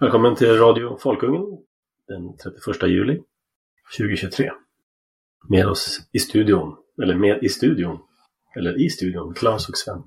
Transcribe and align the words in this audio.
Välkommen 0.00 0.34
till 0.34 0.58
Radio 0.58 0.98
Folkungen 0.98 1.42
den 2.08 2.36
31 2.36 2.90
juli 2.90 3.22
2023. 3.98 4.50
Med 5.48 5.66
oss 5.66 6.08
i 6.12 6.18
studion, 6.18 6.76
eller 7.02 7.14
med 7.14 7.42
i 7.42 7.48
studion, 7.48 7.98
eller 8.56 8.84
i 8.84 8.90
studion, 8.90 9.34
Claes 9.34 9.68
och 9.68 9.76
Sven. 9.76 10.02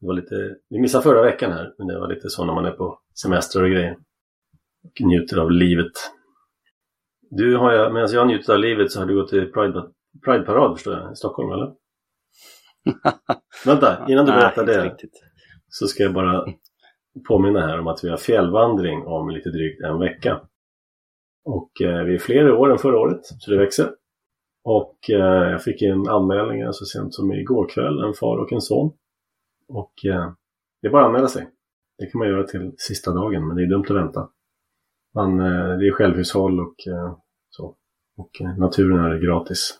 Det 0.00 0.06
var 0.06 0.14
lite, 0.14 0.56
vi 0.68 0.80
missade 0.80 1.02
förra 1.02 1.22
veckan 1.22 1.52
här, 1.52 1.74
men 1.78 1.86
det 1.86 1.98
var 1.98 2.14
lite 2.14 2.30
så 2.30 2.44
när 2.44 2.54
man 2.54 2.64
är 2.64 2.70
på 2.70 2.98
semester 3.22 3.62
och 3.62 3.70
grejer. 3.70 3.96
Och 4.84 5.00
njuter 5.00 5.36
av 5.36 5.50
livet. 5.50 5.92
Du 7.30 7.56
har 7.56 7.72
jag, 7.72 7.94
medan 7.94 8.12
jag 8.12 8.26
njuter 8.26 8.52
av 8.52 8.58
livet 8.58 8.92
så 8.92 9.00
har 9.00 9.06
du 9.06 9.14
gått 9.14 9.30
till 9.30 9.52
Pride, 9.52 9.88
Pride-parad 10.24 10.76
förstår 10.76 10.94
jag, 10.94 11.12
i 11.12 11.16
Stockholm 11.16 11.52
eller? 11.52 11.72
Vänta, 13.64 14.06
innan 14.08 14.26
du 14.26 14.32
berättar 14.32 14.66
det 14.66 14.96
så 15.68 15.86
ska 15.86 16.02
jag 16.02 16.14
bara 16.14 16.44
påminna 17.28 17.60
här 17.60 17.80
om 17.80 17.86
att 17.86 18.04
vi 18.04 18.08
har 18.08 18.16
fjällvandring 18.16 19.06
om 19.06 19.30
lite 19.30 19.50
drygt 19.50 19.82
en 19.82 19.98
vecka. 19.98 20.40
Och 21.44 21.82
eh, 21.82 22.04
vi 22.04 22.14
är 22.14 22.18
fler 22.18 22.48
i 22.48 22.52
år 22.52 22.72
än 22.72 22.78
förra 22.78 22.98
året, 22.98 23.20
så 23.24 23.50
det 23.50 23.58
växer. 23.58 23.90
Och 24.64 25.10
eh, 25.10 25.50
jag 25.50 25.62
fick 25.62 25.82
in 25.82 26.08
anmälningar 26.08 26.72
så 26.72 26.84
sent 26.84 27.14
som 27.14 27.32
igår 27.32 27.68
kväll, 27.68 28.02
en 28.02 28.14
far 28.14 28.38
och 28.38 28.52
en 28.52 28.60
son. 28.60 28.92
Och 29.68 29.92
eh, 30.04 30.32
det 30.82 30.88
är 30.88 30.92
bara 30.92 31.02
att 31.02 31.08
anmäla 31.08 31.28
sig. 31.28 31.48
Det 31.98 32.06
kan 32.06 32.18
man 32.18 32.28
göra 32.28 32.46
till 32.46 32.74
sista 32.76 33.12
dagen, 33.12 33.46
men 33.46 33.56
det 33.56 33.62
är 33.62 33.66
dumt 33.66 33.84
att 33.88 33.96
vänta. 33.96 34.28
Man, 35.14 35.40
eh, 35.40 35.78
det 35.78 35.86
är 35.86 35.92
självhushåll 35.92 36.60
och 36.60 36.86
eh, 36.86 37.16
så. 37.50 37.76
Och 38.16 38.40
eh, 38.40 38.58
naturen 38.58 38.98
är 38.98 39.18
gratis. 39.18 39.78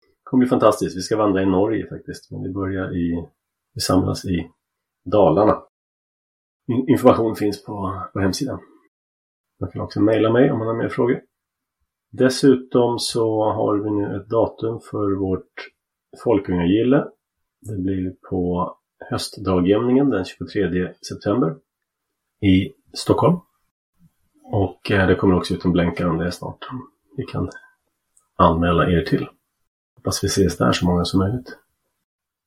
Det 0.00 0.08
kommer 0.22 0.40
bli 0.40 0.48
fantastiskt. 0.48 0.96
Vi 0.96 1.00
ska 1.00 1.16
vandra 1.16 1.42
i 1.42 1.46
Norge 1.46 1.88
faktiskt, 1.88 2.30
men 2.30 2.42
vi 2.42 2.52
börjar 2.52 2.96
i, 2.96 3.28
vi 3.74 3.80
samlas 3.80 4.24
i 4.24 4.50
Dalarna. 5.04 5.62
Information 6.68 7.36
finns 7.36 7.64
på, 7.64 8.02
på 8.12 8.20
hemsidan. 8.20 8.60
Man 9.60 9.70
kan 9.70 9.80
också 9.80 10.00
mejla 10.00 10.30
mig 10.30 10.50
om 10.50 10.58
man 10.58 10.68
har 10.68 10.74
mer 10.74 10.88
frågor. 10.88 11.20
Dessutom 12.10 12.98
så 12.98 13.44
har 13.44 13.76
vi 13.76 13.90
nu 13.90 14.16
ett 14.16 14.28
datum 14.28 14.80
för 14.90 15.16
vårt 15.16 15.52
Folkungagille. 16.24 17.04
Det 17.60 17.76
blir 17.76 18.14
på 18.30 18.74
höstdagjämningen 19.10 20.10
den 20.10 20.24
23 20.24 20.94
september 21.08 21.56
i 22.40 22.72
Stockholm. 22.92 23.36
Och 24.44 24.90
eh, 24.90 25.06
det 25.06 25.14
kommer 25.14 25.34
också 25.34 25.54
ut 25.54 25.64
en 25.64 25.72
blänkare 25.72 26.08
om 26.08 26.18
det 26.18 26.32
snart. 26.32 26.68
Vi 27.16 27.24
kan 27.24 27.50
anmäla 28.36 28.90
er 28.90 29.02
till. 29.02 29.28
Hoppas 29.96 30.24
vi 30.24 30.26
ses 30.26 30.56
där 30.56 30.72
så 30.72 30.86
många 30.86 31.04
som 31.04 31.20
möjligt. 31.20 31.58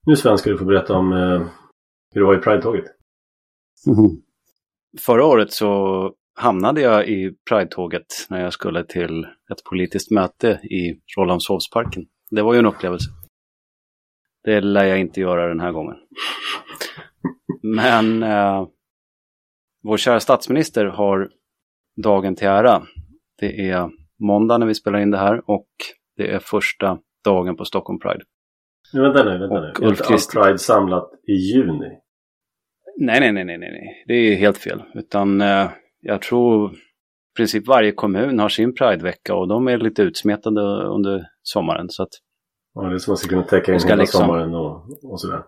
Nu 0.05 0.15
Sven 0.15 0.37
ska 0.37 0.49
du 0.49 0.57
få 0.57 0.65
berätta 0.65 0.93
om 0.93 1.13
eh, 1.13 1.41
hur 2.13 2.21
det 2.21 2.27
var 2.27 2.37
i 2.37 2.41
Pride-tåget. 2.41 2.85
Mm. 3.87 4.21
Förra 4.99 5.25
året 5.25 5.51
så 5.51 6.13
hamnade 6.35 6.81
jag 6.81 7.07
i 7.07 7.31
Pride-tåget 7.49 8.05
när 8.29 8.41
jag 8.41 8.53
skulle 8.53 8.83
till 8.83 9.23
ett 9.23 9.63
politiskt 9.69 10.11
möte 10.11 10.47
i 10.47 11.01
Rålambshovsparken. 11.17 12.05
Det 12.31 12.41
var 12.41 12.53
ju 12.53 12.59
en 12.59 12.65
upplevelse. 12.65 13.09
Det 14.43 14.61
lär 14.61 14.85
jag 14.85 14.99
inte 14.99 15.21
göra 15.21 15.47
den 15.47 15.59
här 15.59 15.71
gången. 15.71 15.95
Men 17.63 18.23
eh, 18.23 18.67
vår 19.83 19.97
kära 19.97 20.19
statsminister 20.19 20.85
har 20.85 21.29
dagen 22.03 22.35
till 22.35 22.47
ära. 22.47 22.81
Det 23.39 23.69
är 23.69 23.89
måndag 24.19 24.57
när 24.57 24.67
vi 24.67 24.75
spelar 24.75 24.99
in 24.99 25.11
det 25.11 25.17
här 25.17 25.49
och 25.49 25.67
det 26.17 26.31
är 26.31 26.39
första 26.39 26.99
dagen 27.23 27.55
på 27.55 27.65
Stockholm 27.65 27.99
Pride. 27.99 28.23
Men 28.93 29.03
vänta 29.03 29.23
nu, 29.23 29.37
vänta 29.39 29.61
nu. 29.61 29.85
Är 29.85 29.89
inte 29.89 30.03
Christ... 30.03 30.33
Pride 30.33 30.57
samlat 30.57 31.11
i 31.27 31.33
juni? 31.33 31.99
Nej, 32.97 33.19
nej, 33.19 33.31
nej, 33.31 33.45
nej, 33.45 33.57
nej. 33.57 34.03
Det 34.07 34.13
är 34.13 34.35
helt 34.35 34.57
fel. 34.57 34.83
Utan 34.93 35.41
eh, 35.41 35.69
jag 35.99 36.21
tror 36.21 36.73
i 36.73 36.77
princip 37.35 37.67
varje 37.67 37.91
kommun 37.91 38.39
har 38.39 38.49
sin 38.49 38.75
Pride-vecka 38.75 39.35
och 39.35 39.47
de 39.47 39.67
är 39.67 39.77
lite 39.77 40.01
utsmetade 40.01 40.61
under 40.87 41.27
sommaren. 41.43 41.89
Så 41.89 42.03
att, 42.03 42.09
ja, 42.73 42.81
det 42.81 42.95
är 42.95 42.97
så 42.97 43.11
man 43.11 43.17
ska 43.17 43.29
kunna 43.29 43.43
täcka 43.43 43.73
in 43.73 43.79
hela 43.79 43.95
liksom... 43.95 44.21
sommaren 44.21 44.55
och, 44.55 45.03
och 45.03 45.21
sådär. 45.21 45.43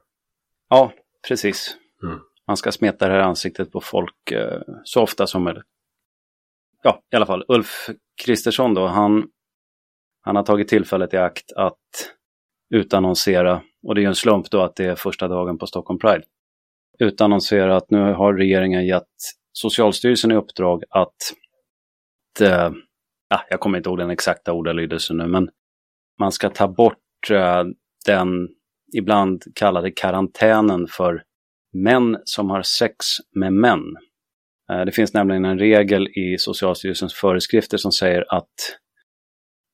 Ja, 0.70 0.92
precis. 1.28 1.78
Mm. 2.04 2.20
Man 2.48 2.58
ska 2.58 2.72
smeta 2.72 3.08
det 3.08 3.14
här 3.14 3.20
ansiktet 3.20 3.72
på 3.72 3.82
folk 3.82 4.32
eh, 4.32 4.62
så 4.84 5.02
ofta 5.02 5.28
som 5.28 5.44
möjligt. 5.44 5.64
Ja, 6.84 7.02
i 7.14 7.16
alla 7.16 7.26
fall. 7.26 7.46
Ulf 7.48 7.90
Kristersson 8.26 8.74
då, 8.74 8.88
han, 8.88 9.28
han 10.22 10.36
har 10.36 10.44
tagit 10.44 10.68
tillfället 10.68 11.14
i 11.14 11.18
akt 11.18 11.52
att 11.56 11.80
utannonsera, 12.74 13.62
och 13.88 13.96
det 13.96 14.00
är 14.00 14.04
ju 14.04 14.08
en 14.08 14.16
slump 14.16 14.52
då 14.52 14.62
att 14.62 14.76
det 14.76 14.86
är 14.86 14.96
första 14.96 15.28
dagen 15.28 15.58
på 15.58 15.68
Stockholm 15.68 16.00
Pride, 16.00 16.24
utannonsera 17.00 17.78
att 17.78 17.92
nu 17.92 18.14
har 18.14 18.34
regeringen 18.34 18.86
gett 18.86 19.04
Socialstyrelsen 19.52 20.32
i 20.32 20.36
uppdrag 20.36 20.84
att, 20.90 21.16
äh, 22.42 22.72
jag 23.50 23.60
kommer 23.60 23.78
inte 23.78 23.90
ihåg 23.90 23.98
den 23.98 24.10
exakta 24.10 24.54
ordalydelsen 24.54 25.18
nu, 25.18 25.28
men 25.28 25.50
man 26.20 26.32
ska 26.32 26.50
ta 26.50 26.68
bort 26.68 27.30
äh, 27.32 27.64
den 28.06 28.50
ibland 28.98 29.44
kallade 29.56 29.92
karantänen 29.92 30.88
för 30.88 31.24
män 31.74 32.18
som 32.24 32.50
har 32.50 32.62
sex 32.62 32.96
med 33.36 33.54
män. 33.54 33.84
Äh, 34.72 34.86
det 34.86 34.92
finns 34.92 35.14
nämligen 35.14 35.46
en 35.46 35.60
regel 35.60 36.08
i 36.08 36.38
Socialstyrelsens 36.40 37.14
föreskrifter 37.14 37.78
som 37.78 37.92
säger 37.92 38.36
att 38.36 38.54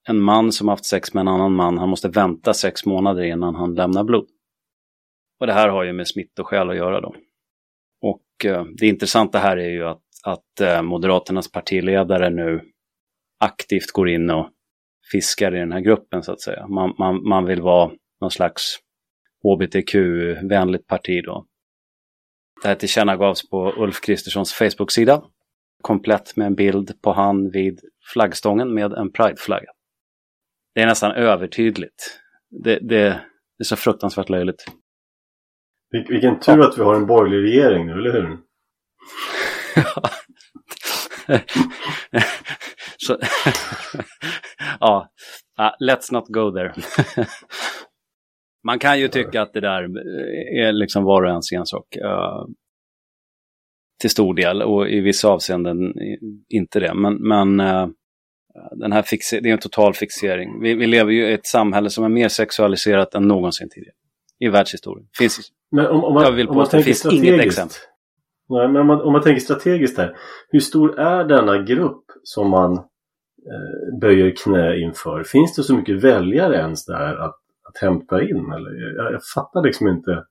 en 0.07 0.21
man 0.21 0.51
som 0.51 0.67
haft 0.67 0.85
sex 0.85 1.13
med 1.13 1.21
en 1.21 1.27
annan 1.27 1.55
man, 1.55 1.77
han 1.77 1.89
måste 1.89 2.09
vänta 2.09 2.53
sex 2.53 2.85
månader 2.85 3.23
innan 3.23 3.55
han 3.55 3.75
lämnar 3.75 4.03
blod. 4.03 4.27
Och 5.39 5.47
det 5.47 5.53
här 5.53 5.69
har 5.69 5.83
ju 5.83 5.93
med 5.93 6.07
smittoskäl 6.07 6.69
att 6.69 6.75
göra 6.75 7.01
då. 7.01 7.15
Och 8.01 8.45
eh, 8.45 8.65
det 8.77 8.87
intressanta 8.87 9.39
här 9.39 9.57
är 9.57 9.69
ju 9.69 9.83
att, 9.83 10.03
att 10.23 10.61
eh, 10.61 10.81
Moderaternas 10.81 11.51
partiledare 11.51 12.29
nu 12.29 12.61
aktivt 13.39 13.91
går 13.91 14.09
in 14.09 14.29
och 14.29 14.49
fiskar 15.11 15.55
i 15.55 15.59
den 15.59 15.71
här 15.71 15.79
gruppen 15.79 16.23
så 16.23 16.31
att 16.31 16.41
säga. 16.41 16.67
Man, 16.67 16.95
man, 16.99 17.27
man 17.27 17.45
vill 17.45 17.61
vara 17.61 17.91
någon 18.21 18.31
slags 18.31 18.79
hbtq-vänligt 19.43 20.87
parti 20.87 21.23
då. 21.25 21.45
Det 22.61 22.67
här 22.67 22.75
tillkännagavs 22.75 23.49
på 23.49 23.73
Ulf 23.77 24.01
Kristerssons 24.01 24.53
Facebook-sida. 24.53 25.23
Komplett 25.81 26.35
med 26.35 26.47
en 26.47 26.55
bild 26.55 27.01
på 27.01 27.11
han 27.13 27.51
vid 27.51 27.79
flaggstången 28.13 28.73
med 28.73 28.93
en 28.93 29.11
prideflagga. 29.11 29.71
Det 30.75 30.81
är 30.81 30.85
nästan 30.85 31.11
övertydligt. 31.11 32.19
Det, 32.63 32.79
det, 32.79 33.21
det 33.57 33.63
är 33.63 33.63
så 33.63 33.75
fruktansvärt 33.75 34.29
löjligt. 34.29 34.65
Vilken 35.91 36.39
tur 36.39 36.61
att 36.61 36.77
vi 36.77 36.81
har 36.81 36.95
en 36.95 37.05
borgerlig 37.05 37.51
regering 37.51 37.85
nu, 37.85 37.93
eller 37.93 38.11
hur? 38.11 38.37
Så, 42.97 43.17
ja, 44.79 45.09
let's 45.79 46.11
not 46.13 46.27
go 46.27 46.51
there. 46.51 46.73
Man 48.63 48.79
kan 48.79 48.99
ju 48.99 49.07
tycka 49.07 49.41
att 49.41 49.53
det 49.53 49.59
där 49.59 49.83
eh, 49.83 50.67
är 50.67 50.71
liksom 50.71 51.03
var 51.03 51.23
och 51.23 51.29
ens 51.29 51.51
ensak. 51.51 51.97
Uh, 52.05 52.45
till 54.01 54.09
stor 54.09 54.33
del 54.33 54.61
och 54.61 54.89
i 54.89 54.99
vissa 54.99 55.27
avseenden 55.27 55.93
inte 56.49 56.79
det. 56.79 56.93
Men, 56.93 57.13
men 57.27 57.59
uh, 57.59 57.87
den 58.71 58.91
här 58.91 59.01
fixe, 59.01 59.39
det 59.39 59.49
är 59.49 59.53
en 59.53 59.59
total 59.59 59.93
fixering. 59.93 60.61
Vi, 60.61 60.73
vi 60.73 60.87
lever 60.87 61.11
ju 61.11 61.29
i 61.29 61.33
ett 61.33 61.47
samhälle 61.47 61.89
som 61.89 62.03
är 62.03 62.09
mer 62.09 62.27
sexualiserat 62.27 63.15
än 63.15 63.27
någonsin 63.27 63.69
tidigare 63.69 63.95
i 64.39 64.49
världshistorien. 64.49 65.07
Finns, 65.17 65.51
men 65.71 65.87
om, 65.87 66.03
om 66.03 66.13
man, 66.13 66.23
jag 66.23 66.31
vill 66.31 66.47
påstå, 66.47 66.61
att 66.61 66.71
det 66.71 66.83
finns 66.83 67.05
inget 67.05 67.45
exempel. 67.45 67.75
Nej, 68.49 68.67
men 68.67 68.81
om 68.81 68.87
man, 68.87 69.01
om 69.01 69.13
man 69.13 69.21
tänker 69.21 69.41
strategiskt 69.41 69.97
här. 69.97 70.17
Hur 70.49 70.59
stor 70.59 70.99
är 70.99 71.23
denna 71.23 71.57
grupp 71.57 72.03
som 72.23 72.49
man 72.49 72.73
eh, 72.73 73.99
böjer 74.01 74.35
knä 74.43 74.79
inför? 74.79 75.23
Finns 75.23 75.55
det 75.55 75.63
så 75.63 75.75
mycket 75.75 76.03
väljare 76.03 76.55
ens 76.55 76.85
där 76.85 77.15
att, 77.15 77.35
att 77.69 77.77
hämta 77.81 78.21
in? 78.21 78.51
Eller? 78.51 78.95
Jag, 78.95 79.13
jag 79.13 79.21
fattar 79.35 79.63
liksom 79.63 79.87
inte 79.87 80.25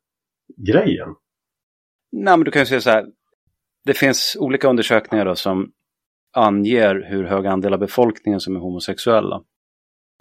grejen. 0.67 1.09
Nej, 2.13 2.37
men 2.37 2.45
du 2.45 2.51
kan 2.51 2.63
ju 2.63 2.67
säga 2.67 2.81
så 2.81 2.91
här. 2.91 3.07
Det 3.85 3.95
finns 3.95 4.37
olika 4.41 4.69
undersökningar 4.69 5.25
då 5.25 5.35
som 5.35 5.73
anger 6.37 7.07
hur 7.09 7.25
hög 7.25 7.47
andel 7.47 7.73
av 7.73 7.79
befolkningen 7.79 8.41
som 8.41 8.57
är 8.57 8.61
homosexuella. 8.61 9.43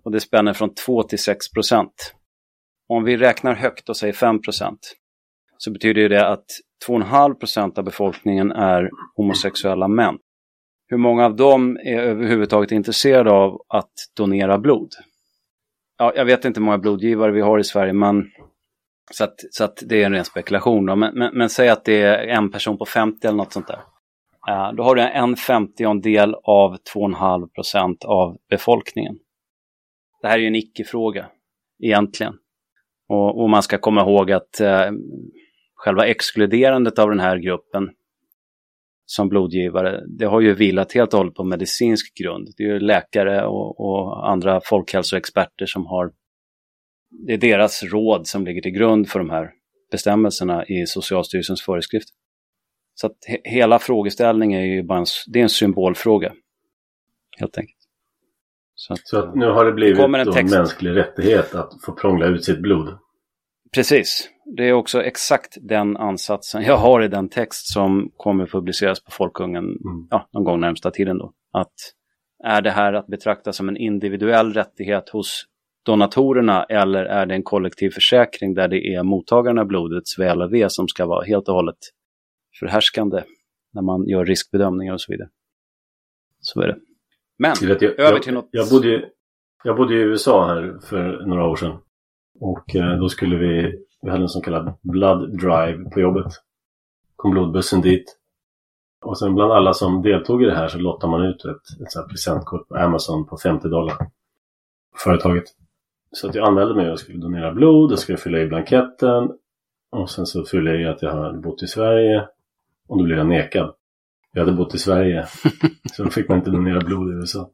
Och 0.03 0.11
det 0.11 0.19
spänner 0.19 0.53
från 0.53 0.73
2 0.73 1.03
till 1.03 1.19
6 1.19 1.51
procent. 1.51 2.13
Om 2.89 3.03
vi 3.03 3.17
räknar 3.17 3.53
högt 3.53 3.89
och 3.89 3.97
säger 3.97 4.13
5 4.13 4.39
så 5.57 5.71
betyder 5.71 6.09
det 6.09 6.27
att 6.27 6.45
2,5 6.87 7.33
procent 7.33 7.77
av 7.77 7.83
befolkningen 7.83 8.51
är 8.51 8.89
homosexuella 9.15 9.87
män. 9.87 10.17
Hur 10.87 10.97
många 10.97 11.25
av 11.25 11.35
dem 11.35 11.77
är 11.77 11.99
överhuvudtaget 11.99 12.71
intresserade 12.71 13.31
av 13.31 13.61
att 13.67 13.91
donera 14.17 14.57
blod? 14.57 14.89
Ja, 15.97 16.13
jag 16.15 16.25
vet 16.25 16.45
inte 16.45 16.59
hur 16.59 16.65
många 16.65 16.77
blodgivare 16.77 17.31
vi 17.31 17.41
har 17.41 17.59
i 17.59 17.63
Sverige, 17.63 17.93
men 17.93 18.23
så 19.11 19.23
att, 19.23 19.35
så 19.51 19.63
att 19.63 19.83
det 19.85 20.01
är 20.01 20.05
en 20.05 20.13
ren 20.13 20.25
spekulation. 20.25 20.85
Då. 20.85 20.95
Men, 20.95 21.17
men, 21.17 21.37
men 21.37 21.49
säg 21.49 21.69
att 21.69 21.85
det 21.85 22.01
är 22.01 22.27
en 22.27 22.51
person 22.51 22.77
på 22.77 22.85
50 22.85 23.27
eller 23.27 23.37
något 23.37 23.53
sånt 23.53 23.67
där. 23.67 23.79
Uh, 24.49 24.75
då 24.75 24.83
har 24.83 24.95
du 24.95 25.01
en 25.01 25.35
femtiondel 25.35 26.35
av 26.43 26.77
2,5 26.95 27.49
procent 27.49 28.05
av 28.05 28.37
befolkningen. 28.49 29.15
Det 30.21 30.27
här 30.27 30.37
är 30.37 30.41
ju 30.41 30.47
en 30.47 30.55
icke-fråga 30.55 31.25
egentligen. 31.83 32.33
Och, 33.09 33.41
och, 33.41 33.49
man 33.49 33.63
ska 33.63 33.77
komma 33.77 34.01
ihåg 34.01 34.31
att 34.31 34.59
eh, 34.59 34.91
själva 35.77 36.07
exkluderandet 36.07 36.99
av 36.99 37.09
den 37.09 37.19
här 37.19 37.37
gruppen 37.37 37.89
som 39.05 39.29
blodgivare, 39.29 40.03
det 40.07 40.25
har 40.25 40.41
ju 40.41 40.53
vilat 40.53 40.93
helt 40.93 41.13
och 41.13 41.17
hållet 41.17 41.33
på 41.33 41.43
medicinsk 41.43 42.17
grund. 42.17 42.49
Det 42.57 42.63
är 42.63 42.67
ju 42.67 42.79
läkare 42.79 43.45
och, 43.45 43.79
och 43.79 44.29
andra 44.29 44.61
folkhälsoexperter 44.63 45.65
som 45.65 45.85
har, 45.85 46.11
det 47.09 47.33
är 47.33 47.37
deras 47.37 47.83
råd 47.83 48.27
som 48.27 48.45
ligger 48.45 48.61
till 48.61 48.71
grund 48.71 49.09
för 49.09 49.19
de 49.19 49.29
här 49.29 49.51
bestämmelserna 49.91 50.65
i 50.65 50.85
Socialstyrelsens 50.85 51.61
föreskrift. 51.61 52.09
Så 52.95 53.07
att 53.07 53.17
he 53.27 53.37
hela 53.43 53.79
frågeställningen 53.79 54.61
är 54.61 54.65
ju 54.65 54.83
bara 54.83 54.99
en, 54.99 55.05
det 55.27 55.39
är 55.39 55.43
en 55.43 55.49
symbolfråga. 55.49 56.33
Helt 57.37 57.57
enkelt. 57.57 57.77
Så, 58.75 58.93
att, 58.93 59.07
Så 59.07 59.19
att 59.19 59.35
nu 59.35 59.45
har 59.45 59.65
det 59.65 59.71
blivit 59.71 59.99
en, 59.99 60.15
en 60.15 60.49
mänsklig 60.49 60.95
rättighet 60.95 61.55
att 61.55 61.73
få 61.85 61.91
prångla 61.91 62.25
ut 62.25 62.45
sitt 62.45 62.59
blod? 62.59 62.97
Precis. 63.73 64.29
Det 64.55 64.69
är 64.69 64.73
också 64.73 65.03
exakt 65.03 65.57
den 65.61 65.97
ansatsen 65.97 66.63
jag 66.63 66.77
har 66.77 67.03
i 67.03 67.07
den 67.07 67.29
text 67.29 67.73
som 67.73 68.11
kommer 68.17 68.45
publiceras 68.45 69.03
på 69.03 69.11
Folkungen 69.11 69.63
mm. 69.63 70.07
ja, 70.09 70.29
någon 70.33 70.43
gång 70.43 70.59
närmsta 70.59 70.91
tiden. 70.91 71.17
Då. 71.17 71.33
Att 71.53 71.73
är 72.43 72.61
det 72.61 72.71
här 72.71 72.93
att 72.93 73.07
betrakta 73.07 73.53
som 73.53 73.69
en 73.69 73.77
individuell 73.77 74.53
rättighet 74.53 75.09
hos 75.09 75.45
donatorerna 75.85 76.63
eller 76.63 77.05
är 77.05 77.25
det 77.25 77.35
en 77.35 77.43
kollektiv 77.43 77.89
försäkring 77.89 78.53
där 78.53 78.67
det 78.67 78.93
är 78.93 79.03
mottagarna 79.03 79.61
av 79.61 79.67
blodets 79.67 80.19
väl 80.19 80.41
och 80.41 80.53
ve 80.53 80.69
som 80.69 80.87
ska 80.87 81.05
vara 81.05 81.25
helt 81.25 81.47
och 81.47 81.55
hållet 81.55 81.77
förhärskande 82.59 83.23
när 83.73 83.81
man 83.81 84.07
gör 84.07 84.25
riskbedömningar 84.25 84.93
och 84.93 85.01
så 85.01 85.11
vidare. 85.11 85.29
Så 86.39 86.61
är 86.61 86.67
det. 86.67 86.77
Men, 87.39 87.53
vet, 87.67 87.81
jag, 87.81 87.99
över 87.99 88.19
till 88.19 88.33
något... 88.33 88.49
Jag 88.51 88.69
bodde, 88.69 89.09
jag 89.63 89.77
bodde 89.77 89.93
i 89.93 89.97
USA 89.97 90.47
här 90.47 90.79
för 90.89 91.25
några 91.25 91.47
år 91.47 91.55
sedan. 91.55 91.77
Och 92.39 92.75
eh, 92.75 92.99
då 92.99 93.09
skulle 93.09 93.35
vi, 93.37 93.73
vi 94.01 94.09
hade 94.09 94.23
en 94.23 94.29
så 94.29 94.41
kallad 94.41 94.73
blood 94.81 95.37
drive 95.37 95.89
på 95.89 95.99
jobbet. 95.99 96.33
Kom 97.15 97.31
blodbussen 97.31 97.81
dit. 97.81 98.17
Och 99.01 99.17
sen 99.19 99.35
bland 99.35 99.51
alla 99.51 99.73
som 99.73 100.01
deltog 100.01 100.43
i 100.43 100.45
det 100.45 100.55
här 100.55 100.67
så 100.67 100.77
lottade 100.77 101.11
man 101.11 101.21
ut 101.21 101.45
ett, 101.45 101.81
ett 101.81 101.91
så 101.91 102.03
presentkort 102.03 102.67
på 102.67 102.75
Amazon 102.75 103.25
på 103.25 103.37
50 103.37 103.67
dollar. 103.67 103.97
Företaget. 104.95 105.43
Så 106.11 106.29
att 106.29 106.35
jag 106.35 106.47
anmälde 106.47 106.75
mig 106.75 106.91
och 106.91 106.99
skulle 106.99 107.19
donera 107.19 107.53
blod 107.53 107.91
och 107.91 107.99
skulle 107.99 108.17
fylla 108.17 108.39
i 108.39 108.47
blanketten. 108.47 109.31
Och 109.89 110.09
sen 110.09 110.25
så 110.25 110.45
fyllde 110.45 110.71
jag 110.71 110.81
i 110.81 110.85
att 110.85 111.01
jag 111.01 111.11
hade 111.11 111.37
bott 111.37 111.63
i 111.63 111.67
Sverige. 111.67 112.27
Och 112.87 112.97
då 112.97 113.03
blev 113.03 113.17
jag 113.17 113.27
nekad. 113.27 113.73
Jag 114.31 114.41
hade 114.41 114.57
bott 114.57 114.75
i 114.75 114.77
Sverige. 114.77 115.27
så 115.93 116.03
då 116.03 116.09
fick 116.09 116.29
man 116.29 116.37
inte 116.37 116.51
donera 116.51 116.79
blod 116.79 117.09
i 117.09 117.15
USA. 117.15 117.49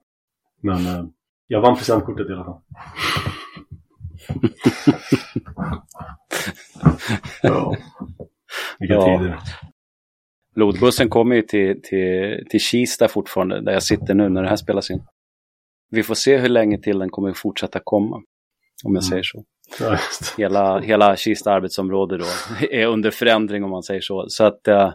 Men 0.61 0.85
eh, 0.85 1.05
jag 1.47 1.61
vann 1.61 1.75
presentkortet 1.75 2.29
i 2.29 2.33
alla 2.33 2.43
fall. 2.43 2.61
Ja. 7.41 7.75
Vilka 8.79 8.93
ja. 8.93 9.19
tider. 9.19 9.39
Blodbussen 10.55 11.09
kommer 11.09 11.35
ju 11.35 11.41
till, 11.41 11.81
till, 11.81 12.45
till 12.49 12.59
Kista 12.59 13.07
fortfarande, 13.07 13.61
där 13.61 13.71
jag 13.71 13.83
sitter 13.83 14.13
nu 14.13 14.29
när 14.29 14.43
det 14.43 14.49
här 14.49 14.55
spelas 14.55 14.91
in. 14.91 15.03
Vi 15.89 16.03
får 16.03 16.15
se 16.15 16.37
hur 16.37 16.49
länge 16.49 16.77
till 16.77 16.99
den 16.99 17.09
kommer 17.09 17.33
fortsätta 17.33 17.79
komma, 17.83 18.15
om 18.15 18.23
jag 18.83 18.89
mm. 18.91 19.01
säger 19.01 19.23
så. 19.23 19.43
Ja, 19.79 19.97
hela, 20.37 20.79
hela 20.79 21.15
Kista 21.15 21.51
arbetsområde 21.51 22.17
då 22.17 22.25
är 22.71 22.87
under 22.87 23.11
förändring 23.11 23.63
om 23.63 23.69
man 23.69 23.83
säger 23.83 24.01
så. 24.01 24.25
Så 24.27 24.43
att, 24.43 24.67
uh, 24.67 24.93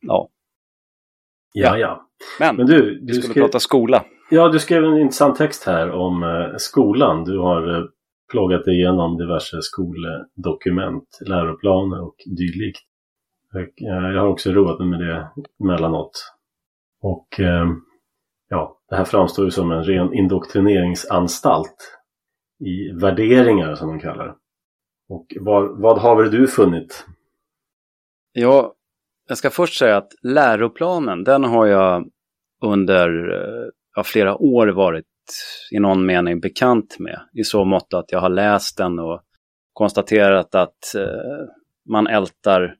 ja. 0.00 0.28
Ja, 1.52 1.78
ja. 1.78 2.08
Men, 2.40 2.56
Men 2.56 2.66
du, 2.66 3.00
du 3.00 3.06
vi 3.06 3.12
skulle 3.12 3.32
skrev... 3.32 3.42
prata 3.42 3.60
skola. 3.60 4.04
Ja, 4.30 4.48
du 4.48 4.58
skrev 4.58 4.84
en 4.84 4.98
intressant 4.98 5.36
text 5.36 5.64
här 5.64 5.90
om 5.90 6.22
uh, 6.22 6.56
skolan. 6.56 7.24
Du 7.24 7.38
har 7.38 7.68
uh, 7.68 7.84
plågat 8.30 8.66
igenom 8.66 9.16
diverse 9.16 9.56
skoldokument, 9.62 11.18
läroplaner 11.26 12.02
och 12.02 12.16
dylikt. 12.26 12.80
Eh, 13.54 14.12
jag 14.14 14.20
har 14.20 14.28
också 14.28 14.52
roat 14.52 14.78
mig 14.78 14.88
med 14.88 15.00
det 15.00 15.30
emellanåt. 15.60 16.34
Och 17.02 17.40
eh, 17.40 17.66
ja, 18.48 18.78
det 18.88 18.96
här 18.96 19.04
framstår 19.04 19.44
ju 19.44 19.50
som 19.50 19.72
en 19.72 19.84
ren 19.84 20.14
indoktrineringsanstalt 20.14 21.98
i 22.58 22.92
värderingar 22.92 23.74
som 23.74 23.88
de 23.88 24.00
kallar 24.00 24.26
det. 24.26 24.34
Och 25.08 25.26
vad, 25.40 25.80
vad 25.80 25.98
har 25.98 26.22
väl 26.22 26.30
du 26.30 26.46
funnit? 26.46 27.06
Ja, 28.32 28.74
jag 29.28 29.38
ska 29.38 29.50
först 29.50 29.78
säga 29.78 29.96
att 29.96 30.12
läroplanen, 30.22 31.24
den 31.24 31.44
har 31.44 31.66
jag 31.66 32.10
under 32.62 33.32
eh, 33.34 33.68
ja, 33.96 34.04
flera 34.04 34.36
år 34.36 34.66
varit 34.66 35.04
i 35.70 35.78
någon 35.78 36.06
mening 36.06 36.40
bekant 36.40 36.98
med. 36.98 37.20
I 37.32 37.44
så 37.44 37.64
mått 37.64 37.94
att 37.94 38.12
jag 38.12 38.20
har 38.20 38.28
läst 38.28 38.76
den 38.76 38.98
och 38.98 39.22
konstaterat 39.72 40.54
att 40.54 40.94
eh, 40.94 41.46
man 41.88 42.06
ältar 42.06 42.74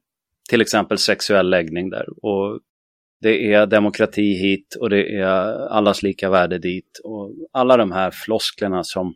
till 0.51 0.61
exempel 0.61 0.99
sexuell 0.99 1.51
läggning 1.51 1.91
där. 1.91 2.07
Och 2.23 2.61
det 3.21 3.53
är 3.53 3.67
demokrati 3.67 4.33
hit 4.33 4.77
och 4.81 4.91
det 4.91 5.17
är 5.17 5.69
allas 5.69 6.03
lika 6.03 6.31
värde 6.31 6.59
dit. 6.59 7.01
Och 7.05 7.33
alla 7.53 7.77
de 7.77 7.93
här 7.93 8.11
flosklerna 8.11 8.85
som 8.85 9.15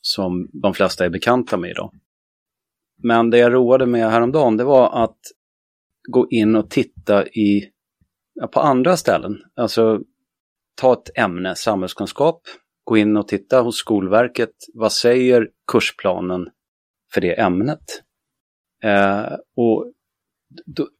som 0.00 0.48
de 0.52 0.74
flesta 0.74 1.04
är 1.04 1.10
bekanta 1.10 1.56
med 1.56 1.70
idag. 1.70 1.92
Men 3.02 3.30
det 3.30 3.38
jag 3.38 3.54
roade 3.54 3.86
med 3.86 4.10
häromdagen 4.10 4.56
det 4.56 4.64
var 4.64 5.04
att 5.04 5.18
gå 6.08 6.26
in 6.30 6.56
och 6.56 6.70
titta 6.70 7.26
i, 7.26 7.70
ja, 8.34 8.46
på 8.46 8.60
andra 8.60 8.96
ställen. 8.96 9.38
Alltså 9.56 10.00
ta 10.80 10.92
ett 10.92 11.18
ämne, 11.18 11.54
samhällskunskap, 11.54 12.42
gå 12.84 12.96
in 12.96 13.16
och 13.16 13.28
titta 13.28 13.60
hos 13.60 13.76
Skolverket. 13.76 14.50
Vad 14.74 14.92
säger 14.92 15.48
kursplanen 15.72 16.48
för 17.14 17.20
det 17.20 17.40
ämnet? 17.40 18.02
Eh, 18.84 19.32
och 19.56 19.92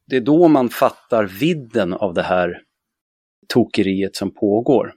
det 0.07 0.15
är 0.15 0.21
då 0.21 0.47
man 0.47 0.69
fattar 0.69 1.23
vidden 1.23 1.93
av 1.93 2.13
det 2.13 2.21
här 2.21 2.61
tokeriet 3.47 4.15
som 4.15 4.33
pågår 4.33 4.93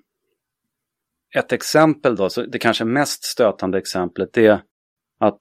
ett 1.37 1.53
exempel 1.53 2.17
då, 2.17 2.31
så 2.31 2.43
det 2.43 2.59
kanske 2.59 2.85
mest 2.85 3.25
stötande 3.25 3.79
exemplet 3.79 4.39
är 4.39 4.63
att 5.21 5.41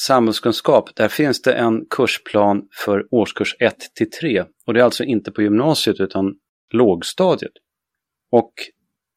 samhällskunskap, 0.00 0.96
där 0.96 1.08
finns 1.08 1.42
det 1.42 1.52
en 1.52 1.86
kursplan 1.90 2.68
för 2.84 3.14
årskurs 3.14 3.56
1 3.60 3.76
till 3.94 4.10
3 4.10 4.44
och 4.66 4.74
det 4.74 4.80
är 4.80 4.84
alltså 4.84 5.04
inte 5.04 5.32
på 5.32 5.42
gymnasiet 5.42 6.00
utan 6.00 6.34
lågstadiet. 6.72 7.52
Och 8.30 8.52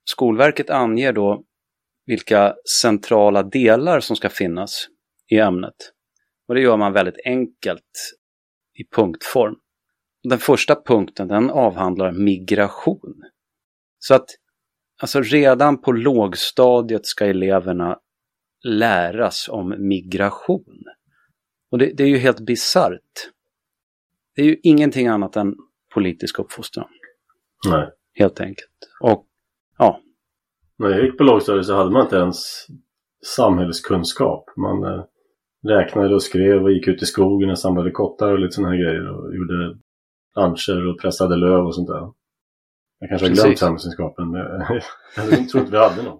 Skolverket 0.05 0.69
anger 0.69 1.13
då 1.13 1.43
vilka 2.05 2.55
centrala 2.81 3.43
delar 3.43 3.99
som 3.99 4.15
ska 4.15 4.29
finnas 4.29 4.87
i 5.29 5.39
ämnet. 5.39 5.75
Och 6.47 6.55
det 6.55 6.61
gör 6.61 6.77
man 6.77 6.93
väldigt 6.93 7.25
enkelt 7.25 8.15
i 8.73 8.95
punktform. 8.95 9.55
Den 10.23 10.39
första 10.39 10.75
punkten 10.75 11.27
den 11.27 11.49
avhandlar 11.49 12.11
migration. 12.11 13.23
Så 13.99 14.15
att 14.15 14.29
Alltså 15.01 15.21
redan 15.21 15.81
på 15.81 15.91
lågstadiet 15.91 17.05
ska 17.05 17.25
eleverna 17.25 17.99
läras 18.63 19.49
om 19.49 19.75
migration. 19.87 20.83
Och 21.71 21.77
det, 21.77 21.93
det 21.97 22.03
är 22.03 22.07
ju 22.07 22.17
helt 22.17 22.39
bisarrt. 22.39 23.31
Det 24.35 24.41
är 24.41 24.45
ju 24.45 24.59
ingenting 24.63 25.07
annat 25.07 25.35
än 25.35 25.55
politisk 25.93 26.39
uppfostran. 26.39 26.87
Nej. 27.67 27.89
Helt 28.13 28.39
enkelt. 28.39 28.69
Och 29.01 29.25
ja. 29.77 29.99
När 30.77 30.89
jag 30.89 31.05
gick 31.05 31.17
på 31.17 31.23
lågstadiet 31.23 31.65
så 31.65 31.75
hade 31.75 31.91
man 31.91 32.01
inte 32.01 32.15
ens 32.15 32.67
samhällskunskap. 33.25 34.45
Man 34.57 34.83
eh, 34.83 35.03
räknade 35.67 36.15
och 36.15 36.23
skrev 36.23 36.63
och 36.63 36.71
gick 36.71 36.87
ut 36.87 37.01
i 37.01 37.05
skogen 37.05 37.49
och 37.49 37.59
samlade 37.59 37.91
kottar 37.91 38.31
och 38.31 38.39
lite 38.39 38.53
sådana 38.53 38.73
här 38.73 38.83
grejer. 38.83 39.09
Och 39.09 39.35
gjorde 39.35 39.77
luncher 40.35 40.87
och 40.87 41.01
pressade 41.01 41.35
löv 41.35 41.65
och 41.65 41.75
sånt 41.75 41.87
där. 41.87 42.11
Jag 42.99 43.09
kanske 43.09 43.27
har 43.27 43.33
glömt 43.33 43.59
samhällskunskapen. 43.59 44.31
Men 44.31 44.41
jag 45.15 45.49
tror 45.49 45.63
inte 45.63 45.71
vi 45.71 45.77
hade 45.77 46.03
någon. 46.03 46.19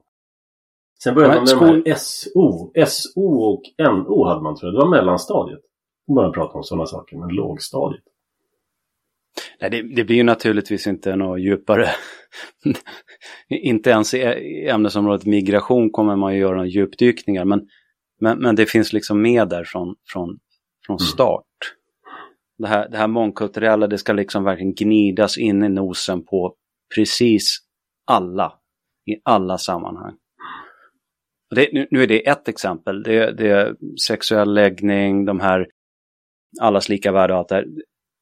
Sen 1.04 1.16
började 1.16 1.34
man 1.34 1.42
med 1.42 1.50
skol... 1.50 1.84
de 1.84 1.90
här 1.90 1.98
SO. 1.98 2.72
SO 2.88 3.22
och 3.22 3.62
NO 3.80 4.26
hade 4.26 4.42
man 4.42 4.56
tror 4.56 4.72
jag. 4.72 4.82
Det 4.82 4.86
var 4.86 4.92
mellanstadiet. 4.92 5.62
Då 6.08 6.14
började 6.14 6.28
man 6.28 6.34
prata 6.34 6.58
om 6.58 6.64
sådana 6.64 6.86
saker. 6.86 7.18
Men 7.18 7.30
lågstadiet. 7.30 8.04
Nej, 9.62 9.70
det, 9.70 9.82
det, 9.96 10.04
blir 10.04 10.16
ju 10.16 10.24
naturligtvis 10.24 10.88
inte 10.88 11.16
något 11.16 11.42
djupare. 11.42 11.90
inte 13.50 13.90
ens 13.90 14.14
i 14.14 14.68
ämnesområdet 14.70 15.26
migration 15.26 15.92
kommer 15.92 16.16
man 16.16 16.34
ju 16.34 16.40
göra 16.40 16.56
några 16.56 16.68
djupdykningar. 16.68 17.46
Men, 17.46 17.68
men, 18.22 18.40
men 18.40 18.56
det 18.56 18.66
finns 18.66 18.94
liksom 18.94 19.22
med 19.22 19.50
där 19.50 19.64
från, 19.64 19.96
från, 20.14 20.40
från 20.86 20.98
mm. 20.98 21.08
start. 21.08 21.44
Mm. 21.68 22.24
Det, 22.58 22.68
här, 22.68 22.90
det 22.90 22.98
här 22.98 23.08
mångkulturella, 23.08 23.88
det 23.88 23.98
ska 23.98 24.14
liksom 24.14 24.44
verkligen 24.44 24.74
gnidas 24.76 25.38
in 25.38 25.64
i 25.64 25.70
nosen 25.70 26.26
på 26.26 26.56
precis 26.96 27.58
alla 28.06 28.54
i 29.12 29.22
alla 29.24 29.58
sammanhang. 29.58 30.14
Det, 31.56 31.70
nu, 31.74 31.88
nu, 31.92 32.04
är 32.04 32.08
det 32.08 32.28
ett 32.28 32.48
exempel. 32.48 33.04
Det, 33.04 33.32
det 33.32 33.50
är 33.50 33.76
sexuell 34.08 34.54
läggning, 34.54 35.26
de 35.26 35.40
här 35.40 35.68
allas 36.62 36.90
lika 36.90 37.12
värde 37.12 37.34
och 37.34 37.40
allt 37.40 37.50
det 37.50 37.56
här. 37.56 37.66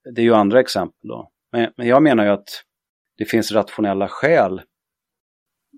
Det 0.03 0.21
är 0.21 0.25
ju 0.25 0.33
andra 0.33 0.59
exempel 0.59 1.07
då. 1.09 1.31
Men, 1.51 1.73
men 1.77 1.87
jag 1.87 2.03
menar 2.03 2.23
ju 2.23 2.29
att 2.29 2.63
det 3.17 3.25
finns 3.25 3.51
rationella 3.51 4.07
skäl 4.07 4.61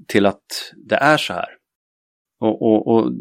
till 0.07 0.25
att 0.25 0.43
det 0.89 0.95
är 0.95 1.17
så 1.17 1.33
här. 1.33 1.57
Och, 2.39 2.61
och, 2.61 2.87
och 2.87 3.11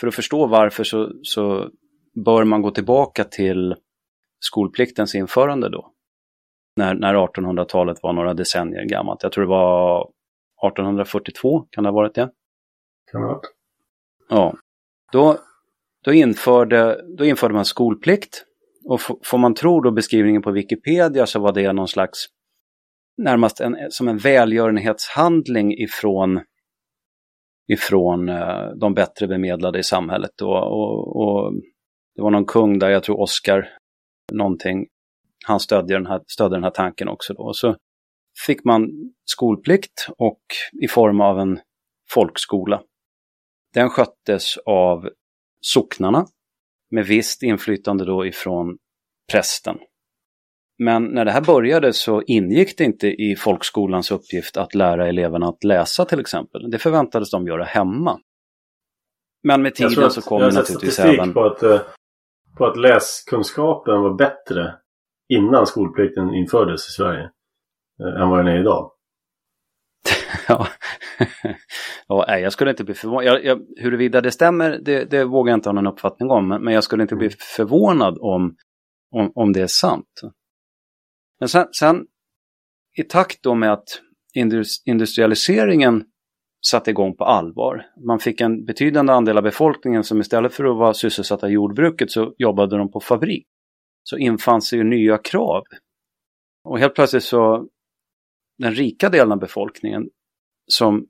för 0.00 0.06
att 0.06 0.14
förstå 0.14 0.46
varför 0.46 0.84
så, 0.84 1.12
så 1.22 1.70
bör 2.24 2.44
man 2.44 2.62
gå 2.62 2.70
tillbaka 2.70 3.24
till 3.24 3.76
skolpliktens 4.40 5.14
införande 5.14 5.68
då. 5.68 5.92
när, 6.76 6.94
när 6.94 7.14
1800-talet 7.14 8.02
var 8.02 8.12
några 8.12 8.34
decennier 8.34 8.84
gammalt. 8.84 9.22
Jag 9.22 9.32
tror 9.32 9.44
det 9.44 9.50
var 9.50 10.00
1842, 10.68 11.60
kan 11.70 11.84
det 11.84 11.90
ha 11.90 11.94
varit 11.94 12.14
det? 12.14 12.30
Kan 13.12 13.20
det 13.20 13.26
ha 13.26 13.34
varit. 13.34 13.52
Ja. 14.28 14.54
Då, 15.12 15.38
då, 16.04 16.12
införde, 16.12 17.04
då 17.16 17.24
införde 17.24 17.54
man 17.54 17.64
skolplikt. 17.64 18.44
Och 18.88 19.00
får 19.24 19.38
man 19.38 19.54
tro 19.54 19.80
då 19.80 19.90
beskrivningen 19.90 20.42
på 20.42 20.50
Wikipedia 20.50 21.26
så 21.26 21.40
var 21.40 21.52
det 21.52 21.72
någon 21.72 21.88
slags 21.88 22.26
närmast 23.16 23.60
en, 23.60 23.76
som 23.90 24.08
en 24.08 24.18
välgörenhetshandling 24.18 25.72
ifrån, 25.72 26.40
ifrån 27.72 28.28
eh, 28.28 28.68
de 28.80 28.94
bättre 28.94 29.26
bemedlade 29.26 29.78
i 29.78 29.82
samhället. 29.82 30.42
Och, 30.42 30.56
och, 30.56 31.16
och, 31.16 31.52
det 32.14 32.22
var 32.22 32.30
någon 32.30 32.46
kung 32.46 32.78
där, 32.78 32.90
jag 32.90 33.02
tror 33.02 33.20
Oscar 33.20 33.68
någonting, 34.32 34.86
han 35.46 35.60
stödde 35.60 35.94
den 35.94 36.06
här, 36.06 36.20
stödde 36.26 36.56
den 36.56 36.64
här 36.64 36.70
tanken 36.70 37.08
också. 37.08 37.34
Då. 37.34 37.42
Och 37.42 37.56
Så 37.56 37.76
fick 38.46 38.64
man 38.64 38.90
skolplikt 39.24 40.08
och 40.18 40.40
i 40.82 40.88
form 40.88 41.20
av 41.20 41.38
en 41.38 41.60
folkskola. 42.10 42.82
Den 43.74 43.90
sköttes 43.90 44.56
av 44.66 45.08
socknarna 45.60 46.26
med 46.90 47.06
visst 47.06 47.42
inflytande 47.42 48.04
då 48.04 48.26
ifrån 48.26 48.78
prästen. 49.32 49.78
Men 50.78 51.04
när 51.04 51.24
det 51.24 51.30
här 51.30 51.40
började 51.40 51.92
så 51.92 52.22
ingick 52.26 52.78
det 52.78 52.84
inte 52.84 53.08
i 53.08 53.36
folkskolans 53.36 54.10
uppgift 54.10 54.56
att 54.56 54.74
lära 54.74 55.08
eleverna 55.08 55.48
att 55.48 55.64
läsa 55.64 56.04
till 56.04 56.20
exempel. 56.20 56.70
Det 56.70 56.78
förväntades 56.78 57.30
de 57.30 57.46
göra 57.46 57.64
hemma. 57.64 58.20
Men 59.42 59.62
med 59.62 59.74
tiden 59.74 60.10
så 60.10 60.22
kommer 60.22 60.52
naturligtvis 60.52 60.98
även... 60.98 61.32
På 61.32 61.44
att, 61.44 61.62
eh, 61.62 61.80
på 62.56 62.66
att 62.66 62.76
läskunskapen 62.76 64.02
var 64.02 64.14
bättre 64.14 64.74
innan 65.28 65.66
skolplikten 65.66 66.34
infördes 66.34 66.88
i 66.88 66.92
Sverige 66.92 67.30
eh, 68.00 68.22
än 68.22 68.28
vad 68.28 68.38
den 68.38 68.48
är 68.48 68.60
idag. 68.60 68.90
ja. 70.48 70.68
ja, 72.08 72.38
jag 72.38 72.52
skulle 72.52 72.70
inte 72.70 72.84
bli 72.84 72.94
förvånad. 72.94 73.24
Jag, 73.24 73.44
jag, 73.44 73.60
huruvida 73.76 74.20
det 74.20 74.30
stämmer, 74.30 74.78
det, 74.82 75.04
det 75.04 75.24
vågar 75.24 75.50
jag 75.50 75.56
inte 75.56 75.68
ha 75.68 75.74
någon 75.74 75.86
uppfattning 75.86 76.30
om. 76.30 76.48
Men 76.48 76.74
jag 76.74 76.84
skulle 76.84 77.02
inte 77.02 77.16
bli 77.16 77.26
mm. 77.26 77.36
förvånad 77.56 78.18
om, 78.20 78.56
om, 79.10 79.32
om 79.34 79.52
det 79.52 79.60
är 79.60 79.66
sant. 79.66 80.20
Men 81.40 81.48
sen, 81.48 81.66
sen 81.72 82.06
i 82.98 83.02
takt 83.02 83.42
då 83.42 83.54
med 83.54 83.72
att 83.72 84.02
industrialiseringen 84.84 86.04
satte 86.66 86.90
igång 86.90 87.16
på 87.16 87.24
allvar. 87.24 87.86
Man 88.06 88.18
fick 88.18 88.40
en 88.40 88.64
betydande 88.64 89.12
andel 89.12 89.36
av 89.36 89.42
befolkningen 89.42 90.04
som 90.04 90.20
istället 90.20 90.54
för 90.54 90.64
att 90.64 90.76
vara 90.76 90.94
sysselsatta 90.94 91.48
i 91.48 91.52
jordbruket 91.52 92.10
så 92.10 92.34
jobbade 92.38 92.78
de 92.78 92.90
på 92.90 93.00
fabrik. 93.00 93.46
Så 94.02 94.18
infann 94.18 94.62
sig 94.62 94.78
ju 94.78 94.84
nya 94.84 95.18
krav. 95.18 95.62
Och 96.64 96.78
helt 96.78 96.94
plötsligt 96.94 97.24
så, 97.24 97.68
den 98.58 98.72
rika 98.72 99.08
delen 99.08 99.32
av 99.32 99.38
befolkningen 99.38 100.08
som, 100.66 101.06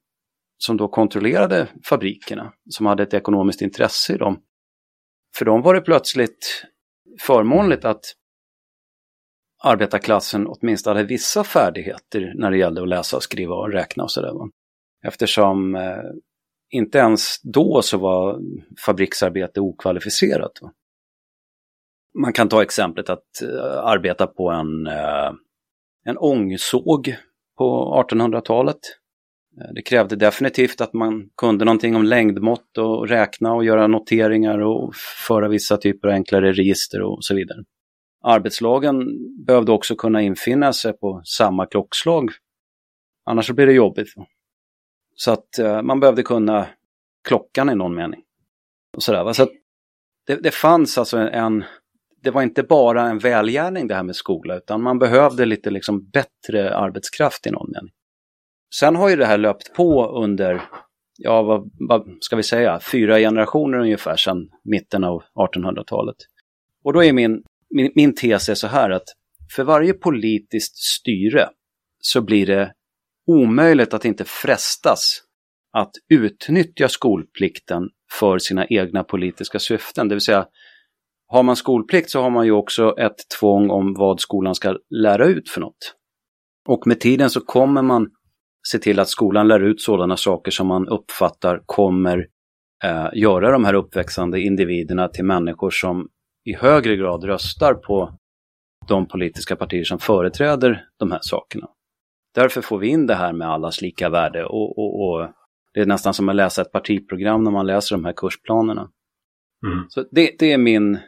som 0.58 0.76
då 0.76 0.88
kontrollerade 0.88 1.68
fabrikerna, 1.84 2.52
som 2.70 2.86
hade 2.86 3.02
ett 3.02 3.14
ekonomiskt 3.14 3.62
intresse 3.62 4.14
i 4.14 4.16
dem. 4.16 4.42
För 5.38 5.44
dem 5.44 5.62
var 5.62 5.74
det 5.74 5.80
plötsligt 5.80 6.64
förmånligt 7.20 7.84
att 7.84 8.04
arbetarklassen 9.62 10.46
åtminstone 10.46 10.96
hade 10.96 11.08
vissa 11.08 11.44
färdigheter 11.44 12.32
när 12.36 12.50
det 12.50 12.58
gällde 12.58 12.82
att 12.82 12.88
läsa, 12.88 13.20
skriva 13.20 13.54
och 13.54 13.72
räkna 13.72 14.04
och 14.04 14.10
sådär. 14.10 14.32
Eftersom 15.04 15.74
eh, 15.74 16.02
inte 16.70 16.98
ens 16.98 17.42
då 17.42 17.82
så 17.82 17.98
var 17.98 18.40
fabriksarbete 18.86 19.60
okvalificerat. 19.60 20.52
Va? 20.62 20.72
Man 22.18 22.32
kan 22.32 22.48
ta 22.48 22.62
exemplet 22.62 23.10
att 23.10 23.42
eh, 23.42 23.78
arbeta 23.78 24.26
på 24.26 24.50
en, 24.50 24.86
eh, 24.86 25.32
en 26.04 26.18
ångsåg 26.18 27.16
på 27.58 28.04
1800-talet. 28.10 28.80
Eh, 29.60 29.72
det 29.74 29.82
krävde 29.82 30.16
definitivt 30.16 30.80
att 30.80 30.92
man 30.92 31.28
kunde 31.36 31.64
någonting 31.64 31.96
om 31.96 32.04
längdmått 32.04 32.78
och 32.78 33.08
räkna 33.08 33.54
och 33.54 33.64
göra 33.64 33.86
noteringar 33.86 34.58
och 34.58 34.94
föra 35.26 35.48
vissa 35.48 35.76
typer 35.76 36.08
av 36.08 36.14
enklare 36.14 36.52
register 36.52 37.02
och 37.02 37.24
så 37.24 37.34
vidare. 37.34 37.58
Arbetslagen 38.24 39.04
behövde 39.46 39.72
också 39.72 39.96
kunna 39.96 40.22
infinna 40.22 40.72
sig 40.72 40.92
på 40.92 41.22
samma 41.24 41.66
klockslag. 41.66 42.30
Annars 43.24 43.50
blir 43.50 43.66
det 43.66 43.72
jobbigt. 43.72 44.08
Så 45.14 45.32
att 45.32 45.58
eh, 45.58 45.82
man 45.82 46.00
behövde 46.00 46.22
kunna 46.22 46.66
klockan 47.28 47.70
i 47.70 47.74
någon 47.74 47.94
mening. 47.94 48.22
Och 48.96 49.02
sådär, 49.02 49.32
så 49.32 49.48
det, 50.26 50.36
det 50.36 50.50
fanns 50.50 50.98
alltså 50.98 51.18
en, 51.18 51.64
det 52.22 52.30
var 52.30 52.42
inte 52.42 52.62
bara 52.62 53.02
en 53.02 53.18
välgärning 53.18 53.88
det 53.88 53.94
här 53.94 54.02
med 54.02 54.16
skola, 54.16 54.56
utan 54.56 54.82
man 54.82 54.98
behövde 54.98 55.44
lite 55.44 55.70
liksom 55.70 56.10
bättre 56.10 56.76
arbetskraft 56.76 57.46
i 57.46 57.50
någon 57.50 57.70
mening. 57.70 57.92
Sen 58.78 58.96
har 58.96 59.08
ju 59.08 59.16
det 59.16 59.26
här 59.26 59.38
löpt 59.38 59.74
på 59.74 60.06
under, 60.22 60.62
ja 61.18 61.42
vad, 61.42 61.70
vad 61.88 62.08
ska 62.20 62.36
vi 62.36 62.42
säga, 62.42 62.80
fyra 62.92 63.18
generationer 63.18 63.78
ungefär 63.78 64.16
sedan 64.16 64.48
mitten 64.64 65.04
av 65.04 65.22
1800-talet. 65.34 66.16
Och 66.84 66.92
då 66.92 67.04
är 67.04 67.12
min, 67.12 67.42
min, 67.70 67.92
min 67.94 68.14
tes 68.14 68.48
är 68.48 68.54
så 68.54 68.66
här 68.66 68.90
att 68.90 69.04
för 69.56 69.64
varje 69.64 69.92
politiskt 69.92 70.76
styre 70.76 71.48
så 71.98 72.20
blir 72.20 72.46
det 72.46 72.72
omöjligt 73.26 73.94
att 73.94 74.04
inte 74.04 74.24
frestas 74.24 75.22
att 75.72 75.92
utnyttja 76.08 76.88
skolplikten 76.88 77.82
för 78.18 78.38
sina 78.38 78.66
egna 78.66 79.04
politiska 79.04 79.58
syften. 79.58 80.08
Det 80.08 80.14
vill 80.14 80.22
säga, 80.22 80.46
har 81.26 81.42
man 81.42 81.56
skolplikt 81.56 82.10
så 82.10 82.22
har 82.22 82.30
man 82.30 82.46
ju 82.46 82.52
också 82.52 82.94
ett 82.98 83.16
tvång 83.40 83.70
om 83.70 83.94
vad 83.94 84.20
skolan 84.20 84.54
ska 84.54 84.78
lära 85.02 85.26
ut 85.26 85.50
för 85.50 85.60
något. 85.60 85.94
Och 86.68 86.86
med 86.86 87.00
tiden 87.00 87.30
så 87.30 87.40
kommer 87.40 87.82
man 87.82 88.10
se 88.70 88.78
till 88.78 89.00
att 89.00 89.08
skolan 89.08 89.48
lär 89.48 89.60
ut 89.60 89.80
sådana 89.80 90.16
saker 90.16 90.50
som 90.50 90.66
man 90.66 90.88
uppfattar 90.88 91.62
kommer 91.66 92.26
eh, 92.84 93.08
göra 93.12 93.50
de 93.50 93.64
här 93.64 93.74
uppväxande 93.74 94.40
individerna 94.40 95.08
till 95.08 95.24
människor 95.24 95.70
som 95.70 96.08
i 96.44 96.54
högre 96.54 96.96
grad 96.96 97.24
röstar 97.24 97.74
på 97.74 98.18
de 98.88 99.08
politiska 99.08 99.56
partier 99.56 99.84
som 99.84 99.98
företräder 99.98 100.84
de 100.98 101.10
här 101.10 101.20
sakerna. 101.22 101.68
Därför 102.34 102.60
får 102.60 102.78
vi 102.78 102.88
in 102.88 103.06
det 103.06 103.14
här 103.14 103.32
med 103.32 103.48
allas 103.48 103.82
lika 103.82 104.08
värde 104.08 104.44
och, 104.44 104.78
och, 104.78 105.00
och 105.00 105.28
det 105.74 105.80
är 105.80 105.86
nästan 105.86 106.14
som 106.14 106.28
att 106.28 106.36
läsa 106.36 106.62
ett 106.62 106.72
partiprogram 106.72 107.44
när 107.44 107.50
man 107.50 107.66
läser 107.66 107.96
de 107.96 108.04
här 108.04 108.12
kursplanerna. 108.16 108.90
Mm. 109.66 109.84
Så 109.88 110.04
det, 110.10 110.36
det, 110.38 110.52
är 110.52 110.58
min, 110.58 110.98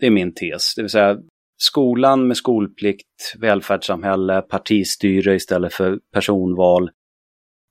det 0.00 0.06
är 0.06 0.10
min 0.10 0.34
tes, 0.34 0.74
det 0.74 0.82
vill 0.82 0.90
säga 0.90 1.18
skolan 1.56 2.26
med 2.26 2.36
skolplikt, 2.36 3.34
välfärdssamhälle, 3.38 4.42
partistyre 4.42 5.34
istället 5.34 5.74
för 5.74 6.00
personval. 6.12 6.90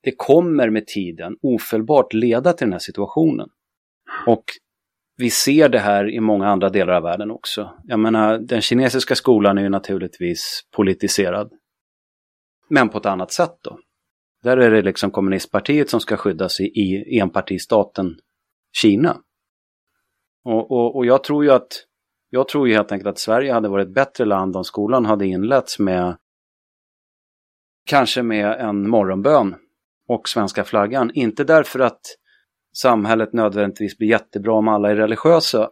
Det 0.03 0.11
kommer 0.17 0.69
med 0.69 0.87
tiden 0.87 1.37
ofelbart 1.41 2.13
leda 2.13 2.53
till 2.53 2.65
den 2.65 2.71
här 2.71 2.79
situationen. 2.79 3.49
Och 4.27 4.43
vi 5.17 5.29
ser 5.29 5.69
det 5.69 5.79
här 5.79 6.09
i 6.09 6.19
många 6.19 6.47
andra 6.47 6.69
delar 6.69 6.93
av 6.93 7.03
världen 7.03 7.31
också. 7.31 7.73
Jag 7.83 7.99
menar, 7.99 8.37
den 8.37 8.61
kinesiska 8.61 9.15
skolan 9.15 9.57
är 9.57 9.61
ju 9.61 9.69
naturligtvis 9.69 10.61
politiserad. 10.75 11.51
Men 12.69 12.89
på 12.89 12.97
ett 12.97 13.05
annat 13.05 13.31
sätt 13.31 13.57
då. 13.61 13.79
Där 14.43 14.57
är 14.57 14.71
det 14.71 14.81
liksom 14.81 15.11
kommunistpartiet 15.11 15.89
som 15.89 15.99
ska 15.99 16.17
skyddas 16.17 16.59
i, 16.59 16.63
i 16.63 17.19
enpartistaten 17.19 18.17
Kina. 18.77 19.17
Och, 20.43 20.71
och, 20.71 20.95
och 20.95 21.05
jag 21.05 21.23
tror 21.23 21.43
ju 21.43 21.51
att 21.51 21.85
jag 22.33 22.47
tror 22.47 22.67
ju 22.67 22.73
helt 22.73 22.91
enkelt 22.91 23.09
att 23.09 23.19
Sverige 23.19 23.53
hade 23.53 23.69
varit 23.69 23.87
ett 23.87 23.93
bättre 23.93 24.25
land 24.25 24.55
om 24.55 24.63
skolan 24.63 25.05
hade 25.05 25.25
inletts 25.25 25.79
med 25.79 26.17
kanske 27.85 28.23
med 28.23 28.59
en 28.59 28.89
morgonbön 28.89 29.55
och 30.07 30.29
svenska 30.29 30.63
flaggan. 30.63 31.11
Inte 31.13 31.43
därför 31.43 31.79
att 31.79 32.01
samhället 32.75 33.33
nödvändigtvis 33.33 33.97
blir 33.97 34.07
jättebra 34.07 34.53
om 34.53 34.67
alla 34.67 34.91
är 34.91 34.95
religiösa. 34.95 35.69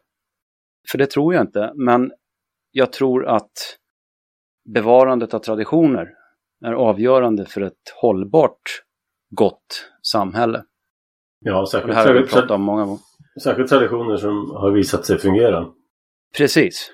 För 0.91 0.97
det 0.97 1.05
tror 1.05 1.33
jag 1.33 1.43
inte. 1.43 1.71
Men 1.75 2.11
jag 2.71 2.93
tror 2.93 3.25
att 3.25 3.77
bevarandet 4.73 5.33
av 5.33 5.39
traditioner 5.39 6.09
är 6.65 6.73
avgörande 6.73 7.45
för 7.45 7.61
ett 7.61 7.93
hållbart 8.01 8.83
gott 9.29 9.91
samhälle. 10.01 10.63
Ja, 11.39 11.65
särskilt, 11.71 11.93
det 11.93 11.95
här 11.95 12.07
har 12.07 12.13
vi 12.13 12.27
pratat 12.27 12.51
om 12.51 12.61
många 12.61 12.85
gånger. 12.85 13.01
Särskilt 13.43 13.69
traditioner 13.69 14.17
som 14.17 14.51
har 14.51 14.71
visat 14.71 15.05
sig 15.05 15.17
fungera. 15.17 15.71
Precis. 16.37 16.91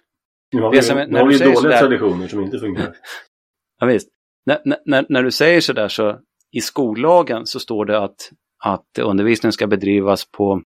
Nu 0.51 0.61
har 0.61 0.71
vi, 0.71 0.81
som, 0.81 0.97
när 0.97 1.19
har 1.19 1.27
vi 1.27 1.37
dåliga 1.37 1.55
sådär... 1.55 1.79
traditioner 1.79 2.27
som 2.27 2.43
inte 2.43 2.59
fungerar. 2.59 2.95
ja, 3.79 3.87
visst. 3.87 4.09
När, 4.45 4.59
när, 4.85 5.05
när 5.09 5.23
du 5.23 5.31
säger 5.31 5.61
sådär 5.61 5.87
så 5.87 6.19
i 6.51 6.61
skollagen 6.61 7.45
så 7.45 7.59
står 7.59 7.85
det 7.85 7.99
att, 7.99 8.31
att 8.63 8.99
undervisningen 8.99 9.53
ska 9.53 9.67
bedrivas 9.67 10.31
på, 10.31 10.61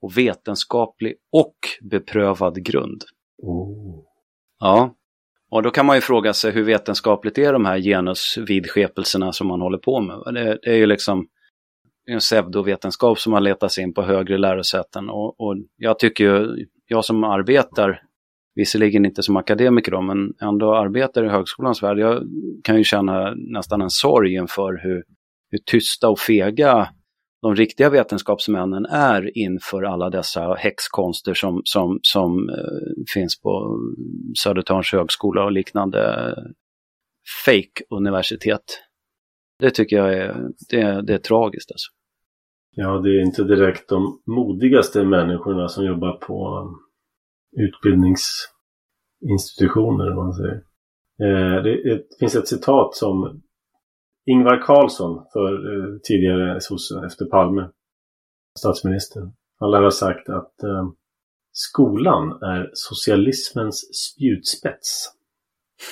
på 0.00 0.08
vetenskaplig 0.08 1.14
och 1.32 1.56
beprövad 1.90 2.64
grund. 2.64 3.04
Oh. 3.42 4.02
Ja, 4.58 4.94
och 5.50 5.62
då 5.62 5.70
kan 5.70 5.86
man 5.86 5.96
ju 5.96 6.00
fråga 6.00 6.32
sig 6.32 6.52
hur 6.52 6.64
vetenskapligt 6.64 7.38
är 7.38 7.52
de 7.52 7.64
här 7.64 7.78
genusvidskepelserna 7.78 9.32
som 9.32 9.46
man 9.46 9.60
håller 9.60 9.78
på 9.78 10.00
med. 10.00 10.34
Det, 10.34 10.58
det 10.62 10.70
är 10.70 10.76
ju 10.76 10.86
liksom 10.86 11.28
en 12.06 12.18
pseudovetenskap 12.18 13.18
som 13.18 13.32
har 13.32 13.40
letat 13.40 13.72
sig 13.72 13.84
in 13.84 13.94
på 13.94 14.02
högre 14.02 14.38
lärosäten 14.38 15.08
och, 15.08 15.40
och 15.40 15.56
jag 15.76 15.98
tycker 15.98 16.24
ju, 16.24 16.66
jag 16.86 17.04
som 17.04 17.24
arbetar 17.24 18.02
visserligen 18.54 19.06
inte 19.06 19.22
som 19.22 19.36
akademiker 19.36 19.92
då, 19.92 20.02
men 20.02 20.34
ändå 20.42 20.74
arbetar 20.74 21.24
i 21.24 21.28
högskolans 21.28 21.82
värld. 21.82 21.98
Jag 21.98 22.22
kan 22.64 22.76
ju 22.76 22.84
känna 22.84 23.34
nästan 23.34 23.80
en 23.80 23.90
sorg 23.90 24.34
inför 24.34 24.80
hur, 24.82 25.04
hur 25.50 25.58
tysta 25.58 26.08
och 26.08 26.18
fega 26.18 26.88
de 27.42 27.56
riktiga 27.56 27.90
vetenskapsmännen 27.90 28.86
är 28.86 29.38
inför 29.38 29.82
alla 29.82 30.10
dessa 30.10 30.54
häxkonster 30.54 31.34
som, 31.34 31.60
som, 31.64 31.98
som 32.02 32.48
eh, 32.48 33.04
finns 33.14 33.40
på 33.40 33.80
Södertörns 34.42 34.92
högskola 34.92 35.44
och 35.44 35.52
liknande 35.52 36.34
fake-universitet. 37.44 38.82
Det 39.58 39.70
tycker 39.70 39.96
jag 39.96 40.12
är, 40.12 40.48
det, 40.70 41.02
det 41.02 41.14
är 41.14 41.18
tragiskt 41.18 41.72
alltså. 41.72 41.92
Ja, 42.78 42.98
det 42.98 43.08
är 43.08 43.20
inte 43.20 43.44
direkt 43.44 43.88
de 43.88 44.22
modigaste 44.26 45.04
människorna 45.04 45.68
som 45.68 45.86
jobbar 45.86 46.12
på 46.12 46.68
utbildningsinstitutioner, 47.56 50.10
om 50.10 50.16
man 50.16 50.34
säger. 50.34 50.62
Eh, 51.22 51.62
det, 51.62 52.02
finns 52.18 52.36
ett 52.36 52.48
citat 52.48 52.94
som 52.94 53.42
Ingvar 54.26 54.62
Carlsson, 54.66 55.26
för 55.32 55.52
eh, 55.52 55.98
tidigare 56.02 56.60
sosse 56.60 57.06
efter 57.06 57.24
Palme, 57.24 57.70
statsminister. 58.58 59.32
Han 59.58 59.70
lär 59.70 59.82
ha 59.82 59.90
sagt 59.90 60.28
att 60.28 60.62
eh, 60.62 60.88
skolan 61.52 62.42
är 62.42 62.70
socialismens 62.72 63.94
spjutspets. 63.94 65.12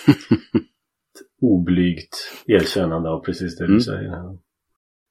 Ett 0.08 1.20
oblygt 1.42 2.16
erkännande 2.46 3.10
av 3.10 3.20
precis 3.20 3.56
det 3.56 3.64
du 3.64 3.72
mm. 3.72 3.80
säger. 3.80 4.38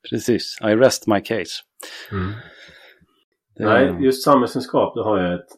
Precis, 0.10 0.58
I 0.62 0.76
rest 0.76 1.08
my 1.08 1.20
case. 1.20 1.64
Mm. 2.12 2.32
Det... 3.56 3.64
Nej, 3.64 4.06
just 4.06 4.24
samhällskunskap, 4.24 4.96
det 4.96 5.04
har 5.04 5.20
jag 5.20 5.34
ett, 5.34 5.52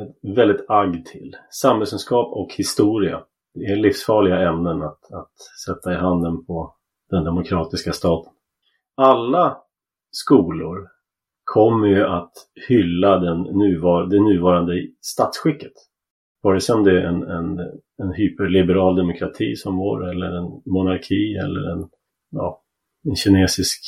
ett 0.00 0.36
väldigt 0.36 0.70
agg 0.70 1.06
till. 1.06 1.36
Samhällskunskap 1.50 2.32
och 2.32 2.52
historia. 2.52 3.24
Det 3.54 3.64
är 3.64 3.76
livsfarliga 3.76 4.48
ämnen 4.48 4.82
att, 4.82 5.12
att 5.12 5.32
sätta 5.66 5.92
i 5.92 5.96
handen 5.96 6.44
på 6.46 6.76
den 7.10 7.24
demokratiska 7.24 7.92
staten. 7.92 8.32
Alla 8.96 9.58
skolor 10.10 10.88
kommer 11.44 11.88
ju 11.88 12.04
att 12.04 12.32
hylla 12.68 13.18
den 13.18 13.42
nuvar 13.42 14.06
det 14.06 14.20
nuvarande 14.20 14.86
statsskicket. 15.00 15.72
Vare 16.42 16.60
sig 16.60 16.84
det 16.84 17.02
är 17.02 17.04
en, 17.04 17.22
en, 17.22 17.58
en 18.02 18.12
hyperliberal 18.12 18.96
demokrati 18.96 19.56
som 19.56 19.76
vår 19.76 20.10
eller 20.10 20.26
en 20.26 20.62
monarki 20.66 21.34
eller 21.34 21.72
en, 21.72 21.88
ja, 22.30 22.61
en 23.04 23.16
kinesisk 23.16 23.80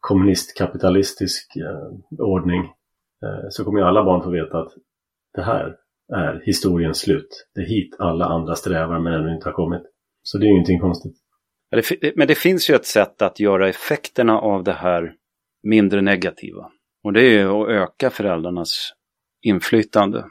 kommunistkapitalistisk 0.00 1.56
eh, 1.56 2.18
ordning 2.18 2.60
eh, 3.22 3.48
så 3.50 3.64
kommer 3.64 3.78
ju 3.78 3.84
alla 3.84 4.04
barn 4.04 4.22
få 4.22 4.30
veta 4.30 4.58
att 4.58 4.72
det 5.34 5.42
här 5.42 5.76
är 6.12 6.42
historiens 6.44 6.98
slut. 6.98 7.46
Det 7.54 7.60
är 7.60 7.66
hit 7.66 7.96
alla 7.98 8.24
andra 8.24 8.54
strävar 8.54 9.00
men 9.00 9.12
ännu 9.12 9.34
inte 9.34 9.48
har 9.48 9.52
kommit. 9.52 9.82
Så 10.22 10.38
det 10.38 10.46
är 10.46 10.50
ingenting 10.50 10.80
konstigt. 10.80 11.16
Men 12.16 12.28
det 12.28 12.34
finns 12.34 12.70
ju 12.70 12.74
ett 12.74 12.86
sätt 12.86 13.22
att 13.22 13.40
göra 13.40 13.68
effekterna 13.68 14.38
av 14.38 14.64
det 14.64 14.72
här 14.72 15.14
mindre 15.62 16.00
negativa. 16.00 16.70
Och 17.04 17.12
det 17.12 17.20
är 17.20 17.30
ju 17.30 17.48
att 17.48 17.68
öka 17.68 18.10
föräldrarnas 18.10 18.92
inflytande. 19.42 20.24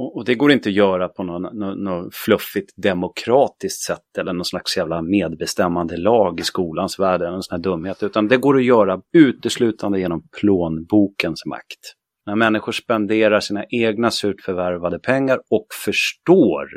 Och, 0.00 0.24
det 0.24 0.34
går 0.34 0.52
inte 0.52 0.68
att 0.68 0.74
göra 0.74 1.08
på 1.08 1.22
något, 1.22 1.54
något, 1.54 1.78
något 1.78 2.14
fluffigt 2.14 2.72
demokratiskt 2.76 3.82
sätt 3.82 4.18
eller 4.18 4.32
någon 4.32 4.44
slags 4.44 4.76
jävla 4.76 5.02
medbestämmande 5.02 5.96
lag 5.96 6.40
i 6.40 6.42
skolans 6.42 6.98
värld 6.98 7.20
eller 7.20 7.30
någon 7.30 7.42
sån 7.42 7.56
här 7.56 7.62
dumhet. 7.62 8.02
Utan 8.02 8.28
det 8.28 8.36
går 8.36 8.56
att 8.56 8.64
göra 8.64 9.00
uteslutande 9.12 10.00
genom 10.00 10.28
plånbokens 10.40 11.46
makt. 11.46 11.94
När 12.26 12.36
människor 12.36 12.72
spenderar 12.72 13.40
sina 13.40 13.64
egna 13.70 14.10
surt 14.10 14.40
förvärvade 14.40 14.98
pengar 14.98 15.40
och 15.50 15.66
förstår 15.84 16.68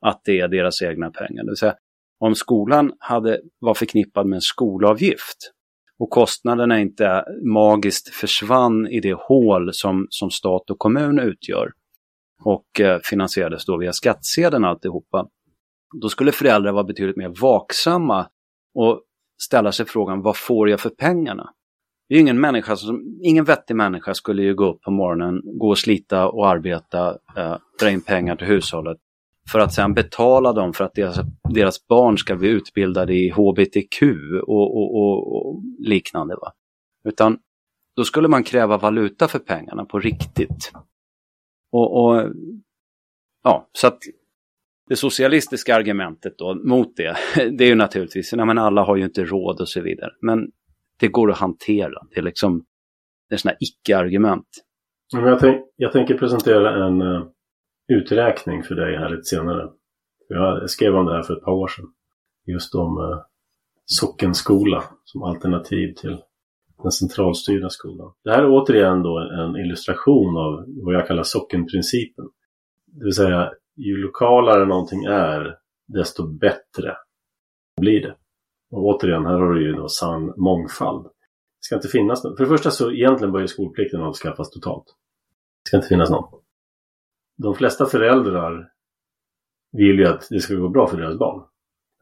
att 0.00 0.20
det 0.24 0.40
är 0.40 0.48
deras 0.48 0.82
egna 0.82 1.10
pengar. 1.10 1.44
Det 1.44 1.50
vill 1.50 1.56
säga, 1.56 1.74
om 2.20 2.34
skolan 2.34 2.92
hade, 2.98 3.40
var 3.60 3.74
förknippad 3.74 4.26
med 4.26 4.36
en 4.36 4.42
skolavgift 4.42 5.52
och 5.98 6.10
kostnaderna 6.10 6.80
inte 6.80 7.24
magiskt 7.52 8.08
försvann 8.08 8.88
i 8.88 9.00
det 9.00 9.14
hål 9.14 9.72
som, 9.72 10.06
som 10.10 10.30
stat 10.30 10.70
och 10.70 10.78
kommun 10.78 11.18
utgör 11.18 11.72
och 12.44 12.80
eh, 12.80 12.98
finansierades 13.04 13.64
då 13.66 13.76
via 13.76 13.92
skattsedeln 13.92 14.64
alltihopa. 14.64 15.28
Då 16.00 16.08
skulle 16.08 16.32
föräldrar 16.32 16.72
vara 16.72 16.84
betydligt 16.84 17.16
mer 17.16 17.34
vaksamma 17.40 18.28
och 18.74 19.02
ställa 19.42 19.72
sig 19.72 19.86
frågan 19.86 20.22
vad 20.22 20.36
får 20.36 20.70
jag 20.70 20.80
för 20.80 20.90
pengarna? 20.90 21.50
Det 22.08 22.14
är 22.14 22.20
ingen 22.20 22.40
människa 22.40 22.76
som, 22.76 23.18
ingen 23.22 23.44
vettig 23.44 23.76
människa 23.76 24.14
skulle 24.14 24.42
ju 24.42 24.54
gå 24.54 24.72
upp 24.72 24.82
på 24.82 24.90
morgonen, 24.90 25.40
gå 25.44 25.68
och 25.68 25.78
slita 25.78 26.28
och 26.28 26.48
arbeta, 26.48 27.08
eh, 27.36 27.56
dra 27.80 27.90
in 27.90 28.00
pengar 28.00 28.36
till 28.36 28.46
hushållet 28.46 28.98
för 29.52 29.58
att 29.58 29.74
sedan 29.74 29.94
betala 29.94 30.52
dem 30.52 30.72
för 30.72 30.84
att 30.84 30.94
deras, 30.94 31.20
deras 31.54 31.86
barn 31.86 32.18
ska 32.18 32.36
bli 32.36 32.48
utbildade 32.48 33.14
i 33.14 33.30
HBTQ 33.30 34.02
och, 34.46 34.76
och, 34.76 34.96
och, 34.96 35.36
och 35.36 35.62
liknande. 35.78 36.34
Va? 36.34 36.52
Utan 37.08 37.38
då 37.96 38.04
skulle 38.04 38.28
man 38.28 38.42
kräva 38.42 38.78
valuta 38.78 39.28
för 39.28 39.38
pengarna 39.38 39.84
på 39.84 39.98
riktigt. 39.98 40.72
Och, 41.72 42.04
och, 42.04 42.32
ja, 43.44 43.68
så 43.72 43.86
att 43.86 43.98
det 44.88 44.96
socialistiska 44.96 45.76
argumentet 45.76 46.38
då 46.38 46.54
mot 46.54 46.96
det, 46.96 47.16
det 47.50 47.64
är 47.64 47.68
ju 47.68 47.74
naturligtvis, 47.74 48.32
nej 48.32 48.46
men 48.46 48.58
alla 48.58 48.82
har 48.82 48.96
ju 48.96 49.04
inte 49.04 49.24
råd 49.24 49.60
och 49.60 49.68
så 49.68 49.80
vidare. 49.80 50.10
Men 50.20 50.50
det 51.00 51.08
går 51.08 51.30
att 51.30 51.38
hantera. 51.38 52.06
Det 52.10 52.18
är 52.18 52.22
liksom, 52.22 52.64
det 53.28 53.34
är 53.34 53.38
sådana 53.38 53.56
icke-argument. 53.60 54.48
Jag, 55.12 55.40
tänk, 55.40 55.66
jag 55.76 55.92
tänker 55.92 56.18
presentera 56.18 56.86
en 56.86 57.02
uh, 57.02 57.26
uträkning 57.88 58.62
för 58.62 58.74
dig 58.74 58.96
här 58.96 59.08
lite 59.08 59.22
senare. 59.22 59.68
Jag 60.28 60.70
skrev 60.70 60.94
om 60.94 61.06
det 61.06 61.12
här 61.12 61.22
för 61.22 61.36
ett 61.36 61.44
par 61.44 61.52
år 61.52 61.68
sedan. 61.68 61.84
Just 62.46 62.74
om 62.74 62.98
uh, 62.98 63.20
sockenskola 63.84 64.84
som 65.04 65.22
alternativ 65.22 65.94
till 65.94 66.22
den 66.82 66.92
centralstyrda 66.92 67.70
skolan. 67.70 68.12
Det 68.24 68.30
här 68.30 68.42
är 68.42 68.50
återigen 68.50 69.02
då 69.02 69.18
en 69.18 69.56
illustration 69.56 70.36
av 70.36 70.64
vad 70.66 70.94
jag 70.94 71.06
kallar 71.06 71.22
sockenprincipen. 71.22 72.28
Det 72.86 73.04
vill 73.04 73.14
säga, 73.14 73.52
ju 73.76 73.96
lokalare 73.96 74.66
någonting 74.66 75.04
är, 75.04 75.58
desto 75.86 76.26
bättre 76.26 76.96
blir 77.80 78.02
det. 78.02 78.16
Och 78.70 78.84
återigen, 78.84 79.26
här 79.26 79.38
har 79.38 79.54
du 79.54 79.66
ju 79.66 79.72
då 79.72 79.88
sann 79.88 80.32
mångfald. 80.36 81.04
Det 81.04 81.10
ska 81.60 81.74
inte 81.74 81.88
finnas 81.88 82.24
någon. 82.24 82.36
För 82.36 82.44
det 82.44 82.50
första 82.50 82.70
så 82.70 82.92
egentligen 82.92 83.32
bör 83.32 83.40
ju 83.40 83.48
skolplikten 83.48 84.00
avskaffas 84.00 84.50
totalt. 84.50 84.84
Det 85.64 85.68
ska 85.68 85.76
inte 85.76 85.88
finnas 85.88 86.10
någon. 86.10 86.40
De 87.38 87.54
flesta 87.54 87.86
föräldrar 87.86 88.72
vill 89.72 89.98
ju 89.98 90.06
att 90.06 90.26
det 90.30 90.40
ska 90.40 90.54
gå 90.54 90.68
bra 90.68 90.86
för 90.86 90.96
deras 90.96 91.18
barn. 91.18 91.42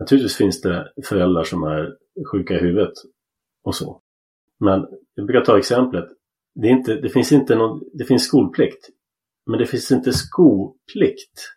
Naturligtvis 0.01 0.37
finns 0.37 0.61
det 0.61 0.93
föräldrar 1.05 1.45
som 1.45 1.63
är 1.63 1.97
sjuka 2.33 2.55
i 2.55 2.59
huvudet 2.59 2.93
och 3.65 3.75
så. 3.75 4.03
Men 4.61 4.87
jag 5.15 5.27
brukar 5.27 5.45
ta 5.45 5.59
exemplet. 5.59 6.05
Det, 6.55 6.69
inte, 6.69 6.95
det, 6.95 7.09
finns 7.09 7.33
inte 7.33 7.55
någon, 7.55 7.81
det 7.93 8.05
finns 8.05 8.25
skolplikt. 8.25 8.89
Men 9.47 9.59
det 9.59 9.67
finns 9.67 9.93
inte 9.93 10.13
skoplikt. 10.13 11.53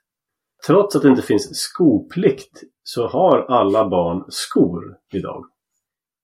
Trots 0.67 0.95
att 0.95 1.01
det 1.01 1.09
inte 1.09 1.21
finns 1.21 1.49
skoplikt 1.57 2.63
så 2.83 3.07
har 3.07 3.39
alla 3.39 3.89
barn 3.89 4.25
skor 4.27 4.97
idag. 5.13 5.45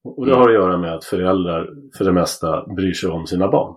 Och 0.03 0.25
det 0.25 0.35
har 0.35 0.47
att 0.49 0.53
göra 0.53 0.77
med 0.77 0.93
att 0.93 1.05
föräldrar 1.05 1.69
för 1.97 2.05
det 2.05 2.11
mesta 2.11 2.65
bryr 2.75 2.93
sig 2.93 3.09
om 3.09 3.27
sina 3.27 3.47
barn. 3.47 3.75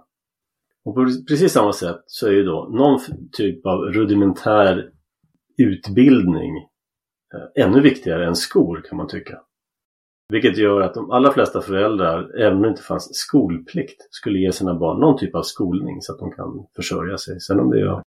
Och 0.84 0.94
på 0.94 1.06
precis 1.28 1.52
samma 1.52 1.72
sätt 1.72 2.02
så 2.06 2.26
är 2.26 2.32
ju 2.32 2.44
då 2.44 2.68
någon 2.72 3.00
typ 3.32 3.66
av 3.66 3.78
rudimentär 3.78 4.90
utbildning 5.58 6.56
eh, 7.34 7.64
ännu 7.64 7.80
viktigare 7.80 8.26
än 8.26 8.36
skor 8.36 8.82
kan 8.88 8.96
man 8.96 9.08
tycka. 9.08 9.40
Vilket 10.32 10.58
gör 10.58 10.80
att 10.80 10.94
de 10.94 11.10
allra 11.10 11.32
flesta 11.32 11.60
föräldrar, 11.60 12.40
även 12.40 12.56
om 12.56 12.62
det 12.62 12.68
inte 12.68 12.82
fanns 12.82 13.14
skolplikt, 13.14 14.06
skulle 14.10 14.38
ge 14.38 14.52
sina 14.52 14.74
barn 14.74 15.00
någon 15.00 15.18
typ 15.18 15.34
av 15.34 15.42
skolning 15.42 16.02
så 16.02 16.12
att 16.12 16.18
de 16.18 16.30
kan 16.30 16.66
försörja 16.76 17.18
sig. 17.18 17.40
Sen 17.40 17.60
om 17.60 17.70
det 17.70 17.80
är 17.80 17.86
att 17.86 18.02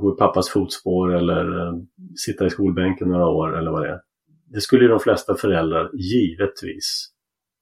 gå 0.00 0.14
i 0.14 0.16
pappas 0.16 0.48
fotspår 0.48 1.14
eller 1.14 1.66
eh, 1.66 1.74
sitta 2.16 2.46
i 2.46 2.50
skolbänken 2.50 3.08
några 3.08 3.26
år 3.26 3.58
eller 3.58 3.70
vad 3.70 3.82
det 3.82 3.88
är. 3.88 4.00
Det 4.46 4.60
skulle 4.60 4.82
ju 4.82 4.88
de 4.88 5.00
flesta 5.00 5.34
föräldrar 5.34 5.90
givetvis 5.94 7.10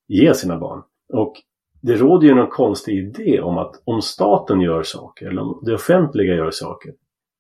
ge 0.09 0.35
sina 0.35 0.59
barn. 0.59 0.83
Och 1.13 1.33
det 1.81 1.97
råder 1.97 2.29
ju 2.29 2.35
någon 2.35 2.51
konstig 2.51 2.99
idé 2.99 3.41
om 3.41 3.59
att 3.59 3.83
om 3.85 4.03
staten 4.03 4.61
gör 4.61 4.83
saker, 4.83 5.27
eller 5.27 5.43
om 5.43 5.63
det 5.65 5.75
offentliga 5.75 6.35
gör 6.35 6.51
saker, 6.51 6.93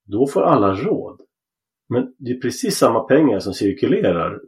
då 0.06 0.26
får 0.26 0.42
alla 0.42 0.74
råd. 0.74 1.20
Men 1.88 2.14
det 2.18 2.30
är 2.30 2.40
precis 2.40 2.76
samma 2.76 3.00
pengar 3.00 3.38
som 3.38 3.54
cirkulerar 3.54 4.40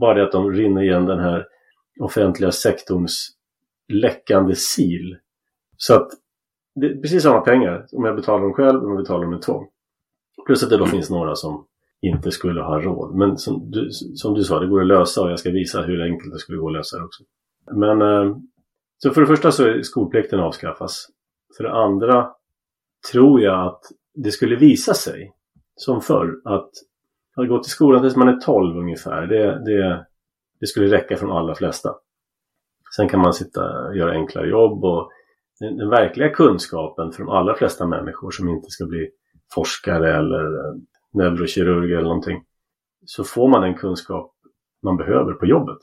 bara 0.00 0.14
det 0.14 0.22
att 0.22 0.32
de 0.32 0.52
rinner 0.52 0.82
igen 0.82 1.06
den 1.06 1.18
här 1.18 1.46
offentliga 2.00 2.52
sektorns 2.52 3.28
läckande 3.88 4.54
sil. 4.70 5.06
Så 5.76 5.94
att 5.94 6.08
det 6.74 6.86
är 6.86 7.00
precis 7.00 7.22
samma 7.22 7.40
pengar 7.40 7.86
om 7.92 8.04
jag 8.04 8.16
betalar 8.16 8.42
dem 8.42 8.52
själv 8.52 8.68
eller 8.68 8.84
om 8.84 8.90
jag 8.90 8.98
betalar 8.98 9.20
dem 9.20 9.30
med 9.30 9.42
tvång. 9.42 9.68
Plus 10.46 10.62
att 10.62 10.70
det 10.70 10.76
då 10.76 10.86
finns 10.86 11.10
några 11.10 11.34
som 11.34 11.66
inte 12.00 12.30
skulle 12.30 12.62
ha 12.62 12.80
råd. 12.80 13.14
Men 13.14 13.38
som 13.38 13.70
du, 13.70 13.90
som 13.90 14.34
du 14.34 14.44
sa, 14.44 14.60
det 14.60 14.66
går 14.66 14.80
att 14.80 14.86
lösa 14.86 15.22
och 15.22 15.30
jag 15.30 15.38
ska 15.38 15.50
visa 15.50 15.82
hur 15.82 16.02
enkelt 16.02 16.32
det 16.32 16.38
skulle 16.38 16.58
gå 16.58 16.66
att 16.68 16.72
lösa 16.72 16.98
det 16.98 17.04
också. 17.04 17.22
Men 17.72 18.02
eh, 18.02 18.36
så 18.98 19.10
för 19.10 19.20
det 19.20 19.26
första 19.26 19.52
så 19.52 19.64
är 19.64 19.82
skolplikten 19.82 20.40
avskaffas. 20.40 21.06
För 21.56 21.64
det 21.64 21.72
andra 21.72 22.30
tror 23.12 23.40
jag 23.40 23.66
att 23.66 23.80
det 24.14 24.30
skulle 24.30 24.56
visa 24.56 24.94
sig 24.94 25.32
som 25.76 26.00
förr. 26.00 26.40
Att, 26.44 26.70
att 27.36 27.48
gå 27.48 27.62
till 27.62 27.70
skolan 27.72 28.02
tills 28.02 28.16
man 28.16 28.28
är 28.28 28.40
12 28.40 28.78
ungefär, 28.78 29.26
det, 29.26 29.64
det, 29.64 30.06
det 30.60 30.66
skulle 30.66 30.96
räcka 30.96 31.16
för 31.16 31.26
de 31.26 31.36
allra 31.36 31.54
flesta. 31.54 31.94
Sen 32.96 33.08
kan 33.08 33.20
man 33.20 33.32
sitta 33.32 33.86
och 33.88 33.96
göra 33.96 34.12
enklare 34.12 34.48
jobb 34.48 34.84
och 34.84 35.10
den, 35.60 35.76
den, 35.76 35.88
verkliga 35.88 36.28
kunskapen 36.28 37.12
för 37.12 37.22
de 37.22 37.28
allra 37.28 37.54
flesta 37.54 37.86
människor 37.86 38.30
som 38.30 38.48
inte 38.48 38.70
ska 38.70 38.86
bli 38.86 39.10
forskare 39.54 40.16
eller 40.16 40.44
eh, 40.44 40.74
neurokirurg 41.12 41.92
eller 41.92 42.02
någonting. 42.02 42.44
Så 43.06 43.24
får 43.24 43.48
man 43.48 43.62
den 43.62 43.74
kunskap 43.74 44.34
man 44.82 44.96
behöver 44.96 45.32
på 45.32 45.46
jobbet. 45.46 45.78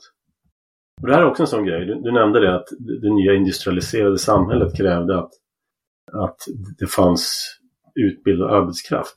Och 1.00 1.06
det 1.06 1.14
här 1.14 1.22
är 1.22 1.26
också 1.30 1.42
en 1.42 1.46
sån 1.46 1.64
grej. 1.64 1.86
Du, 1.86 1.94
du 1.94 2.12
nämnde 2.12 2.40
det 2.40 2.54
att 2.54 2.68
det 3.02 3.10
nya 3.10 3.34
industrialiserade 3.34 4.18
samhället 4.18 4.76
krävde 4.76 5.18
att, 5.18 5.30
att 6.12 6.36
det 6.78 6.86
fanns 6.86 7.56
utbildad 7.94 8.50
arbetskraft. 8.50 9.16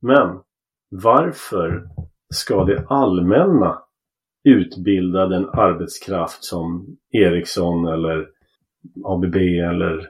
Men 0.00 0.40
varför 0.88 1.88
ska 2.34 2.64
det 2.64 2.86
allmänna 2.88 3.78
utbilda 4.44 5.26
den 5.26 5.48
arbetskraft 5.48 6.44
som 6.44 6.96
Ericsson 7.12 7.86
eller 7.86 8.28
ABB 9.04 9.36
eller 9.36 10.08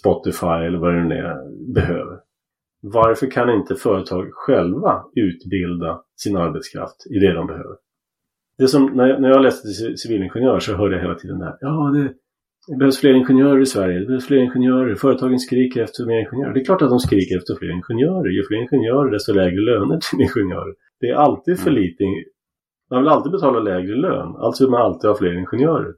Spotify 0.00 0.66
eller 0.66 0.78
vad 0.78 0.94
det 0.94 1.04
nu 1.04 1.14
är 1.14 1.72
behöver? 1.74 2.20
Varför 2.82 3.30
kan 3.30 3.50
inte 3.50 3.74
företag 3.74 4.28
själva 4.32 5.04
utbilda 5.14 6.02
sin 6.16 6.36
arbetskraft 6.36 7.06
i 7.10 7.18
det 7.18 7.32
de 7.32 7.46
behöver? 7.46 7.76
Det 8.58 8.68
som, 8.68 8.86
när, 8.86 9.06
jag, 9.06 9.20
när 9.22 9.28
jag 9.28 9.42
läste 9.42 9.68
till 9.68 9.98
civilingenjör 9.98 10.58
så 10.58 10.74
hörde 10.74 10.94
jag 10.94 11.02
hela 11.02 11.14
tiden 11.14 11.38
det 11.38 11.44
här. 11.44 11.58
Ja, 11.60 11.90
det, 11.94 12.14
det 12.68 12.76
behövs 12.76 13.00
fler 13.00 13.14
ingenjörer 13.14 13.60
i 13.60 13.66
Sverige. 13.66 13.98
Det 13.98 14.06
behövs 14.06 14.26
fler 14.26 14.36
ingenjörer. 14.36 14.94
Företagen 14.94 15.38
skriker 15.38 15.82
efter 15.82 16.06
mer 16.06 16.18
ingenjörer. 16.18 16.54
Det 16.54 16.60
är 16.60 16.64
klart 16.64 16.82
att 16.82 16.90
de 16.90 16.98
skriker 16.98 17.36
efter 17.36 17.54
fler 17.58 17.70
ingenjörer. 17.70 18.30
Ju 18.30 18.44
fler 18.46 18.58
ingenjörer 18.58 19.10
desto 19.10 19.32
lägre 19.32 19.60
löner 19.60 19.98
till 19.98 20.20
ingenjörer. 20.20 20.74
Det 21.00 21.06
är 21.06 21.14
alltid 21.14 21.58
för 21.60 21.70
mm. 21.70 21.82
lite. 21.82 22.04
Man 22.90 23.02
vill 23.02 23.08
alltid 23.08 23.32
betala 23.32 23.60
lägre 23.60 23.96
lön. 23.96 24.36
Alltså 24.36 24.64
vill 24.64 24.70
man 24.70 24.80
alltid 24.80 25.10
ha 25.10 25.16
fler 25.16 25.38
ingenjörer. 25.38 25.94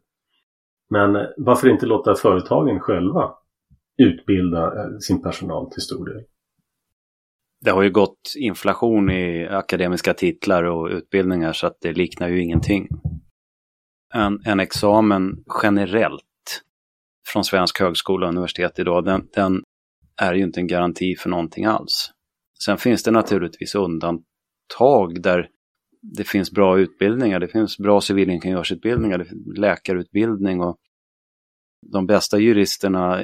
Men 0.91 1.17
eh, 1.17 1.27
varför 1.37 1.69
inte 1.69 1.87
låta 1.87 2.15
företagen 2.15 2.81
själva 2.81 3.31
utbilda 3.99 4.67
eh, 4.67 4.99
sin 5.01 5.23
personal 5.23 5.71
till 5.71 5.83
stor 5.83 6.07
del? 6.07 6.23
Det 7.65 7.71
har 7.71 7.83
ju 7.83 7.91
gått 7.91 8.21
inflation 8.39 9.11
i 9.11 9.49
akademiska 9.49 10.15
titlar 10.15 10.65
och 10.65 10.89
utbildningar 10.89 11.53
så 11.53 11.67
att 11.67 11.77
det 11.81 11.93
liknar 11.93 12.29
ju 12.29 12.43
ingenting. 12.43 12.89
En, 14.15 14.41
en 14.45 14.61
examen 14.61 15.45
generellt 15.63 16.25
från 17.27 17.45
svensk 17.45 17.81
högskola 17.81 18.27
och 18.27 18.33
universitet 18.33 18.79
idag, 18.79 19.05
den, 19.05 19.29
den 19.35 19.63
är 20.21 20.35
ju 20.35 20.43
inte 20.43 20.61
en 20.61 20.67
garanti 20.67 21.17
för 21.17 21.31
någonting 21.31 21.65
alls. 21.65 22.11
Sen 22.65 22.79
finns 22.79 23.03
det 23.03 23.11
naturligtvis 23.11 23.75
undantag 23.75 25.23
där 25.23 25.49
det 26.03 26.25
finns 26.25 26.51
bra 26.51 26.79
utbildningar. 26.79 27.41
Det 27.41 27.49
finns 27.49 27.79
bra 27.79 28.01
civilingenjörsutbildningar, 28.01 29.27
läkarutbildning 29.57 30.61
och 30.61 30.79
de 31.93 32.07
bästa 32.07 32.39
juristerna 32.39 33.23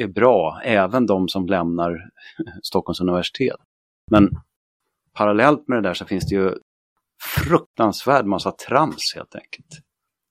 är 0.00 0.06
bra, 0.06 0.60
även 0.64 1.06
de 1.06 1.28
som 1.28 1.46
lämnar 1.46 2.10
Stockholms 2.62 3.00
universitet. 3.00 3.60
Men 4.10 4.30
parallellt 5.12 5.68
med 5.68 5.78
det 5.78 5.88
där 5.88 5.94
så 5.94 6.04
finns 6.04 6.28
det 6.28 6.34
ju 6.34 6.54
fruktansvärd 7.36 8.26
massa 8.26 8.52
trams 8.52 9.12
helt 9.14 9.34
enkelt. 9.34 9.85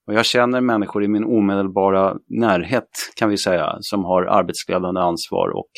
Och 0.08 0.14
jag 0.14 0.26
känner 0.26 0.62
människor 0.62 1.04
i 1.04 1.08
min 1.08 1.24
omedelbara 1.24 2.18
närhet 2.28 2.90
kan 3.16 3.30
vi 3.30 3.38
säga 3.38 3.78
som 3.80 4.06
har 4.06 4.24
arbetsledande 4.24 5.02
ansvar 5.02 5.50
och 5.50 5.70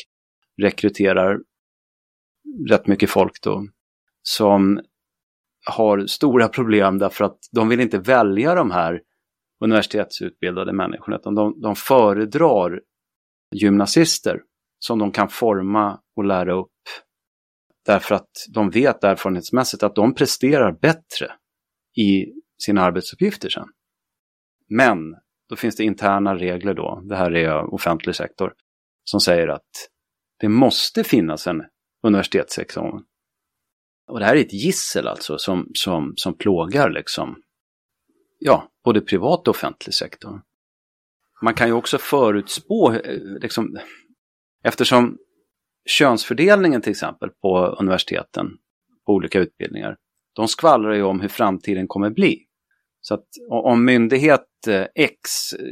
rekryterar 0.62 1.38
rätt 2.70 2.86
mycket 2.86 3.10
folk 3.10 3.42
då 3.42 3.66
som 4.22 4.80
har 5.66 6.06
stora 6.06 6.48
problem 6.48 6.98
därför 6.98 7.24
att 7.24 7.38
de 7.52 7.68
vill 7.68 7.80
inte 7.80 7.98
välja 7.98 8.54
de 8.54 8.70
här 8.70 9.00
universitetsutbildade 9.64 10.72
människorna 10.72 11.16
utan 11.16 11.34
de, 11.34 11.60
de 11.60 11.76
föredrar 11.76 12.80
gymnasister 13.54 14.40
som 14.78 14.98
de 14.98 15.12
kan 15.12 15.28
forma 15.28 16.00
och 16.16 16.24
lära 16.24 16.54
upp 16.54 16.72
därför 17.86 18.14
att 18.14 18.30
de 18.54 18.70
vet 18.70 19.04
erfarenhetsmässigt 19.04 19.82
att 19.82 19.94
de 19.94 20.14
presterar 20.14 20.72
bättre 20.72 21.32
i 21.96 22.26
sina 22.62 22.82
arbetsuppgifter 22.82 23.48
sen. 23.48 23.68
Men 24.68 25.16
då 25.48 25.56
finns 25.56 25.76
det 25.76 25.84
interna 25.84 26.36
regler 26.36 26.74
då, 26.74 27.02
det 27.08 27.16
här 27.16 27.36
är 27.36 27.74
offentlig 27.74 28.14
sektor, 28.14 28.54
som 29.04 29.20
säger 29.20 29.48
att 29.48 29.88
det 30.40 30.48
måste 30.48 31.04
finnas 31.04 31.46
en 31.46 31.62
universitetsexamen. 32.02 33.04
Och 34.08 34.18
det 34.18 34.24
här 34.24 34.36
är 34.36 34.40
ett 34.40 34.52
gissel 34.52 35.08
alltså 35.08 35.38
som, 35.38 35.70
som, 35.74 36.12
som 36.16 36.34
plågar 36.34 36.90
liksom, 36.90 37.42
ja, 38.38 38.68
både 38.84 39.00
privat 39.00 39.48
och 39.48 39.54
offentlig 39.54 39.94
sektor. 39.94 40.42
Man 41.42 41.54
kan 41.54 41.68
ju 41.68 41.72
också 41.72 41.98
förutspå, 41.98 42.92
eh, 42.92 43.20
liksom, 43.40 43.78
eftersom 44.64 45.18
könsfördelningen 45.88 46.82
till 46.82 46.90
exempel 46.90 47.30
på 47.30 47.58
universiteten, 47.66 48.46
på 49.06 49.12
olika 49.12 49.40
utbildningar, 49.40 49.96
de 50.32 50.48
skvallrar 50.48 50.94
ju 50.94 51.02
om 51.02 51.20
hur 51.20 51.28
framtiden 51.28 51.88
kommer 51.88 52.10
bli. 52.10 52.47
Så 53.08 53.14
att 53.14 53.26
om 53.50 53.84
myndighet 53.84 54.66
eh, 54.68 54.86
X 54.94 55.30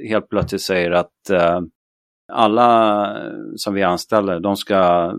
helt 0.08 0.28
plötsligt 0.28 0.62
säger 0.62 0.90
att 0.90 1.30
eh, 1.30 1.60
alla 2.32 3.12
som 3.56 3.74
vi 3.74 3.82
anställer, 3.82 4.40
de 4.40 4.56
ska 4.56 5.12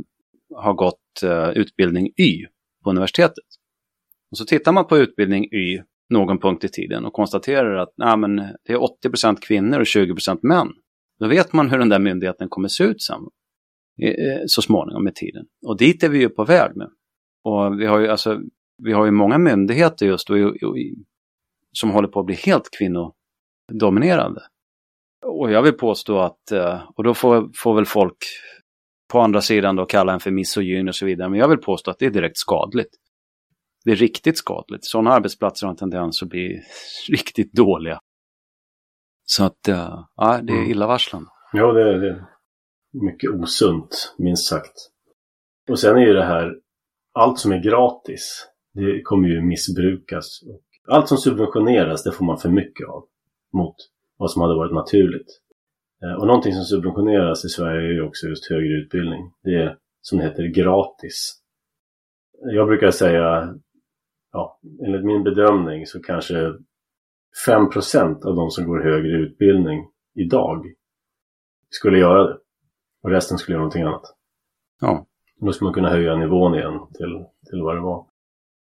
ha 0.56 0.74
gått 0.74 1.24
eh, 1.24 1.50
utbildning 1.50 2.08
Y 2.18 2.46
på 2.84 2.90
universitetet. 2.90 3.46
Och 4.32 4.38
så 4.38 4.46
tittar 4.46 4.72
man 4.72 4.88
på 4.88 4.98
utbildning 4.98 5.44
Y 5.44 5.82
någon 6.10 6.40
punkt 6.40 6.64
i 6.64 6.68
tiden 6.68 7.06
och 7.06 7.14
konstaterar 7.14 7.76
att 7.76 7.94
nej, 7.98 8.18
men 8.18 8.36
det 8.36 8.74
är 8.74 8.84
80 8.84 9.10
procent 9.10 9.44
kvinnor 9.44 9.80
och 9.80 9.88
20 9.88 10.14
procent 10.14 10.44
män. 10.44 10.68
Då 11.20 11.28
vet 11.28 11.54
man 11.54 11.70
hur 11.70 11.78
den 11.78 11.90
där 11.90 12.00
myndigheten 12.00 12.50
kommer 12.50 12.68
se 12.68 12.84
ut 12.84 13.02
sen, 13.02 13.22
eh, 14.02 14.42
så 14.46 14.62
småningom 14.62 15.04
med 15.04 15.16
tiden. 15.16 15.46
Och 15.66 15.78
dit 15.78 16.04
är 16.04 16.10
vi 16.10 16.20
ju 16.20 16.30
på 16.30 16.46
väg 16.46 16.72
nu. 16.76 16.86
Och 17.44 17.82
vi 17.82 17.86
har 17.86 18.00
ju, 18.00 18.08
alltså, 18.08 18.42
vi 18.84 18.94
har 18.94 19.06
ju 19.06 19.12
många 19.12 19.38
myndigheter 19.38 20.06
just 20.06 20.30
och, 20.30 20.38
och, 20.38 20.64
och 20.64 20.78
som 21.80 21.92
håller 21.92 22.08
på 22.08 22.20
att 22.20 22.26
bli 22.26 22.36
helt 22.36 22.70
kvinnodominerande. 22.78 24.42
Och 25.26 25.52
jag 25.52 25.62
vill 25.62 25.74
påstå 25.74 26.20
att, 26.20 26.52
eh, 26.52 26.82
och 26.96 27.04
då 27.04 27.14
får, 27.14 27.50
får 27.56 27.76
väl 27.76 27.86
folk 27.86 28.18
på 29.12 29.20
andra 29.20 29.42
sidan 29.42 29.76
då 29.76 29.86
kalla 29.86 30.14
en 30.14 30.20
för 30.20 30.32
misogyn 30.32 30.88
och 30.88 30.96
så 30.96 31.06
vidare, 31.06 31.30
men 31.30 31.40
jag 31.40 31.48
vill 31.48 31.58
påstå 31.58 31.92
att 31.92 32.00
det 32.00 32.06
är 32.06 32.10
direkt 32.10 32.38
skadligt. 32.38 32.90
Det 33.86 33.92
är 33.92 33.96
riktigt 33.96 34.38
skadligt. 34.38 34.86
Sådana 34.86 35.12
arbetsplatser 35.12 35.68
har 35.68 35.72
en 35.72 35.78
tendens 35.78 36.24
att 36.24 36.30
bli 36.30 36.62
riktigt 37.10 37.54
dåliga. 37.54 38.00
Så 39.26 39.44
att, 39.44 39.68
eh, 39.68 40.04
ja, 40.16 40.42
det 40.44 40.54
är 40.54 40.58
mm. 40.58 40.72
illavarslande. 40.72 41.30
Ja, 41.54 41.72
det 41.72 41.82
är, 41.82 41.98
det 41.98 42.28
mycket 43.04 43.30
osunt, 43.30 44.16
minst 44.18 44.50
sagt. 44.50 44.74
Och 45.70 45.80
sen 45.80 45.98
är 45.98 46.02
ju 46.02 46.14
det 46.14 46.26
här, 46.26 46.56
allt 47.14 47.40
som 47.40 47.52
är 47.52 47.64
gratis, 47.64 48.48
det 48.74 49.02
kommer 49.02 49.28
ju 49.28 49.42
missbrukas 49.42 50.40
allt 50.88 51.08
som 51.08 51.18
subventioneras 51.18 52.04
det 52.04 52.12
får 52.12 52.26
man 52.26 52.38
för 52.38 52.50
mycket 52.50 52.88
av 52.88 53.04
mot 53.54 53.76
vad 54.18 54.32
som 54.32 54.42
hade 54.42 54.56
varit 54.56 54.74
naturligt. 54.74 55.42
Eh, 56.04 56.14
och 56.20 56.28
någonting 56.28 56.54
som 56.54 56.64
subventioneras 56.64 57.46
i 57.46 57.50
Sverige 57.50 57.88
är 57.88 57.94
ju 57.94 58.02
också 58.02 58.28
just 58.28 58.50
högre 58.50 58.74
utbildning. 58.74 59.32
Det 59.44 59.56
är 59.56 59.78
som 60.02 60.18
det 60.18 60.24
heter 60.24 60.44
gratis. 60.44 61.42
Jag 62.42 62.68
brukar 62.68 62.92
säga, 62.92 63.56
ja, 64.32 64.60
enligt 64.86 65.06
min 65.06 65.24
bedömning 65.24 65.86
så 65.86 66.02
kanske 66.02 66.54
5% 67.48 68.26
av 68.26 68.36
de 68.36 68.52
som 68.52 68.68
går 68.68 68.84
högre 68.84 69.18
utbildning 69.18 69.88
idag 70.16 70.66
skulle 71.70 72.00
göra 72.00 72.24
det. 72.24 72.38
Och 73.04 73.10
resten 73.10 73.38
skulle 73.38 73.54
göra 73.54 73.62
någonting 73.62 73.84
annat. 73.84 74.16
Ja. 74.82 75.06
Då 75.40 75.52
skulle 75.52 75.66
man 75.66 75.74
kunna 75.74 75.90
höja 75.90 76.16
nivån 76.16 76.56
igen 76.56 76.80
till, 76.94 77.26
till 77.50 77.62
vad 77.62 77.76
det 77.76 77.82
var. 77.82 78.06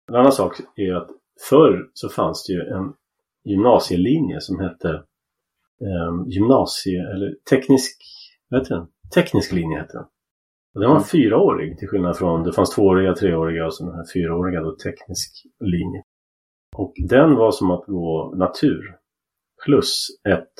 En 0.08 0.16
annan 0.16 0.32
sak 0.32 0.56
är 0.76 0.94
att 0.94 1.10
Förr 1.50 1.90
så 1.94 2.10
fanns 2.10 2.46
det 2.48 2.54
ju 2.54 2.60
en 2.60 2.94
gymnasielinje 3.44 4.42
som 4.42 4.60
hette 4.60 4.90
eh, 5.82 6.28
gymnasie 6.28 7.12
eller 7.12 7.36
teknisk, 7.50 8.02
vad 8.50 8.60
heter 8.60 8.76
den? 8.76 8.88
Teknisk 9.14 9.52
linje 9.52 9.80
hette 9.80 9.98
den. 9.98 10.06
Och 10.74 10.80
den 10.82 10.90
var 10.90 10.98
mm. 10.98 11.08
fyraårig 11.08 11.80
till 11.80 11.88
skillnad 11.88 12.18
från, 12.18 12.44
det 12.44 12.54
fanns 12.54 12.70
tvååriga, 12.70 13.14
treåriga 13.14 13.66
och 13.66 13.74
så 13.74 13.86
den 13.86 13.96
här 13.96 14.06
fyraåriga 14.14 14.62
då, 14.62 14.76
teknisk 14.76 15.46
linje. 15.60 16.04
Och 16.76 16.94
den 17.10 17.36
var 17.36 17.52
som 17.52 17.72
att 17.72 17.86
gå 17.86 18.34
natur 18.36 18.96
plus 19.66 20.08
ett 20.30 20.54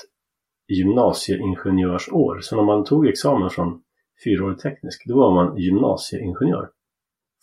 gymnasieingenjörsår. 0.68 2.40
Så 2.42 2.56
när 2.56 2.64
man 2.64 2.84
tog 2.84 3.08
examen 3.08 3.50
från 3.50 3.82
fyraårig 4.24 4.60
teknisk, 4.60 5.04
då 5.08 5.18
var 5.18 5.32
man 5.32 5.58
gymnasieingenjör. 5.58 6.70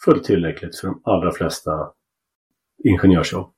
Fullt 0.05 0.25
tillräckligt 0.25 0.77
för 0.77 0.89
de 0.89 1.01
allra 1.05 1.33
flesta 1.33 1.71
ingenjörsjobb. 2.85 3.53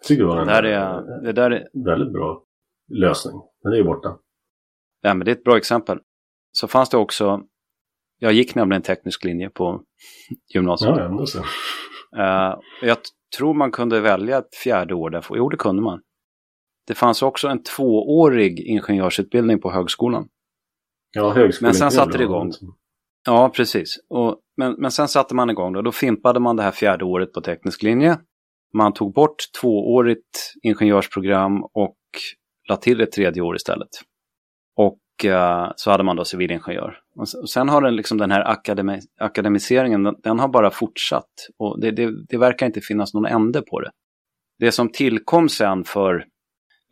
Jag 0.00 0.06
tycker 0.08 0.22
det 0.22 0.28
var 0.28 0.40
en 0.40 0.46
det 0.46 0.52
där 0.52 0.62
är, 0.62 1.22
det 1.22 1.32
där 1.32 1.50
är... 1.50 1.68
väldigt 1.84 2.12
bra 2.12 2.42
lösning. 2.92 3.42
Men 3.62 3.70
det 3.70 3.76
är 3.76 3.78
ju 3.78 3.84
borta. 3.84 4.18
Ja, 5.00 5.14
men 5.14 5.24
det 5.24 5.30
är 5.30 5.36
ett 5.36 5.44
bra 5.44 5.56
exempel. 5.56 5.98
Så 6.52 6.68
fanns 6.68 6.90
det 6.90 6.96
också, 6.96 7.42
Jag 8.18 8.32
gick 8.32 8.54
nämligen 8.54 8.82
teknisk 8.82 9.24
linje 9.24 9.50
på 9.50 9.82
gymnasiet. 10.54 10.96
Ja, 10.96 11.04
ändå 11.04 11.26
så. 11.26 11.38
Uh, 11.38 12.58
jag 12.82 12.98
tror 13.38 13.54
man 13.54 13.70
kunde 13.70 14.00
välja 14.00 14.38
ett 14.38 14.54
fjärde 14.64 14.94
år 14.94 15.10
där. 15.10 15.26
Jo, 15.30 15.48
det 15.48 15.56
kunde 15.56 15.82
man. 15.82 16.00
Det 16.86 16.94
fanns 16.94 17.22
också 17.22 17.48
en 17.48 17.62
tvåårig 17.62 18.60
ingenjörsutbildning 18.60 19.60
på 19.60 19.70
högskolan. 19.70 20.28
Ja, 21.12 21.30
högskolan. 21.32 21.68
Men 21.68 21.74
sen 21.74 21.90
satte 21.90 22.18
det 22.18 22.24
igång. 22.24 22.52
Ja, 23.24 23.48
precis. 23.48 23.96
Och, 24.08 24.40
men, 24.56 24.72
men 24.78 24.90
sen 24.90 25.08
satte 25.08 25.34
man 25.34 25.50
igång 25.50 25.72
då. 25.72 25.82
Då 25.82 25.92
fimpade 25.92 26.40
man 26.40 26.56
det 26.56 26.62
här 26.62 26.70
fjärde 26.70 27.04
året 27.04 27.32
på 27.32 27.40
teknisk 27.40 27.82
linje. 27.82 28.18
Man 28.76 28.92
tog 28.92 29.14
bort 29.14 29.36
tvåårigt 29.60 30.54
ingenjörsprogram 30.62 31.64
och 31.64 31.96
la 32.68 32.76
till 32.76 33.00
ett 33.00 33.12
tredje 33.12 33.42
år 33.42 33.56
istället. 33.56 33.88
Och 34.76 35.24
eh, 35.24 35.72
så 35.76 35.90
hade 35.90 36.04
man 36.04 36.16
då 36.16 36.24
civilingenjör. 36.24 36.98
Och 37.16 37.50
sen 37.50 37.68
har 37.68 37.82
den, 37.82 37.96
liksom 37.96 38.18
den 38.18 38.30
här 38.30 38.50
akademi 38.50 39.00
akademiseringen, 39.20 40.02
den, 40.02 40.14
den, 40.22 40.38
har 40.38 40.48
bara 40.48 40.70
fortsatt. 40.70 41.30
Och 41.58 41.80
det, 41.80 41.90
det, 41.90 42.26
det 42.28 42.38
verkar 42.38 42.66
inte 42.66 42.80
finnas 42.80 43.14
någon 43.14 43.26
ände 43.26 43.62
på 43.62 43.80
det. 43.80 43.90
Det 44.58 44.72
som 44.72 44.88
tillkom 44.88 45.48
sen 45.48 45.84
för 45.84 46.24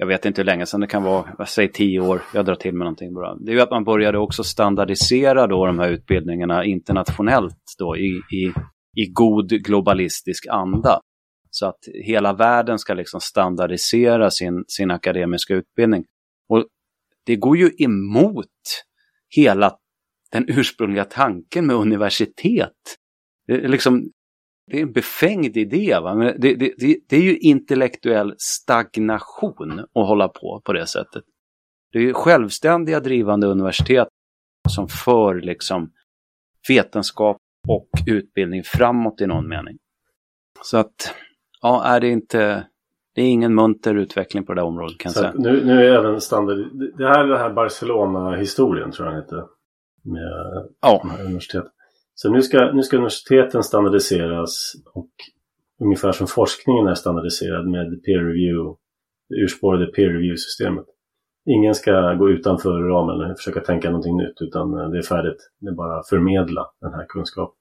jag 0.03 0.07
vet 0.07 0.25
inte 0.25 0.41
hur 0.41 0.47
länge 0.47 0.67
sedan 0.67 0.81
det 0.81 0.87
kan 0.87 1.03
vara, 1.03 1.47
säg 1.47 1.73
tio 1.73 2.01
år, 2.01 2.23
jag 2.35 2.45
drar 2.45 2.55
till 2.55 2.75
med 2.75 2.85
någonting 2.85 3.15
bara. 3.15 3.35
Det 3.35 3.51
är 3.51 3.55
ju 3.55 3.61
att 3.61 3.71
man 3.71 3.85
började 3.85 4.19
också 4.19 4.45
standardisera 4.45 5.47
då 5.47 5.67
de 5.67 5.79
här 5.79 5.89
utbildningarna 5.89 6.65
internationellt 6.65 7.63
då 7.79 7.97
i, 7.97 8.09
i, 8.09 8.53
i 8.97 9.07
god 9.13 9.49
globalistisk 9.49 10.47
anda. 10.51 11.01
Så 11.51 11.67
att 11.67 11.79
hela 12.05 12.33
världen 12.33 12.79
ska 12.79 12.95
liksom 12.95 13.21
standardisera 13.21 14.31
sin, 14.31 14.65
sin 14.69 14.91
akademiska 14.91 15.55
utbildning. 15.55 16.05
Och 16.49 16.67
det 17.27 17.37
går 17.37 17.57
ju 17.57 17.71
emot 17.79 18.47
hela 19.37 19.77
den 20.33 20.45
ursprungliga 20.49 21.05
tanken 21.05 21.67
med 21.67 21.77
universitet. 21.77 22.97
Det 23.47 23.69
liksom, 23.69 24.11
det 24.67 24.79
är 24.79 24.83
en 24.83 24.93
befängd 24.93 25.57
idé. 25.57 25.99
Va? 26.03 26.15
Men 26.15 26.41
det, 26.41 26.55
det, 26.55 26.75
det, 26.79 26.97
det 27.09 27.17
är 27.17 27.23
ju 27.23 27.39
intellektuell 27.39 28.35
stagnation 28.39 29.81
att 29.81 30.07
hålla 30.07 30.29
på 30.29 30.63
på 30.65 30.73
det 30.73 30.87
sättet. 30.87 31.25
Det 31.93 31.99
är 31.99 32.03
ju 32.03 32.15
självständiga 32.15 33.01
drivande 33.01 33.47
universitet 33.47 34.09
som 34.69 34.89
för 34.89 35.35
liksom 35.35 35.91
vetenskap 36.69 37.37
och 37.69 37.89
utbildning 38.07 38.63
framåt 38.65 39.21
i 39.21 39.27
någon 39.27 39.49
mening. 39.49 39.79
Så 40.63 40.79
att, 40.79 41.15
ja, 41.63 41.85
är 41.85 42.01
det 42.01 42.09
inte, 42.09 42.67
det 43.15 43.23
är 43.23 43.27
ingen 43.27 43.55
munter 43.55 43.95
utveckling 43.95 44.47
på 44.47 44.55
det 44.55 44.61
där 44.61 44.67
området 44.67 44.99
kan 44.99 45.13
jag 45.15 45.17
säga. 45.17 45.33
Nu, 45.35 45.65
nu 45.65 45.73
är 45.73 45.99
även 45.99 46.21
standard, 46.21 46.59
det 46.99 47.09
här 47.09 47.25
är 47.25 47.29
den 47.29 47.39
här 47.39 47.53
Barcelona-historien 47.53 48.93
tror 48.93 49.09
jag 49.09 49.17
heter. 49.17 49.45
Med 50.05 50.69
ja. 50.81 51.03
universitet. 51.21 51.65
Så 52.15 52.31
nu 52.31 52.43
ska, 52.43 52.73
nu 52.73 52.83
ska 52.83 52.97
universiteten 52.97 53.63
standardiseras 53.63 54.73
och 54.95 55.11
ungefär 55.81 56.13
som 56.13 56.27
forskningen 56.27 56.87
är 56.87 56.95
standardiserad 56.95 57.69
med 57.69 58.03
peer 58.05 58.19
review, 58.19 58.79
det 59.29 59.35
urspårade 59.35 59.87
peer 59.87 60.09
review-systemet. 60.09 60.87
Ingen 61.51 61.75
ska 61.75 62.15
gå 62.15 62.31
utanför 62.31 62.71
ramen 62.71 63.31
och 63.31 63.39
försöka 63.39 63.61
tänka 63.61 63.89
någonting 63.89 64.17
nytt 64.17 64.41
utan 64.41 64.91
det 64.91 64.99
är 64.99 65.03
färdigt. 65.03 65.51
Det 65.61 65.69
är 65.69 65.75
bara 65.75 65.99
att 66.01 66.09
förmedla 66.09 66.67
den 66.81 66.93
här 66.93 67.07
kunskapen. 67.09 67.55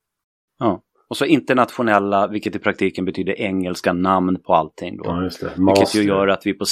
Ja. 0.60 0.82
Och 1.10 1.18
så 1.18 1.26
internationella, 1.26 2.28
vilket 2.28 2.56
i 2.56 2.60
praktiken 2.60 3.06
betyder 3.06 3.42
engelska 3.42 3.94
namn 3.94 4.40
på 4.40 4.54
allting. 4.54 4.98
Då. 4.98 5.04
Ja, 5.06 5.24
just 5.24 5.42
det. 5.42 5.58
Master. 5.58 5.82
Vilket 5.82 5.96
ju 5.96 6.04
gör 6.04 6.28
att 6.28 6.46
vi 6.46 6.54
på... 6.54 6.66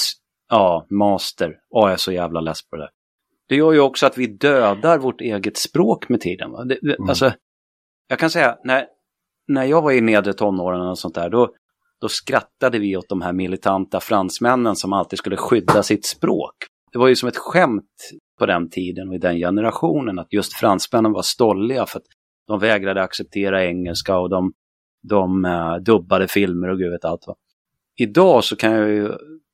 Ja, 0.48 0.86
master. 0.90 1.56
Åh, 1.70 1.84
jag 1.84 1.92
är 1.92 1.96
så 1.96 2.12
jävla 2.12 2.40
less 2.40 2.68
på 2.70 2.76
det 2.76 2.82
där. 2.82 2.90
Det 3.48 3.56
gör 3.56 3.72
ju 3.72 3.80
också 3.80 4.06
att 4.06 4.18
vi 4.18 4.26
dödar 4.26 4.98
vårt 4.98 5.20
eget 5.20 5.56
språk 5.56 6.08
med 6.08 6.20
tiden. 6.20 6.68
Det, 6.68 6.82
mm. 6.82 7.08
Alltså, 7.08 7.32
jag 8.10 8.18
kan 8.18 8.30
säga, 8.30 8.58
när, 8.64 8.86
när 9.48 9.64
jag 9.64 9.82
var 9.82 9.92
i 9.92 10.00
nedre 10.00 10.32
tonåren 10.32 10.80
och 10.80 10.98
sånt 10.98 11.14
där, 11.14 11.30
då, 11.30 11.54
då 12.00 12.08
skrattade 12.08 12.78
vi 12.78 12.96
åt 12.96 13.08
de 13.08 13.22
här 13.22 13.32
militanta 13.32 14.00
fransmännen 14.00 14.76
som 14.76 14.92
alltid 14.92 15.18
skulle 15.18 15.36
skydda 15.36 15.82
sitt 15.82 16.06
språk. 16.06 16.54
Det 16.92 16.98
var 16.98 17.08
ju 17.08 17.16
som 17.16 17.28
ett 17.28 17.36
skämt 17.36 18.10
på 18.38 18.46
den 18.46 18.70
tiden 18.70 19.08
och 19.08 19.14
i 19.14 19.18
den 19.18 19.36
generationen 19.36 20.18
att 20.18 20.32
just 20.32 20.54
fransmännen 20.54 21.12
var 21.12 21.22
stolliga 21.22 21.86
för 21.86 21.98
att 21.98 22.04
de 22.46 22.58
vägrade 22.58 23.02
acceptera 23.02 23.64
engelska 23.64 24.18
och 24.18 24.30
de, 24.30 24.52
de 25.08 25.44
uh, 25.44 25.76
dubbade 25.76 26.28
filmer 26.28 26.68
och 26.68 26.78
gud 26.78 26.90
vet 26.90 27.04
allt. 27.04 27.26
Va? 27.26 27.34
Idag 27.96 28.44
så 28.44 28.56
kan 28.56 28.72
jag 28.72 28.88
ju, 28.88 29.12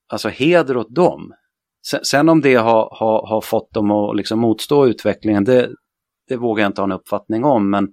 alltså 0.09 0.29
heder 0.29 0.77
åt 0.77 0.95
dem. 0.95 1.33
Sen, 1.87 2.01
sen 2.05 2.29
om 2.29 2.41
det 2.41 2.55
har, 2.55 2.89
har, 2.93 3.27
har 3.27 3.41
fått 3.41 3.75
dem 3.75 3.91
att 3.91 4.17
liksom 4.17 4.39
motstå 4.39 4.87
utvecklingen, 4.87 5.45
det, 5.45 5.71
det 6.29 6.37
vågar 6.37 6.65
jag 6.65 6.69
inte 6.69 6.81
ha 6.81 6.87
en 6.87 6.93
uppfattning 6.93 7.45
om. 7.45 7.71
Men, 7.71 7.89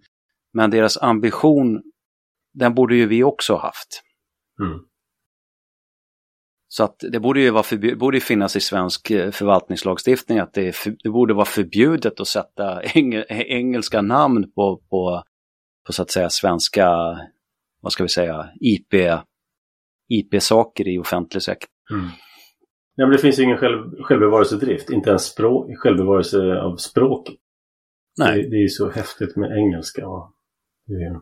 men 0.54 0.72
deras 0.72 0.98
ambition, 0.98 1.84
den 2.54 2.74
borde 2.74 2.96
ju 2.96 3.06
vi 3.06 3.24
också 3.24 3.56
haft. 3.56 4.04
Mm. 4.62 4.80
Så 6.68 6.84
att 6.84 6.96
det 7.12 7.20
borde 7.20 7.42
ju 7.42 7.50
vara 7.50 7.64
förbjud, 7.64 7.98
borde 7.98 8.20
finnas 8.20 8.56
i 8.56 8.60
svensk 8.60 9.12
eh, 9.12 9.32
förvaltningslagstiftning 9.32 10.40
att 10.40 10.54
det, 10.54 10.76
för, 10.76 10.96
det 11.04 11.10
borde 11.10 11.34
vara 11.34 11.46
förbjudet 11.46 12.20
att 12.20 12.28
sätta 12.28 12.82
engel, 12.82 13.26
engelska 13.30 14.02
namn 14.02 14.52
på, 14.52 14.82
på, 14.90 15.24
på 15.88 15.94
så 15.94 16.02
att 16.02 16.12
säga 16.12 16.30
svenska, 16.30 16.90
vad 17.82 17.92
ska 17.92 18.04
vi 18.04 18.10
säga, 18.10 18.50
IP, 18.62 18.94
IP-saker 20.10 20.88
i 20.88 21.00
offentlig 21.00 21.44
sektor. 21.44 21.70
Mm. 21.92 22.10
Ja, 22.96 23.06
men 23.06 23.12
det 23.12 23.22
finns 23.22 23.40
ju 23.40 23.44
ingen 23.44 23.58
själv, 23.58 24.04
självbevarelsedrift, 24.04 24.90
inte 24.90 25.10
ens 25.10 25.24
språk, 25.24 25.78
självbevarelse 25.78 26.62
av 26.62 26.76
språket. 26.78 27.36
Nej. 28.20 28.44
Det, 28.44 28.50
det 28.50 28.56
är 28.56 28.62
ju 28.62 28.70
så 28.70 28.90
häftigt 28.90 29.36
med 29.36 29.58
engelska 29.58 30.08
och 30.08 30.33
det 30.86 30.94
är 30.94 31.22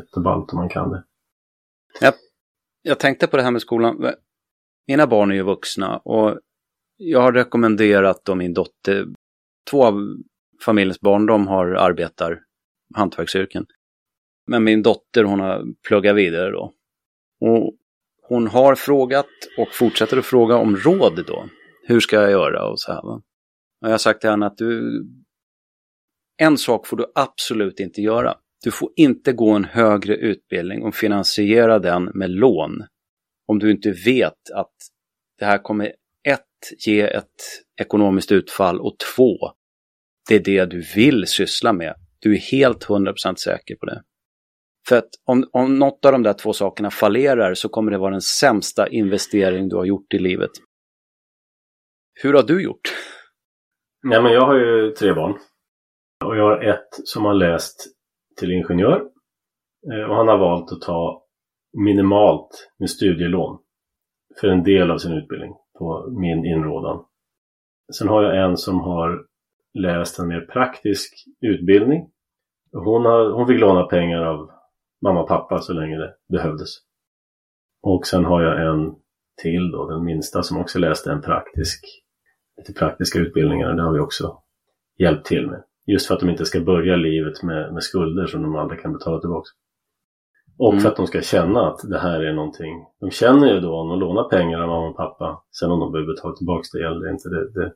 jätteballt 0.00 0.52
om 0.52 0.58
man 0.58 0.68
kan 0.68 0.90
det. 0.90 1.04
Jag, 2.00 2.14
jag 2.82 2.98
tänkte 2.98 3.26
på 3.26 3.36
det 3.36 3.42
här 3.42 3.50
med 3.50 3.62
skolan 3.62 4.14
mina 4.86 5.06
barn 5.06 5.30
är 5.30 5.34
ju 5.34 5.42
vuxna 5.42 5.98
och 5.98 6.38
jag 6.96 7.20
har 7.20 7.32
rekommenderat 7.32 8.24
dem 8.24 8.38
min 8.38 8.54
dotter, 8.54 9.06
två 9.70 9.84
av 9.84 10.16
familjens 10.64 11.00
barn, 11.00 11.26
de 11.26 11.46
har 11.46 11.66
arbetar 11.66 12.40
hantverksyrken. 12.94 13.66
Men 14.46 14.64
min 14.64 14.82
dotter 14.82 15.24
hon 15.24 15.40
har 15.40 15.64
pluggat 15.88 16.16
vidare 16.16 16.50
då. 16.50 16.74
Och 17.40 17.76
hon 18.22 18.46
har 18.46 18.74
frågat 18.74 19.26
och 19.58 19.68
fortsätter 19.72 20.16
att 20.16 20.26
fråga 20.26 20.56
om 20.56 20.76
råd 20.76 21.24
då. 21.26 21.48
Hur 21.82 22.00
ska 22.00 22.16
jag 22.16 22.30
göra 22.30 22.68
och 22.68 22.80
så 22.80 22.92
här. 22.92 23.02
Va? 23.02 23.22
Och 23.80 23.88
jag 23.88 23.90
har 23.90 23.98
sagt 23.98 24.20
till 24.20 24.30
henne 24.30 24.46
att 24.46 24.56
du, 24.56 25.02
en 26.36 26.58
sak 26.58 26.86
får 26.86 26.96
du 26.96 27.12
absolut 27.14 27.80
inte 27.80 28.00
göra. 28.00 28.34
Du 28.62 28.70
får 28.70 28.92
inte 28.96 29.32
gå 29.32 29.50
en 29.50 29.64
högre 29.64 30.16
utbildning 30.16 30.82
och 30.82 30.94
finansiera 30.94 31.78
den 31.78 32.04
med 32.14 32.30
lån 32.30 32.86
om 33.46 33.58
du 33.58 33.70
inte 33.70 33.90
vet 33.90 34.50
att 34.54 34.72
det 35.38 35.44
här 35.44 35.58
kommer 35.58 35.92
ett, 36.28 36.86
ge 36.86 37.00
ett 37.00 37.26
ekonomiskt 37.80 38.32
utfall 38.32 38.80
och 38.80 38.96
två, 39.16 39.36
det 40.28 40.34
är 40.34 40.40
det 40.40 40.64
du 40.64 40.82
vill 40.94 41.26
syssla 41.26 41.72
med. 41.72 41.94
Du 42.18 42.34
är 42.34 42.38
helt 42.38 42.86
100% 42.86 43.34
säker 43.36 43.76
på 43.76 43.86
det. 43.86 44.02
För 44.88 44.96
att 44.96 45.08
om, 45.24 45.48
om 45.52 45.78
något 45.78 46.04
av 46.04 46.12
de 46.12 46.22
där 46.22 46.32
två 46.32 46.52
sakerna 46.52 46.90
fallerar 46.90 47.54
så 47.54 47.68
kommer 47.68 47.90
det 47.90 47.98
vara 47.98 48.10
den 48.10 48.20
sämsta 48.20 48.88
investering 48.88 49.68
du 49.68 49.76
har 49.76 49.84
gjort 49.84 50.14
i 50.14 50.18
livet. 50.18 50.50
Hur 52.22 52.32
har 52.32 52.42
du 52.42 52.62
gjort? 52.62 52.92
Nej, 54.02 54.22
men 54.22 54.32
jag 54.32 54.46
har 54.46 54.54
ju 54.54 54.90
tre 54.90 55.12
barn. 55.12 55.38
Och 56.24 56.36
jag 56.36 56.42
har 56.42 56.64
ett 56.64 56.88
som 57.04 57.24
har 57.24 57.34
läst 57.34 57.86
till 58.36 58.52
ingenjör. 58.52 59.02
Eh, 59.92 60.10
och 60.10 60.16
han 60.16 60.28
har 60.28 60.38
valt 60.38 60.72
att 60.72 60.80
ta 60.80 61.24
minimalt 61.72 62.70
med 62.78 62.90
studielån 62.90 63.58
för 64.40 64.48
en 64.48 64.62
del 64.62 64.90
av 64.90 64.98
sin 64.98 65.12
utbildning 65.12 65.54
på 65.78 66.10
min 66.10 66.44
inrådan. 66.44 67.04
Sen 67.92 68.08
har 68.08 68.22
jag 68.22 68.44
en 68.44 68.56
som 68.56 68.80
har 68.80 69.26
läst 69.74 70.18
en 70.18 70.28
mer 70.28 70.40
praktisk 70.40 71.12
utbildning. 71.40 72.10
Hon, 72.72 73.04
har, 73.04 73.30
hon 73.30 73.46
fick 73.46 73.60
låna 73.60 73.82
pengar 73.82 74.22
av 74.22 74.50
mamma 75.02 75.22
och 75.22 75.28
pappa 75.28 75.58
så 75.58 75.72
länge 75.72 75.98
det 75.98 76.14
behövdes. 76.28 76.68
Och 77.82 78.06
sen 78.06 78.24
har 78.24 78.42
jag 78.42 78.66
en 78.66 78.94
till 79.42 79.70
då, 79.70 79.88
den 79.88 80.04
minsta 80.04 80.42
som 80.42 80.60
också 80.60 80.78
läste 80.78 81.12
en 81.12 81.22
praktisk, 81.22 81.84
lite 82.56 82.72
praktiska 82.72 83.18
utbildningar. 83.18 83.72
Det 83.72 83.82
har 83.82 83.92
vi 83.92 84.00
också 84.00 84.42
hjälpt 84.98 85.26
till 85.26 85.46
med. 85.46 85.64
Just 85.86 86.06
för 86.06 86.14
att 86.14 86.20
de 86.20 86.30
inte 86.30 86.44
ska 86.44 86.60
börja 86.60 86.96
livet 86.96 87.42
med, 87.42 87.72
med 87.74 87.82
skulder 87.82 88.26
som 88.26 88.42
de 88.42 88.56
aldrig 88.56 88.80
kan 88.80 88.92
betala 88.92 89.20
tillbaka. 89.20 89.48
Och 90.58 90.72
mm. 90.72 90.82
för 90.82 90.88
att 90.88 90.96
de 90.96 91.06
ska 91.06 91.22
känna 91.22 91.68
att 91.68 91.80
det 91.90 91.98
här 91.98 92.20
är 92.20 92.32
någonting. 92.32 92.84
De 93.00 93.10
känner 93.10 93.54
ju 93.54 93.60
då 93.60 93.74
om 93.74 93.88
de 93.88 94.00
lånar 94.00 94.28
pengar 94.28 94.60
av 94.60 94.68
mamma 94.68 94.88
och 94.88 94.96
pappa. 94.96 95.42
Sen 95.58 95.70
om 95.70 95.80
de 95.80 95.92
behöver 95.92 96.14
betala 96.14 96.34
tillbaka 96.34 96.62
det 96.72 96.86
eller 96.86 97.10
inte. 97.10 97.28
Det, 97.28 97.50
det, 97.52 97.72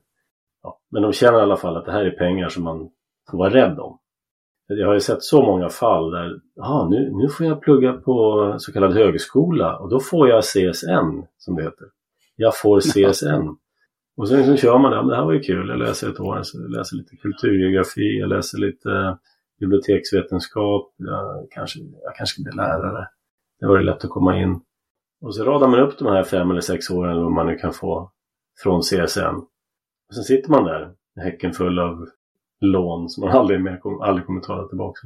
ja. 0.62 0.80
Men 0.90 1.02
de 1.02 1.12
känner 1.12 1.38
i 1.38 1.42
alla 1.42 1.56
fall 1.56 1.76
att 1.76 1.84
det 1.84 1.92
här 1.92 2.04
är 2.04 2.10
pengar 2.10 2.48
som 2.48 2.64
man 2.64 2.88
får 3.30 3.38
vara 3.38 3.54
rädd 3.54 3.78
om. 3.78 3.98
Jag 4.68 4.86
har 4.86 4.94
ju 4.94 5.00
sett 5.00 5.22
så 5.22 5.42
många 5.42 5.68
fall 5.68 6.10
där 6.10 6.40
aha, 6.62 6.88
nu, 6.88 7.10
nu 7.12 7.28
får 7.28 7.46
jag 7.46 7.60
plugga 7.60 7.92
på 7.92 8.54
så 8.58 8.72
kallad 8.72 8.92
högskola 8.92 9.78
och 9.78 9.90
då 9.90 10.00
får 10.00 10.28
jag 10.28 10.44
CSN 10.44 11.26
som 11.36 11.56
det 11.56 11.62
heter. 11.62 11.86
Jag 12.36 12.58
får 12.58 12.80
CSN. 12.80 13.48
och 14.16 14.28
sen 14.28 14.46
så 14.46 14.56
kör 14.56 14.78
man 14.78 14.90
det, 14.90 15.10
det 15.10 15.16
här 15.16 15.24
var 15.24 15.32
ju 15.32 15.40
kul, 15.40 15.68
jag 15.68 15.78
läser 15.78 16.10
ett 16.10 16.20
år, 16.20 16.42
jag 16.54 16.70
läser 16.70 16.96
lite 16.96 17.16
kulturgeografi, 17.16 18.18
jag 18.18 18.28
läser 18.28 18.58
lite 18.58 19.18
biblioteksvetenskap, 19.60 20.94
jag 20.96 21.46
kanske, 21.50 21.78
jag 21.78 22.16
kanske 22.16 22.34
ska 22.34 22.42
bli 22.42 22.56
lärare. 22.56 23.08
Det 23.60 23.66
var 23.66 23.78
det 23.78 23.84
lätt 23.84 24.04
att 24.04 24.10
komma 24.10 24.38
in. 24.42 24.60
Och 25.20 25.34
så 25.34 25.44
radar 25.44 25.68
man 25.68 25.80
upp 25.80 25.98
de 25.98 26.06
här 26.08 26.24
fem 26.24 26.50
eller 26.50 26.60
sex 26.60 26.90
åren 26.90 27.12
eller 27.12 27.22
vad 27.22 27.32
man 27.32 27.46
nu 27.46 27.56
kan 27.56 27.72
få 27.72 28.12
från 28.62 28.82
CSN. 28.82 29.36
Och 30.08 30.14
sen 30.14 30.24
sitter 30.24 30.50
man 30.50 30.64
där, 30.64 30.92
häcken 31.16 31.52
full 31.52 31.78
av 31.78 32.08
lån 32.60 33.08
som 33.08 33.24
man 33.24 33.36
aldrig, 33.36 33.60
mer 33.60 33.76
kom, 33.76 34.00
aldrig 34.00 34.26
kommer 34.26 34.40
ta 34.40 34.68
tillbaka. 34.68 35.00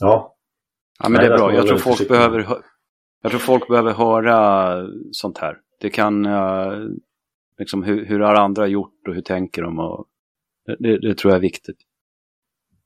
Ja. 0.00 0.36
Ja 1.02 1.08
men 1.08 1.20
det 1.20 1.26
är 1.26 1.38
bra. 1.38 1.54
Jag 1.54 1.66
tror, 1.66 1.78
folk 1.78 2.08
behöver, 2.08 2.46
jag 3.22 3.30
tror 3.30 3.40
folk 3.40 3.68
behöver 3.68 3.92
höra 3.92 4.86
sånt 5.12 5.38
här. 5.38 5.58
Det 5.80 5.90
kan, 5.90 6.26
liksom 7.58 7.82
hur, 7.82 8.04
hur 8.06 8.20
har 8.20 8.34
andra 8.34 8.66
gjort 8.66 9.08
och 9.08 9.14
hur 9.14 9.22
tänker 9.22 9.62
de? 9.62 9.78
Och 9.78 10.06
det, 10.78 10.98
det, 10.98 11.14
tror 11.14 11.32
jag 11.32 11.36
är 11.38 11.42
viktigt. 11.42 11.76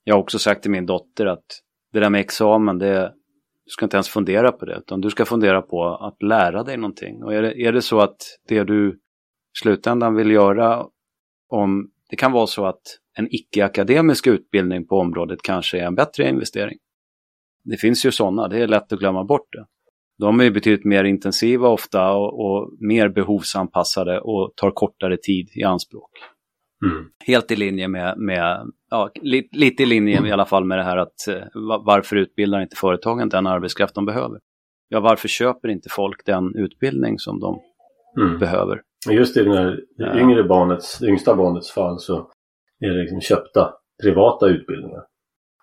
Jag 0.04 0.14
har 0.14 0.20
också 0.20 0.38
sagt 0.38 0.62
till 0.62 0.70
min 0.70 0.86
dotter 0.86 1.26
att 1.26 1.44
det 1.92 2.00
där 2.00 2.10
med 2.10 2.20
examen, 2.20 2.78
det, 2.78 3.14
du 3.64 3.70
ska 3.70 3.86
inte 3.86 3.96
ens 3.96 4.08
fundera 4.08 4.52
på 4.52 4.64
det, 4.64 4.76
utan 4.76 5.00
du 5.00 5.10
ska 5.10 5.24
fundera 5.24 5.62
på 5.62 5.84
att 5.84 6.22
lära 6.22 6.62
dig 6.62 6.76
någonting. 6.76 7.22
Och 7.22 7.34
är 7.34 7.42
det, 7.42 7.60
är 7.60 7.72
det 7.72 7.82
så 7.82 8.00
att 8.00 8.16
det 8.48 8.64
du 8.64 8.90
i 8.90 8.96
slutändan 9.62 10.14
vill 10.14 10.30
göra, 10.30 10.86
om 11.48 11.90
det 12.10 12.16
kan 12.16 12.32
vara 12.32 12.46
så 12.46 12.66
att 12.66 12.82
en 13.18 13.28
icke-akademisk 13.30 14.26
utbildning 14.26 14.86
på 14.86 14.96
området 14.96 15.42
kanske 15.42 15.78
är 15.78 15.86
en 15.86 15.94
bättre 15.94 16.28
investering. 16.28 16.78
Det 17.64 17.76
finns 17.76 18.06
ju 18.06 18.12
sådana, 18.12 18.48
det 18.48 18.58
är 18.58 18.66
lätt 18.66 18.92
att 18.92 18.98
glömma 18.98 19.24
bort 19.24 19.52
det. 19.52 19.66
De 20.18 20.40
är 20.40 20.50
betydligt 20.50 20.84
mer 20.84 21.04
intensiva 21.04 21.68
ofta 21.68 22.12
och, 22.12 22.46
och 22.46 22.72
mer 22.80 23.08
behovsanpassade 23.08 24.20
och 24.20 24.52
tar 24.56 24.70
kortare 24.70 25.16
tid 25.16 25.50
i 25.54 25.62
anspråk. 25.62 26.10
Mm. 26.86 27.06
Helt 27.26 27.50
i 27.50 27.56
linje 27.56 27.88
med, 27.88 28.18
med 28.18 28.72
ja, 28.90 29.10
li, 29.22 29.48
lite 29.52 29.82
i 29.82 29.86
linje 29.86 30.26
i 30.26 30.32
alla 30.32 30.46
fall 30.46 30.64
med 30.64 30.78
det 30.78 30.84
här 30.84 30.96
att 30.96 31.28
eh, 31.28 31.42
varför 31.84 32.16
utbildar 32.16 32.60
inte 32.60 32.76
företagen 32.76 33.28
den 33.28 33.46
arbetskraft 33.46 33.94
de 33.94 34.06
behöver? 34.06 34.40
Ja, 34.88 35.00
varför 35.00 35.28
köper 35.28 35.68
inte 35.68 35.88
folk 35.90 36.26
den 36.26 36.54
utbildning 36.56 37.18
som 37.18 37.40
de 37.40 37.60
mm. 38.20 38.38
behöver? 38.38 38.82
Just 39.10 39.36
i 39.36 39.44
det 39.44 40.20
yngre 40.20 40.44
barnets, 40.44 40.98
det 40.98 41.06
yngsta 41.06 41.34
barnets 41.34 41.70
fall 41.70 41.98
så 41.98 42.30
är 42.80 42.88
det 42.88 43.00
liksom 43.00 43.20
köpta 43.20 43.74
privata 44.02 44.46
utbildningar. 44.46 45.02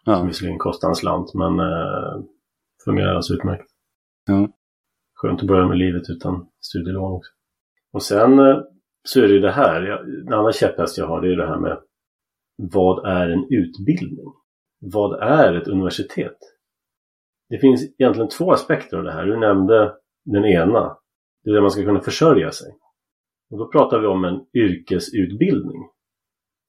Ja. 0.05 0.15
Som 0.17 0.27
visserligen 0.27 0.59
kostar 0.59 0.89
en 0.89 0.95
slant 0.95 1.33
men 1.33 1.59
eh, 1.59 2.23
fungerar 2.85 3.07
alldeles 3.07 3.31
utmärkt. 3.31 3.74
Ja. 4.25 4.49
Skönt 5.13 5.41
att 5.41 5.47
börja 5.47 5.67
med 5.67 5.77
livet 5.77 6.09
utan 6.09 6.47
studielån 6.61 7.13
också. 7.13 7.31
Och 7.93 8.03
sen 8.03 8.39
eh, 8.39 8.57
så 9.03 9.21
är 9.21 9.27
det 9.27 9.33
ju 9.33 9.39
det 9.39 9.51
här, 9.51 9.81
jag, 9.81 10.09
en 10.27 10.33
annan 10.33 10.53
käpphäst 10.53 10.97
jag 10.97 11.07
har 11.07 11.21
det 11.21 11.33
är 11.33 11.37
det 11.37 11.47
här 11.47 11.59
med 11.59 11.77
vad 12.57 13.05
är 13.05 13.29
en 13.29 13.47
utbildning? 13.49 14.33
Vad 14.79 15.21
är 15.21 15.53
ett 15.53 15.67
universitet? 15.67 16.37
Det 17.49 17.57
finns 17.57 17.83
egentligen 17.99 18.29
två 18.29 18.51
aspekter 18.51 18.97
av 18.97 19.03
det 19.03 19.11
här. 19.11 19.25
Du 19.25 19.37
nämnde 19.37 19.93
den 20.25 20.45
ena, 20.45 20.97
det 21.43 21.49
är 21.49 21.53
där 21.53 21.61
man 21.61 21.71
ska 21.71 21.83
kunna 21.83 22.01
försörja 22.01 22.51
sig. 22.51 22.77
Och 23.51 23.57
då 23.57 23.71
pratar 23.71 23.99
vi 23.99 24.07
om 24.07 24.25
en 24.25 24.45
yrkesutbildning. 24.53 25.89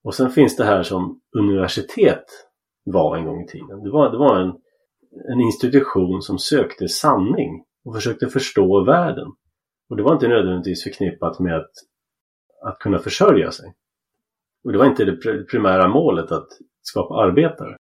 Och 0.05 0.15
sen 0.15 0.31
finns 0.31 0.57
det 0.57 0.65
här 0.65 0.83
som 0.83 1.21
universitet 1.39 2.25
var 2.85 3.17
en 3.17 3.25
gång 3.25 3.43
i 3.43 3.47
tiden. 3.47 3.83
Det 3.83 3.91
var, 3.91 4.11
det 4.11 4.19
var 4.19 4.41
en, 4.41 4.53
en 5.33 5.41
institution 5.41 6.23
som 6.23 6.39
sökte 6.39 6.89
sanning 6.89 7.65
och 7.85 7.95
försökte 7.95 8.29
förstå 8.29 8.85
världen. 8.85 9.29
Och 9.89 9.97
det 9.97 10.03
var 10.03 10.13
inte 10.13 10.29
nödvändigtvis 10.29 10.85
förknippat 10.85 11.41
med 11.41 11.57
att, 11.57 11.71
att 12.65 12.79
kunna 12.79 12.99
försörja 12.99 13.51
sig. 13.51 13.75
Och 14.65 14.73
det 14.73 14.79
var 14.79 14.87
inte 14.87 15.05
det 15.05 15.45
primära 15.51 15.89
målet 15.89 16.33
att 16.33 16.49
skapa 16.83 17.15
arbetare. 17.15 17.77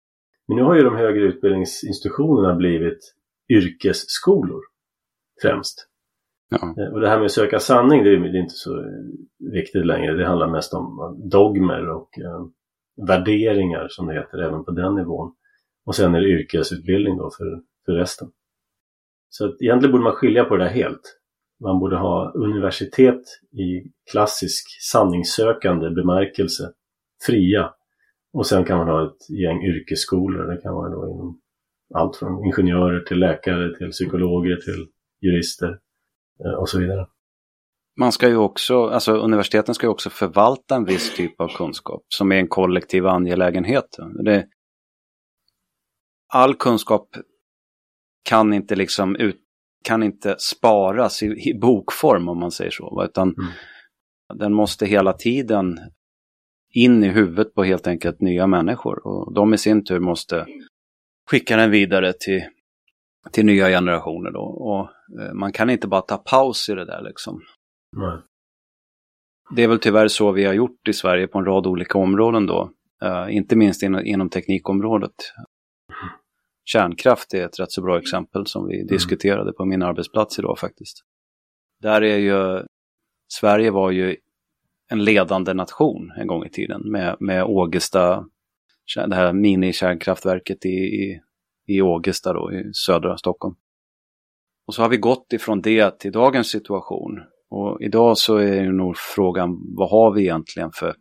Men 0.49 0.57
nu 0.57 0.63
har 0.63 0.75
ju 0.75 0.83
de 0.83 0.97
högre 0.97 1.25
utbildningsinstitutionerna 1.25 2.55
blivit 2.55 2.99
yrkesskolor 3.49 4.61
främst. 5.43 5.89
Ja. 6.49 6.75
Eh, 6.79 6.93
och 6.93 7.01
det 7.01 7.09
här 7.09 7.17
med 7.17 7.25
att 7.25 7.33
söka 7.33 7.59
sanning 7.59 8.05
det 8.05 8.11
är, 8.11 8.17
det 8.17 8.39
är 8.39 8.43
inte 8.43 8.55
så 8.55 8.85
viktigt 9.53 9.87
längre. 9.87 10.17
Det 10.17 10.27
handlar 10.27 10.49
mest 10.49 10.75
om 10.75 11.21
dogmer 11.31 11.89
och 11.89 12.19
eh, 12.19 12.47
värderingar 13.07 13.87
som 13.89 14.07
det 14.07 14.15
heter 14.15 14.39
även 14.39 14.65
på 14.65 14.71
den 14.71 14.95
nivån. 14.95 15.35
Och 15.87 15.97
sen 15.97 16.15
är 16.15 16.21
det 16.21 16.29
yrkesutbildning 16.29 17.17
då 17.17 17.31
för, 17.31 17.63
för 17.87 17.93
resten. 17.93 18.29
Så 19.29 19.47
att 19.47 19.63
egentligen 19.63 19.93
borde 19.93 20.05
man 20.05 20.13
skilja 20.13 20.45
på 20.45 20.57
det 20.57 20.65
där 20.65 20.71
helt. 20.71 21.21
Man 21.63 21.79
borde 21.79 21.97
ha 21.97 22.33
universitet 22.35 23.23
i 23.53 23.93
klassisk 24.11 24.65
sanningssökande 24.93 25.91
bemärkelse, 25.91 26.73
fria. 27.27 27.75
Och 28.33 28.47
sen 28.47 28.65
kan 28.65 28.79
man 28.79 28.89
ha 28.89 29.07
ett 29.07 29.31
gäng 29.31 29.63
yrkesskolor. 29.63 30.47
Det 30.47 30.63
kan 30.63 30.75
vara 30.75 30.89
då 30.89 31.09
inom 31.09 31.41
allt 31.95 32.17
från 32.17 32.45
ingenjörer 32.45 33.01
till 33.01 33.19
läkare 33.19 33.77
till 33.79 33.91
psykologer 33.91 34.57
till 34.57 34.87
jurister 35.21 35.79
eh, 36.45 36.53
och 36.53 36.69
så 36.69 36.79
vidare. 36.79 37.07
Man 38.01 38.13
ska 38.13 38.29
ju 38.29 38.37
också, 38.37 38.87
alltså 38.87 39.13
universiteten 39.13 39.75
ska 39.75 39.87
ju 39.87 39.91
också 39.91 40.11
förvalta 40.11 40.75
en 40.75 40.85
viss 40.85 41.17
typ 41.17 41.41
av 41.41 41.49
kunskap 41.49 42.03
som 42.09 42.33
är 42.33 42.37
en 42.37 42.49
kollektiv 42.49 43.07
angelägenhet. 43.07 43.97
Det, 44.25 44.47
all 46.33 46.55
kunskap 46.55 47.09
kan 48.23 48.53
inte 48.53 48.77
liksom 48.77 49.17
ut, 49.17 49.41
kan 49.85 50.03
inte 50.03 50.37
sparas 50.39 51.23
i, 51.23 51.27
i 51.27 51.59
bokform 51.61 52.29
om 52.29 52.41
man 52.41 52.51
säger 52.51 52.71
så, 52.71 53.05
utan 53.05 53.29
mm. 53.29 53.51
den 54.35 54.55
måste 54.55 54.87
hela 54.87 55.13
tiden 55.13 55.79
in 56.75 57.05
i 57.05 57.09
huvudet 57.09 57.55
på 57.55 57.65
helt 57.65 57.87
enkelt 57.87 58.21
nya 58.21 58.47
människor 58.47 59.07
och 59.07 59.35
de 59.35 59.55
i 59.55 59.59
sin 59.59 59.85
tur 59.85 60.01
måste 60.01 60.47
skicka 61.31 61.57
den 61.57 61.71
vidare 61.71 62.13
till 62.13 62.43
till 63.33 63.47
nya 63.47 63.69
generationer 63.69 64.31
då. 64.31 64.41
Och 64.41 64.81
eh, 65.21 65.35
man 65.35 65.53
kan 65.53 65.71
inte 65.71 65.89
bara 65.89 66.01
ta 66.01 66.17
paus 66.17 66.69
i 66.69 66.75
det 66.75 66.85
där 66.85 67.03
liksom. 67.03 67.41
Nej. 67.97 68.19
Det 69.57 69.63
är 69.63 69.69
väl 69.69 69.79
tyvärr 69.79 70.09
så 70.09 70.33
vi 70.33 70.45
har 70.45 70.55
gjort 70.55 70.89
i 70.89 70.93
Sverige 70.93 71.27
på 71.27 71.39
en 71.39 71.45
rad 71.45 71.67
olika 71.67 71.99
områden 71.99 72.47
då. 72.47 72.71
Uh, 73.05 73.37
inte 73.37 73.57
minst 73.57 73.83
inom, 73.83 74.07
inom 74.07 74.31
teknikområdet. 74.31 75.15
Kärnkraft 76.65 77.35
är 77.35 77.45
ett 77.45 77.61
rätt 77.61 77.73
så 77.73 77.83
bra 77.83 77.99
exempel 77.99 78.47
som 78.47 78.67
vi 78.67 78.75
mm. 78.77 78.87
diskuterade 78.87 79.53
på 79.53 79.65
min 79.65 79.83
arbetsplats 79.83 80.39
idag 80.39 80.59
faktiskt. 80.59 81.05
Där 81.83 82.03
är 82.03 82.19
ju, 82.19 82.67
Sverige 83.33 83.71
var 83.71 83.91
ju 83.91 84.17
en 84.91 85.05
ledande 85.05 85.55
nation 85.55 86.13
en 86.17 86.27
gång 86.27 86.45
i 86.45 86.51
tiden 86.51 86.91
med, 86.91 87.17
med 87.21 87.45
Ågesta, 87.45 88.25
det 89.07 89.15
här 89.15 89.33
minikärnkraftverket 89.33 90.67
i, 90.67 90.69
i 90.69 91.21
i 91.67 91.83
Ågesta 91.83 92.33
då, 92.33 92.53
i 92.53 92.71
södra 92.73 93.17
Stockholm. 93.17 93.55
Och 94.67 94.75
så 94.75 94.83
har 94.83 94.89
vi 94.89 94.97
gått 94.97 95.33
ifrån 95.33 95.61
det 95.61 95.99
till 95.99 96.13
dagens 96.13 96.51
situation. 96.51 97.21
Och 97.51 97.83
idag 97.83 98.19
så 98.19 98.37
är 98.37 98.63
ju 98.63 98.73
nog 98.73 98.97
frågan, 98.97 99.75
vad 99.77 99.91
har 99.91 100.15
vi 100.15 100.23
egentligen 100.23 100.71
för 100.73 100.95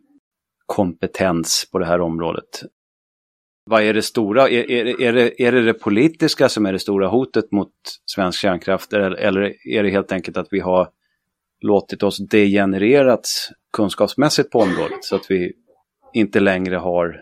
kompetens 0.66 1.68
på 1.72 1.78
det 1.78 1.86
här 1.86 2.00
området? 2.00 2.62
Vad 3.66 3.82
är 3.82 3.94
det 3.94 4.02
stora? 4.02 4.48
Är, 4.48 4.70
är, 4.70 5.00
är, 5.00 5.12
det, 5.12 5.42
är 5.42 5.52
det 5.52 5.62
det 5.62 5.74
politiska 5.74 6.48
som 6.48 6.66
är 6.66 6.72
det 6.72 6.78
stora 6.78 7.08
hotet 7.08 7.52
mot 7.52 7.72
svensk 8.14 8.40
kärnkraft? 8.40 8.92
Eller, 8.92 9.10
eller 9.10 9.68
är 9.68 9.82
det 9.82 9.90
helt 9.90 10.12
enkelt 10.12 10.36
att 10.36 10.48
vi 10.50 10.60
har 10.60 10.88
låtit 11.60 12.02
oss 12.02 12.18
degenererats 12.18 13.48
kunskapsmässigt 13.76 14.50
på 14.50 14.58
området 14.58 15.04
så 15.04 15.16
att 15.16 15.26
vi 15.30 15.52
inte 16.12 16.40
längre 16.40 16.76
har 16.76 17.20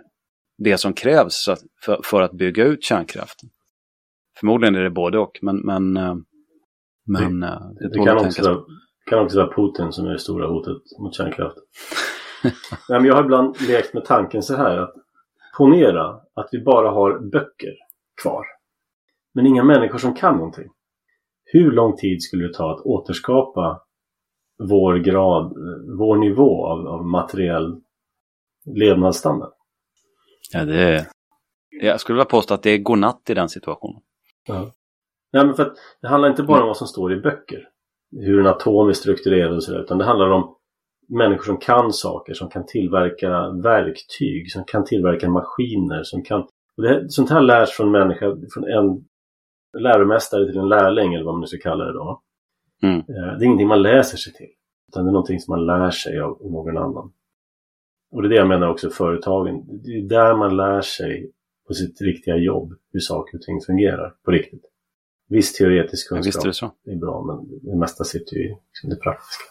det 0.58 0.78
som 0.78 0.92
krävs 0.92 1.48
för, 1.84 2.00
för 2.04 2.22
att 2.22 2.32
bygga 2.32 2.64
ut 2.64 2.84
kärnkraften. 2.84 3.48
Förmodligen 4.40 4.74
är 4.74 4.82
det 4.82 4.90
både 4.90 5.18
och, 5.18 5.38
men, 5.42 5.56
men, 5.56 5.96
eh, 5.96 6.14
men 7.06 7.40
det, 7.40 7.46
eh, 7.46 7.60
det, 7.80 7.88
det 7.88 8.04
kan, 8.04 8.26
också 8.26 8.42
vara, 8.42 8.64
kan 9.10 9.18
också 9.18 9.38
vara 9.38 9.54
Putin 9.54 9.92
som 9.92 10.06
är 10.06 10.10
det 10.12 10.18
stora 10.18 10.46
hotet 10.46 10.82
mot 11.00 11.14
kärnkraften. 11.14 11.62
men 12.88 13.04
jag 13.04 13.14
har 13.14 13.24
ibland 13.24 13.60
lekt 13.60 13.94
med 13.94 14.04
tanken 14.04 14.42
så 14.42 14.56
här 14.56 14.78
att 14.78 14.94
ponera 15.56 16.20
att 16.34 16.48
vi 16.52 16.60
bara 16.60 16.90
har 16.90 17.18
böcker 17.18 17.74
kvar. 18.22 18.44
Men 19.34 19.46
inga 19.46 19.64
människor 19.64 19.98
som 19.98 20.14
kan 20.14 20.36
någonting. 20.36 20.68
Hur 21.44 21.72
lång 21.72 21.96
tid 21.96 22.22
skulle 22.22 22.46
det 22.46 22.54
ta 22.54 22.72
att 22.74 22.80
återskapa 22.80 23.82
vår 24.68 24.96
grad, 24.96 25.52
vår 25.98 26.16
nivå 26.16 26.66
av, 26.66 26.86
av 26.86 27.06
materiell 27.06 27.80
levnadsstandard? 28.64 29.52
Ja, 30.52 30.64
det 30.64 30.80
är... 30.80 31.06
Jag 31.70 32.00
skulle 32.00 32.14
vilja 32.14 32.24
påstå 32.24 32.54
att 32.54 32.62
det 32.62 32.70
är 32.70 32.78
godnatt 32.78 33.30
i 33.30 33.34
den 33.34 33.48
situationen. 33.48 34.02
Ja. 34.48 34.72
Nej, 35.32 35.46
men 35.46 35.54
för 35.54 35.62
att 35.62 35.76
det 36.00 36.08
handlar 36.08 36.28
inte 36.28 36.42
bara 36.42 36.62
om 36.62 36.66
vad 36.66 36.76
som 36.76 36.86
står 36.86 37.12
i 37.12 37.16
böcker. 37.20 37.68
Hur 38.10 38.40
en 38.40 38.46
atom 38.46 38.88
är 38.88 38.92
strukturerad 38.92 39.54
och 39.54 39.64
sådär. 39.64 39.82
Utan 39.82 39.98
det 39.98 40.04
handlar 40.04 40.30
om 40.30 40.56
människor 41.08 41.44
som 41.44 41.56
kan 41.56 41.92
saker, 41.92 42.34
som 42.34 42.48
kan 42.48 42.66
tillverka 42.66 43.50
verktyg, 43.50 44.52
som 44.52 44.64
kan 44.64 44.84
tillverka 44.84 45.28
maskiner, 45.28 46.02
som 46.02 46.22
kan... 46.22 46.40
Och 46.76 46.82
det, 46.82 47.10
sånt 47.10 47.30
här 47.30 47.40
lärs 47.40 47.70
från 47.70 47.90
människa, 47.90 48.36
från 48.54 48.64
en 48.64 49.04
läromästare 49.78 50.46
till 50.46 50.58
en 50.58 50.68
lärling 50.68 51.14
eller 51.14 51.24
vad 51.24 51.34
man 51.34 51.40
nu 51.40 51.46
ska 51.46 51.58
kalla 51.58 51.84
det 51.84 51.92
då. 51.92 52.22
Mm. 52.82 52.98
Eh, 52.98 53.38
det 53.38 53.44
är 53.44 53.44
ingenting 53.44 53.68
man 53.68 53.82
läser 53.82 54.16
sig 54.16 54.32
till. 54.32 54.50
Utan 54.88 55.04
det 55.04 55.10
är 55.10 55.12
någonting 55.12 55.40
som 55.40 55.52
man 55.52 55.66
lär 55.66 55.90
sig 55.90 56.20
av 56.20 56.38
någon 56.40 56.76
annan. 56.76 57.12
Och 58.12 58.22
det 58.22 58.28
är 58.28 58.30
det 58.30 58.36
jag 58.36 58.48
menar 58.48 58.68
också 58.68 58.90
företagen. 58.90 59.64
Det 59.84 59.90
är 59.90 60.02
där 60.02 60.36
man 60.36 60.56
lär 60.56 60.80
sig 60.80 61.32
på 61.68 61.74
sitt 61.74 62.00
riktiga 62.00 62.36
jobb 62.36 62.74
hur 62.92 63.00
saker 63.00 63.38
och 63.38 63.42
ting 63.42 63.60
fungerar 63.60 64.14
på 64.24 64.30
riktigt. 64.30 64.64
Viss 65.28 65.52
teoretisk 65.52 66.08
kunskap 66.08 66.44
ja, 66.60 66.74
är, 66.86 66.92
är 66.92 66.96
bra, 66.96 67.24
men 67.24 67.60
det 67.62 67.76
mesta 67.76 68.04
sitter 68.04 68.36
ju 68.36 68.42
i 68.42 68.56
liksom 68.68 68.90
det 68.90 68.96
praktiska. 68.96 69.44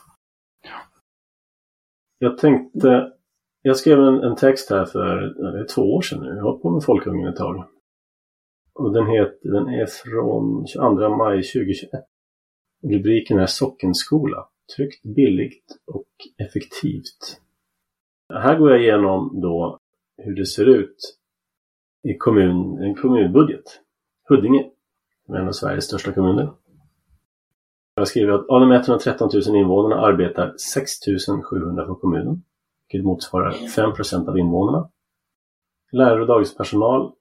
Jag 2.23 2.37
tänkte, 2.37 3.13
jag 3.61 3.77
skrev 3.77 3.99
en, 3.99 4.23
en 4.23 4.35
text 4.35 4.69
här 4.69 4.85
för 4.85 5.15
det 5.51 5.59
är 5.59 5.65
två 5.65 5.81
år 5.81 6.01
sedan 6.01 6.19
nu. 6.19 6.35
Jag 6.35 6.43
har 6.43 6.57
på 6.57 6.69
med 6.69 6.83
Folkungen 6.83 7.27
ett 7.27 7.35
tag. 7.35 7.67
Och 8.73 8.93
den, 8.93 9.07
heter, 9.07 9.51
den 9.51 9.67
är 9.67 9.85
från 9.85 10.67
22 10.67 11.15
maj 11.17 11.43
2021. 11.43 11.89
Rubriken 12.83 13.39
är 13.39 13.45
Sockenskola. 13.45 14.47
Tryggt, 14.75 15.03
billigt 15.03 15.65
och 15.87 16.07
effektivt. 16.37 17.41
Här 18.33 18.59
går 18.59 18.71
jag 18.71 18.81
igenom 18.81 19.41
då 19.41 19.79
hur 20.17 20.35
det 20.35 20.45
ser 20.45 20.65
ut 20.65 21.17
i 22.03 22.17
kommun, 22.17 22.83
en 22.83 22.95
kommunbudget. 22.95 23.81
Huddinge, 24.29 24.69
en 25.27 25.47
av 25.47 25.51
Sveriges 25.51 25.85
största 25.85 26.11
kommuner. 26.11 26.49
Jag 28.01 28.07
skriver 28.07 28.33
att 28.33 28.49
av 28.49 28.59
de 28.59 28.71
113 28.71 29.29
000 29.47 29.55
invånarna 29.55 30.01
arbetar 30.01 30.53
6 30.57 30.91
700 31.43 31.85
för 31.85 31.95
kommunen, 31.95 32.43
vilket 32.87 33.05
motsvarar 33.05 33.51
5 33.51 33.93
procent 33.93 34.29
av 34.29 34.37
invånarna. 34.37 34.89
Lärare 35.91 36.21
och 36.21 36.27
dagispersonal 36.27 37.11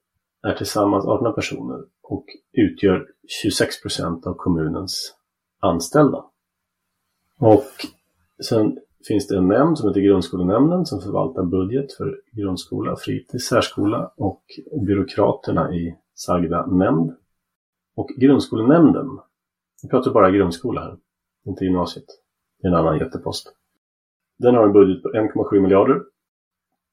är 0.43 0.53
tillsammans 0.53 1.05
18 1.05 1.35
personer 1.35 1.83
och 2.03 2.25
utgör 2.53 3.07
26 3.43 3.81
procent 3.81 4.27
av 4.27 4.33
kommunens 4.33 5.15
anställda. 5.59 6.25
Och 7.39 7.65
sen 8.43 8.77
finns 9.07 9.27
det 9.27 9.37
en 9.37 9.47
nämnd 9.47 9.77
som 9.77 9.87
heter 9.89 10.01
Grundskolenämnden 10.01 10.85
som 10.85 11.01
förvaltar 11.01 11.43
budget 11.43 11.93
för 11.93 12.21
grundskola, 12.31 12.95
fritids, 12.95 13.45
särskola 13.45 14.11
och 14.17 14.43
byråkraterna 14.87 15.73
i 15.73 15.95
sagda 16.13 16.65
nämnd. 16.65 17.15
Och 17.95 18.09
Grundskolenämnden, 18.17 19.19
vi 19.83 19.89
pratar 19.89 20.11
bara 20.11 20.31
grundskola 20.31 20.81
här, 20.81 20.97
inte 21.45 21.65
gymnasiet. 21.65 22.05
Det 22.61 22.67
är 22.67 22.71
en 22.71 22.77
annan 22.77 22.99
jättepost. 22.99 23.53
Den 24.39 24.55
har 24.55 24.63
en 24.63 24.73
budget 24.73 25.03
på 25.03 25.09
1,7 25.09 25.59
miljarder. 25.59 25.95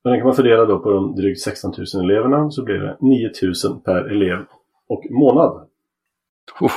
Och 0.05 0.11
den 0.11 0.19
kan 0.19 0.27
man 0.27 0.37
fördela 0.37 0.65
då 0.65 0.79
på 0.79 0.91
de 0.91 1.15
drygt 1.15 1.41
16 1.41 1.75
000 1.95 2.05
eleverna 2.05 2.51
så 2.51 2.65
blir 2.65 2.79
det 2.79 2.97
9 3.01 3.31
000 3.65 3.81
per 3.81 4.05
elev 4.05 4.47
och 4.87 5.05
månad. 5.11 5.69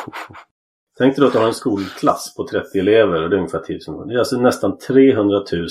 Tänk 0.98 1.16
dig 1.16 1.22
då 1.22 1.28
att 1.28 1.34
du 1.34 1.40
har 1.40 1.48
en 1.48 1.54
skolklass 1.54 2.36
på 2.36 2.48
30 2.48 2.80
elever 2.80 3.24
och 3.24 3.30
det 3.30 3.36
är 3.36 3.38
ungefär 3.38 3.60
10 3.60 3.80
000. 3.88 4.08
Det 4.08 4.14
är 4.14 4.20
alltså 4.20 4.38
nästan 4.38 4.78
300 4.78 5.44
000 5.52 5.68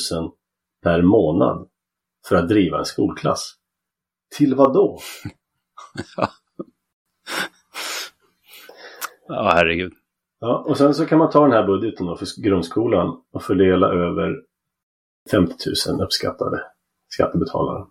per 0.82 1.02
månad 1.02 1.68
för 2.28 2.36
att 2.36 2.48
driva 2.48 2.78
en 2.78 2.84
skolklass. 2.84 3.54
Till 4.36 4.54
vad 4.54 4.74
då? 4.74 4.98
ja, 9.28 9.52
herregud. 9.54 9.92
Ja, 10.40 10.64
och 10.68 10.78
sen 10.78 10.94
så 10.94 11.06
kan 11.06 11.18
man 11.18 11.30
ta 11.30 11.42
den 11.42 11.52
här 11.52 11.66
budgeten 11.66 12.06
då 12.06 12.16
för 12.16 12.42
grundskolan 12.42 13.20
och 13.32 13.42
fördela 13.42 13.86
över 13.86 14.42
50 15.30 15.54
000 15.88 16.02
uppskattade 16.02 16.62
skattebetalare. 17.08 17.86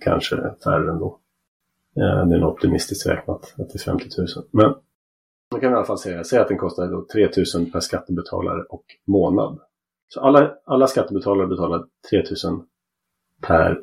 Kanske 0.00 0.36
färre 0.64 0.90
ändå. 0.90 1.18
Eh, 1.96 2.26
det 2.26 2.34
är 2.34 2.40
nog 2.40 2.52
optimistiskt 2.52 3.06
räknat 3.06 3.54
att 3.58 3.68
det 3.68 3.74
är 3.74 3.78
50 3.78 4.08
000. 4.18 4.26
Men 4.50 4.74
man 5.52 5.60
kan 5.60 5.72
i 5.72 5.74
alla 5.74 5.84
fall 5.84 5.98
säga, 5.98 6.24
säga 6.24 6.42
att 6.42 6.48
den 6.48 6.58
kostar 6.58 6.86
då 6.86 7.06
3 7.12 7.28
000 7.56 7.70
per 7.70 7.80
skattebetalare 7.80 8.62
och 8.62 8.84
månad. 9.06 9.58
Så 10.08 10.20
alla, 10.20 10.54
alla 10.64 10.86
skattebetalare 10.86 11.46
betalar 11.46 11.84
3 12.10 12.22
000 12.44 12.62
per 13.42 13.80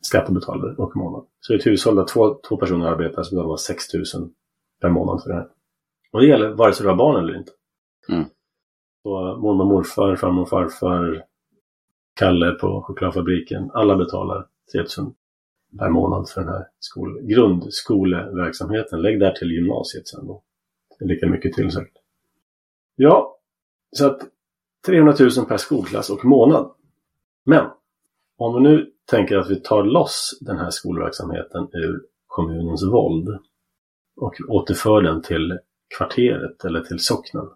skattebetalare 0.00 0.74
och 0.76 0.96
månad. 0.96 1.26
Så 1.40 1.52
i 1.52 1.56
ett 1.56 1.66
hushåll 1.66 1.96
där 1.96 2.04
två, 2.04 2.40
två 2.48 2.56
personer 2.56 2.86
arbetar 2.86 3.22
så 3.22 3.34
betalar 3.34 3.48
man 3.48 3.58
6 3.58 3.94
000 3.94 4.04
per 4.80 4.88
månad 4.88 5.22
för 5.22 5.30
det 5.30 5.36
här. 5.36 5.48
Och 6.12 6.20
det 6.20 6.26
gäller 6.26 6.48
vare 6.48 6.72
sig 6.72 6.84
du 6.84 6.90
har 6.90 6.96
barn 6.96 7.24
eller 7.24 7.38
inte. 7.38 7.52
Mm. 8.08 8.24
Så 9.02 9.36
mormor, 9.36 9.64
morfar, 9.64 10.16
farmor, 10.16 10.46
farfar, 10.46 11.24
Kalle 12.14 12.50
på 12.50 12.82
chokladfabriken. 12.82 13.70
Alla 13.74 13.96
betalar 13.96 14.46
3000 14.72 15.14
per 15.78 15.88
månad 15.88 16.28
för 16.28 16.40
den 16.40 16.50
här 16.50 16.66
skol 16.78 17.22
grundskoleverksamheten. 17.22 19.02
Lägg 19.02 19.20
där 19.20 19.32
till 19.32 19.50
gymnasiet 19.50 20.08
sen 20.08 20.26
då. 20.26 20.42
Det 20.98 21.04
är 21.04 21.08
lika 21.08 21.26
mycket 21.26 21.52
till 21.52 21.70
säkert. 21.70 21.96
Ja, 22.96 23.38
så 23.96 24.06
att 24.06 24.20
300 24.86 25.14
000 25.20 25.46
per 25.48 25.56
skolklass 25.56 26.10
och 26.10 26.24
månad. 26.24 26.70
Men 27.44 27.66
om 28.36 28.54
vi 28.54 28.60
nu 28.60 28.92
tänker 29.10 29.36
att 29.36 29.50
vi 29.50 29.60
tar 29.60 29.82
loss 29.82 30.38
den 30.40 30.58
här 30.58 30.70
skolverksamheten 30.70 31.68
ur 31.72 32.02
kommunens 32.26 32.84
våld 32.84 33.28
och 34.16 34.34
återför 34.48 35.02
den 35.02 35.22
till 35.22 35.58
kvarteret 35.98 36.64
eller 36.64 36.80
till 36.80 36.98
socknen. 36.98 37.48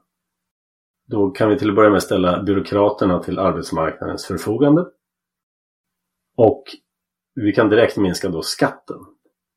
Då 1.07 1.31
kan 1.31 1.49
vi 1.49 1.59
till 1.59 1.69
att 1.69 1.77
börja 1.77 1.91
med 1.91 2.03
ställa 2.03 2.43
byråkraterna 2.43 3.23
till 3.23 3.39
arbetsmarknadens 3.39 4.27
förfogande. 4.27 4.87
Och 6.37 6.65
vi 7.35 7.53
kan 7.53 7.69
direkt 7.69 7.97
minska 7.97 8.29
då 8.29 8.43
skatten 8.43 8.99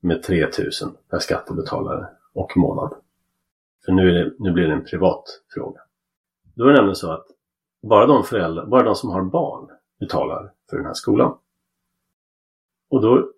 med 0.02 0.24
3000 0.24 0.90
per 1.10 1.20
skattebetalare 1.20 2.08
och 2.34 2.58
månad. 2.58 2.94
För 3.86 3.92
nu, 3.92 4.12
det, 4.12 4.34
nu 4.40 4.52
blir 4.52 4.68
det 4.68 4.74
en 4.74 4.86
privat 4.86 5.24
fråga. 5.54 5.80
Då 6.56 6.64
är 6.64 6.68
det 6.68 6.76
nämligen 6.76 6.96
så 6.96 7.12
att 7.12 7.26
bara 7.82 8.06
de 8.06 8.24
föräldrar, 8.24 8.66
bara 8.66 8.84
de 8.84 8.96
som 8.96 9.10
har 9.10 9.24
barn 9.24 9.70
betalar 10.00 10.54
för 10.70 10.78
den 10.78 10.86
här 10.86 10.94
skolan. 10.94 11.38
Och 12.90 13.02
då, 13.02 13.32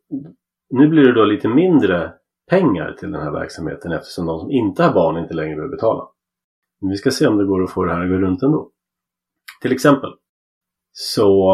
nu 0.70 0.88
blir 0.88 1.04
det 1.04 1.14
då 1.14 1.26
lite 1.26 1.48
mindre 1.48 2.14
pengar 2.50 2.95
till 3.00 3.12
den 3.12 3.22
här 3.22 3.32
verksamheten 3.32 3.91
eftersom 3.91 4.26
de 4.26 4.39
som 4.39 4.52
inte 4.52 4.84
har 4.84 4.93
barn 4.93 5.18
inte 5.18 5.34
längre 5.34 5.56
behöver 5.56 5.76
betala. 5.76 6.08
Men 6.82 6.89
vi 6.89 6.97
ska 6.97 7.12
se 7.12 7.28
om 7.28 7.38
det 7.38 7.45
går 7.45 7.64
att 7.64 7.72
få 7.72 7.84
det 7.84 7.93
här 7.93 8.04
att 8.04 8.10
gå 8.10 8.16
runt 8.16 8.43
ändå. 8.43 8.72
Till 9.62 9.72
exempel 9.72 10.10
så 10.91 11.54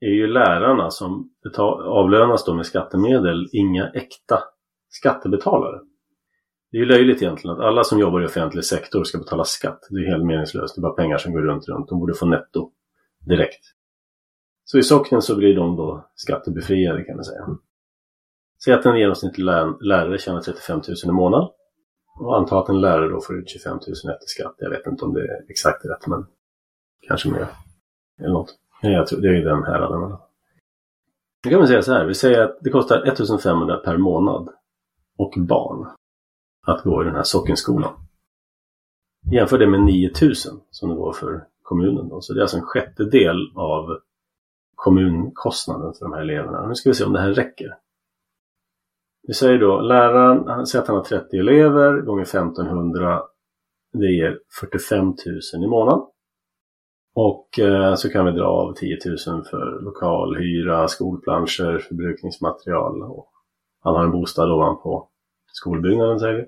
är 0.00 0.10
ju 0.10 0.26
lärarna 0.26 0.90
som 0.90 1.30
avlönas 1.84 2.44
då 2.44 2.54
med 2.54 2.66
skattemedel 2.66 3.48
inga 3.52 3.90
äkta 3.90 4.38
skattebetalare. 4.88 5.80
Det 6.70 6.76
är 6.76 6.80
ju 6.80 6.86
löjligt 6.86 7.22
egentligen 7.22 7.56
att 7.56 7.64
alla 7.64 7.84
som 7.84 7.98
jobbar 7.98 8.22
i 8.22 8.26
offentlig 8.26 8.64
sektor 8.64 9.04
ska 9.04 9.18
betala 9.18 9.44
skatt. 9.44 9.80
Det 9.90 9.96
är 9.96 10.10
helt 10.10 10.26
meningslöst. 10.26 10.74
Det 10.74 10.78
är 10.78 10.82
bara 10.82 10.92
pengar 10.92 11.18
som 11.18 11.32
går 11.32 11.42
runt, 11.42 11.68
runt. 11.68 11.88
De 11.88 11.98
borde 11.98 12.14
få 12.14 12.26
netto 12.26 12.70
direkt. 13.26 13.64
Så 14.64 14.78
i 14.78 14.82
socknen 14.82 15.22
så 15.22 15.36
blir 15.36 15.56
de 15.56 15.76
då 15.76 16.10
skattebefriade 16.14 17.04
kan 17.04 17.16
man 17.16 17.24
säga. 17.24 17.46
Säg 18.64 18.74
att 18.74 18.86
en 18.86 18.98
genomsnittlig 18.98 19.44
lärare 19.80 20.18
tjänar 20.18 20.40
35 20.40 20.80
000 20.88 20.96
i 21.04 21.12
månaden. 21.12 21.48
Och 22.20 22.36
anta 22.36 22.58
att 22.58 22.68
en 22.68 22.80
lärare 22.80 23.08
då 23.08 23.20
får 23.20 23.38
ut 23.38 23.48
25 23.48 23.72
000 23.72 23.80
efter 23.80 24.26
skatt. 24.26 24.54
Jag 24.58 24.70
vet 24.70 24.86
inte 24.86 25.04
om 25.04 25.14
det 25.14 25.20
är 25.20 25.50
exakt 25.50 25.84
rätt 25.84 26.06
men 26.06 26.26
kanske 27.08 27.28
mer. 27.28 27.48
Eller 28.18 28.32
något. 28.32 28.54
Jag 28.82 29.06
tror, 29.06 29.20
det 29.20 29.28
är 29.28 29.32
ju 29.32 29.44
den 29.44 29.64
här. 29.64 29.80
Då 31.42 31.50
kan 31.50 31.58
man 31.58 31.68
säga 31.68 31.82
så 31.82 31.92
här. 31.92 32.04
Vi 32.04 32.14
säger 32.14 32.42
att 32.42 32.58
det 32.60 32.70
kostar 32.70 33.02
1500 33.06 33.76
per 33.76 33.96
månad 33.96 34.48
och 35.16 35.34
barn 35.36 35.86
att 36.66 36.82
gå 36.82 37.02
i 37.02 37.04
den 37.04 37.14
här 37.14 37.22
sockenskolan. 37.22 37.92
Jämför 39.32 39.58
det 39.58 39.66
med 39.66 39.80
9000 39.80 40.60
som 40.70 40.88
det 40.88 40.94
var 40.94 41.12
för 41.12 41.46
kommunen. 41.62 42.08
Då. 42.08 42.20
Så 42.20 42.32
det 42.32 42.40
är 42.40 42.42
alltså 42.42 42.56
en 42.56 42.62
sjättedel 42.62 43.52
av 43.54 43.98
kommunkostnaden 44.74 45.94
för 45.94 46.04
de 46.04 46.12
här 46.12 46.20
eleverna. 46.20 46.66
Nu 46.66 46.74
ska 46.74 46.90
vi 46.90 46.94
se 46.94 47.04
om 47.04 47.12
det 47.12 47.20
här 47.20 47.32
räcker. 47.32 47.76
Vi 49.26 49.34
säger 49.34 49.58
då 49.58 49.80
läraren, 49.80 50.48
han 50.48 50.66
säger 50.66 50.82
att 50.82 50.88
han 50.88 50.96
har 50.96 51.04
30 51.04 51.36
elever 51.36 52.00
gånger 52.00 52.22
1500. 52.22 53.22
Det 53.92 54.12
ger 54.12 54.38
45 54.60 55.06
000 55.06 55.64
i 55.64 55.66
månaden. 55.66 56.06
Och 57.14 57.58
eh, 57.58 57.94
så 57.94 58.10
kan 58.10 58.26
vi 58.26 58.32
dra 58.32 58.46
av 58.46 58.74
10 58.74 58.98
000 59.06 59.44
för 59.44 59.80
lokalhyra, 59.82 60.88
skolplanscher, 60.88 61.78
förbrukningsmaterial. 61.78 63.02
Och 63.02 63.32
han 63.80 63.94
har 63.94 64.04
en 64.04 64.10
bostad 64.10 64.52
ovanpå 64.52 65.08
skolbyggnaden 65.52 66.18
säger 66.18 66.34
vi. 66.34 66.44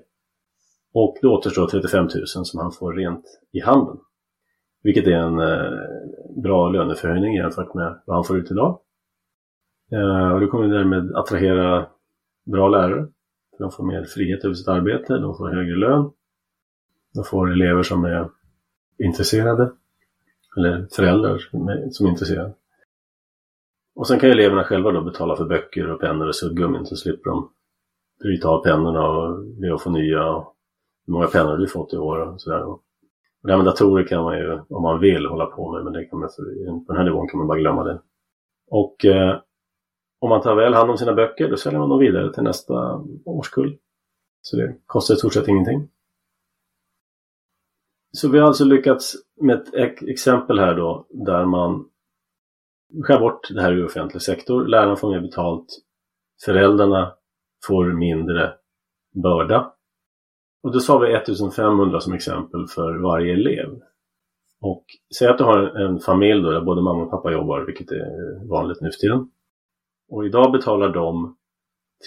Och 0.93 1.17
det 1.21 1.27
återstår 1.27 1.67
35 1.67 2.03
000 2.03 2.09
som 2.25 2.59
han 2.59 2.71
får 2.71 2.93
rent 2.93 3.23
i 3.51 3.59
handen. 3.59 3.97
Vilket 4.83 5.07
är 5.07 5.11
en 5.11 5.39
eh, 5.39 6.41
bra 6.43 6.69
löneförhöjning 6.69 7.35
jämfört 7.35 7.73
med 7.73 8.01
vad 8.05 8.17
han 8.17 8.23
får 8.23 8.37
ut 8.37 8.51
idag. 8.51 8.79
Eh, 9.91 10.31
och 10.31 10.39
det 10.39 10.47
kommer 10.47 10.67
därmed 10.67 11.15
attrahera 11.15 11.87
bra 12.51 12.69
lärare. 12.69 13.07
De 13.59 13.71
får 13.71 13.83
mer 13.83 14.03
frihet 14.03 14.45
över 14.45 14.55
sitt 14.55 14.67
arbete, 14.67 15.17
de 15.17 15.37
får 15.37 15.49
högre 15.49 15.75
lön. 15.75 16.11
De 17.13 17.23
får 17.23 17.51
elever 17.51 17.83
som 17.83 18.05
är 18.05 18.29
intresserade. 18.97 19.71
Eller 20.57 20.87
föräldrar 20.95 21.37
som 21.91 22.07
är 22.07 22.09
intresserade. 22.09 22.53
Och 23.95 24.07
sen 24.07 24.19
kan 24.19 24.29
eleverna 24.29 24.63
själva 24.63 24.91
då 24.91 25.01
betala 25.01 25.35
för 25.35 25.45
böcker 25.45 25.91
och 25.91 25.99
pennor 25.99 26.27
och 26.27 26.35
suddgummin 26.35 26.85
så 26.85 26.95
slipper 26.95 27.29
de 27.29 27.49
bryta 28.19 28.49
av 28.49 28.63
pennorna 28.63 29.07
och 29.09 29.45
be 29.45 29.73
att 29.73 29.81
få 29.81 29.89
nya. 29.89 30.29
Och 30.29 30.55
hur 31.05 31.13
många 31.13 31.27
pennor 31.27 31.49
har 31.49 31.57
du 31.57 31.67
fått 31.67 31.93
i 31.93 31.97
år? 31.97 32.19
Och 32.19 32.41
sådär. 32.41 32.63
Och 32.63 32.83
det 33.43 33.51
här 33.51 33.57
med 33.57 33.65
datorer 33.65 34.03
kan 34.03 34.23
man 34.23 34.37
ju, 34.37 34.59
om 34.69 34.81
man 34.81 34.99
vill, 34.99 35.25
hålla 35.25 35.45
på 35.45 35.71
med 35.71 35.83
men 35.83 35.93
det 35.93 36.05
kan 36.05 36.19
man, 36.19 36.29
på 36.85 36.93
den 36.93 36.97
här 36.97 37.03
nivån 37.03 37.27
kan 37.27 37.37
man 37.37 37.47
bara 37.47 37.59
glömma 37.59 37.83
det. 37.83 38.01
Och 38.69 39.05
eh, 39.05 39.39
om 40.19 40.29
man 40.29 40.41
tar 40.41 40.55
väl 40.55 40.73
hand 40.73 40.89
om 40.89 40.97
sina 40.97 41.13
böcker 41.13 41.49
då 41.49 41.57
säljer 41.57 41.79
man 41.79 41.89
dem 41.89 41.99
vidare 41.99 42.33
till 42.33 42.43
nästa 42.43 43.05
årskull. 43.25 43.77
Så 44.41 44.57
det 44.57 44.75
kostar 44.85 45.15
i 45.15 45.17
stort 45.17 45.33
sett 45.33 45.47
ingenting. 45.47 45.89
Så 48.11 48.29
vi 48.29 48.39
har 48.39 48.47
alltså 48.47 48.65
lyckats 48.65 49.15
med 49.41 49.67
ett 49.73 50.03
exempel 50.03 50.59
här 50.59 50.75
då 50.75 51.07
där 51.09 51.45
man 51.45 51.89
skär 53.03 53.19
bort 53.19 53.49
det 53.49 53.61
här 53.61 53.73
ur 53.73 53.85
offentlig 53.85 54.21
sektor. 54.21 54.67
läraren 54.67 54.97
får 54.97 55.11
mer 55.11 55.21
betalt. 55.21 55.65
Föräldrarna 56.45 57.13
får 57.67 57.85
mindre 57.85 58.53
börda. 59.23 59.73
Och 60.63 60.71
då 60.71 60.79
sa 60.79 60.97
vi 60.97 61.13
1500 61.13 61.99
som 61.99 62.13
exempel 62.13 62.67
för 62.67 62.97
varje 62.97 63.33
elev. 63.33 63.81
Och 64.61 64.85
säg 65.17 65.27
att 65.27 65.37
du 65.37 65.43
har 65.43 65.59
en 65.59 65.99
familj 65.99 66.41
då 66.41 66.51
där 66.51 66.61
både 66.61 66.81
mamma 66.81 67.03
och 67.03 67.11
pappa 67.11 67.31
jobbar, 67.31 67.61
vilket 67.61 67.91
är 67.91 68.47
vanligt 68.49 68.81
nu 68.81 68.91
för 68.91 68.97
tiden. 68.97 69.31
Och 70.09 70.25
idag 70.25 70.51
betalar 70.51 70.89
de 70.89 71.37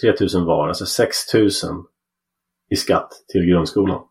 3000 0.01 0.45
var, 0.45 0.67
alltså 0.67 0.85
6000 0.85 1.85
i 2.69 2.75
skatt 2.75 3.11
till 3.27 3.45
grundskolan. 3.45 4.03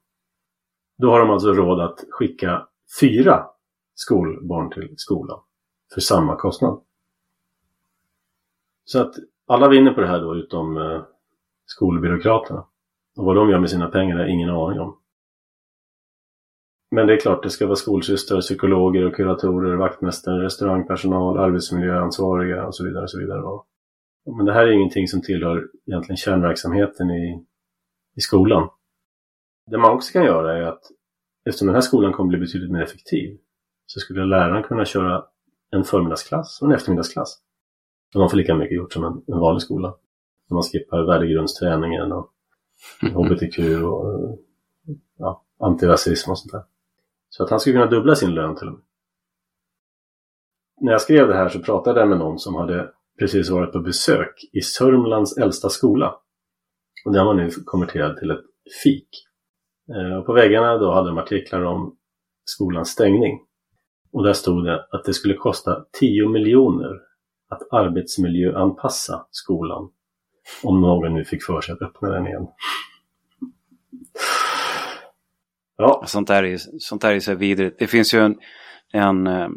Då 0.98 1.10
har 1.10 1.20
de 1.20 1.30
alltså 1.30 1.52
råd 1.52 1.80
att 1.80 2.04
skicka 2.10 2.68
fyra 3.00 3.46
skolbarn 3.94 4.70
till 4.70 4.94
skolan 4.96 5.40
för 5.94 6.00
samma 6.00 6.36
kostnad. 6.36 6.80
Så 8.84 9.00
att 9.00 9.14
alla 9.46 9.68
vinner 9.68 9.92
på 9.92 10.00
det 10.00 10.06
här 10.06 10.20
då 10.20 10.36
utom 10.36 10.76
eh, 10.76 11.02
skolbyråkraterna. 11.66 12.64
Och 13.16 13.24
vad 13.24 13.36
de 13.36 13.50
gör 13.50 13.58
med 13.58 13.70
sina 13.70 13.88
pengar 13.88 14.16
har 14.16 14.22
jag 14.22 14.30
ingen 14.30 14.50
aning 14.50 14.80
om. 14.80 14.96
Men 16.90 17.06
det 17.06 17.12
är 17.12 17.20
klart, 17.20 17.42
det 17.42 17.50
ska 17.50 17.66
vara 17.66 17.76
skolsystrar, 17.76 18.40
psykologer 18.40 19.06
och 19.06 19.14
kuratorer, 19.14 19.76
vaktmästare, 19.76 20.44
restaurangpersonal, 20.44 21.38
arbetsmiljöansvariga 21.38 22.66
och 22.66 22.74
så 22.74 22.84
vidare. 22.84 23.02
Och 23.02 23.10
så 23.10 23.18
vidare. 23.18 23.42
Men 24.36 24.46
det 24.46 24.52
här 24.52 24.66
är 24.66 24.72
ingenting 24.72 25.08
som 25.08 25.22
tillhör 25.22 25.68
egentligen 25.86 26.16
kärnverksamheten 26.16 27.10
i, 27.10 27.44
i 28.16 28.20
skolan. 28.20 28.68
Det 29.66 29.78
man 29.78 29.90
också 29.90 30.12
kan 30.12 30.24
göra 30.24 30.58
är 30.58 30.62
att 30.62 30.82
eftersom 31.44 31.66
den 31.66 31.74
här 31.74 31.80
skolan 31.80 32.12
kommer 32.12 32.28
bli 32.28 32.38
betydligt 32.38 32.70
mer 32.70 32.82
effektiv 32.82 33.38
så 33.86 34.00
skulle 34.00 34.24
läraren 34.24 34.62
kunna 34.62 34.84
köra 34.84 35.24
en 35.70 35.84
förmiddagsklass 35.84 36.62
och 36.62 36.68
en 36.68 36.74
eftermiddagsklass. 36.74 37.38
Och 38.14 38.20
de 38.20 38.30
får 38.30 38.36
lika 38.36 38.54
mycket 38.54 38.76
gjort 38.76 38.92
som 38.92 39.04
en, 39.04 39.22
en 39.34 39.40
vanlig 39.40 39.62
skola. 39.62 39.94
Man 40.50 40.62
skippar 40.62 41.02
värdegrundsträningen 41.02 42.12
och 42.12 42.32
HBTQ 43.14 43.58
och 43.84 44.38
ja, 45.18 45.44
antirasism 45.58 46.30
och 46.30 46.38
sånt 46.38 46.52
där. 46.52 46.62
Så 47.28 47.44
att 47.44 47.50
han 47.50 47.60
skulle 47.60 47.74
kunna 47.74 47.90
dubbla 47.90 48.14
sin 48.14 48.34
lön 48.34 48.56
till 48.56 48.66
och 48.66 48.72
med. 48.72 48.82
När 50.80 50.92
jag 50.92 51.00
skrev 51.00 51.28
det 51.28 51.34
här 51.34 51.48
så 51.48 51.58
pratade 51.58 52.00
jag 52.00 52.08
med 52.08 52.18
någon 52.18 52.38
som 52.38 52.54
hade 52.54 52.92
precis 53.20 53.50
varit 53.50 53.72
på 53.72 53.80
besök 53.80 54.34
i 54.52 54.60
Sörmlands 54.60 55.38
äldsta 55.38 55.68
skola. 55.68 56.14
Och 57.04 57.12
den 57.12 57.26
var 57.26 57.34
nu 57.34 57.50
konverterad 57.64 58.16
till 58.16 58.30
ett 58.30 58.44
fik. 58.82 59.08
Eh, 59.94 60.18
och 60.18 60.26
på 60.26 60.32
väggarna 60.32 60.76
då 60.76 60.92
hade 60.92 61.08
de 61.08 61.18
artiklar 61.18 61.64
om 61.64 61.96
skolans 62.44 62.88
stängning. 62.88 63.40
Och 64.12 64.24
där 64.24 64.32
stod 64.32 64.64
det 64.64 64.86
att 64.90 65.04
det 65.04 65.14
skulle 65.14 65.34
kosta 65.34 65.84
10 66.00 66.28
miljoner 66.28 67.00
att 67.48 67.72
arbetsmiljöanpassa 67.72 69.26
skolan 69.30 69.90
om 70.62 70.80
någon 70.80 71.14
nu 71.14 71.24
fick 71.24 71.44
för 71.44 71.60
sig 71.60 71.72
att 71.72 71.82
öppna 71.82 72.08
den 72.08 72.26
igen. 72.26 72.46
Ja. 75.76 76.04
Sånt 76.06 76.28
där 76.28 76.42
är, 76.42 76.58
sånt 76.78 77.02
där 77.02 77.14
är 77.14 77.20
så 77.20 77.34
vidrigt. 77.34 77.78
Det 77.78 77.86
finns 77.86 78.14
ju 78.14 78.18
en, 78.18 78.38
en 78.92 79.26
eh, 79.26 79.48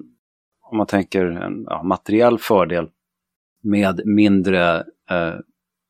om 0.61 0.77
man 0.77 0.87
tänker 0.87 1.25
en 1.25 1.63
ja, 1.69 1.83
materiell 1.83 2.39
fördel 2.39 2.89
med 3.63 4.01
mindre, 4.05 4.77
eh, 5.09 5.35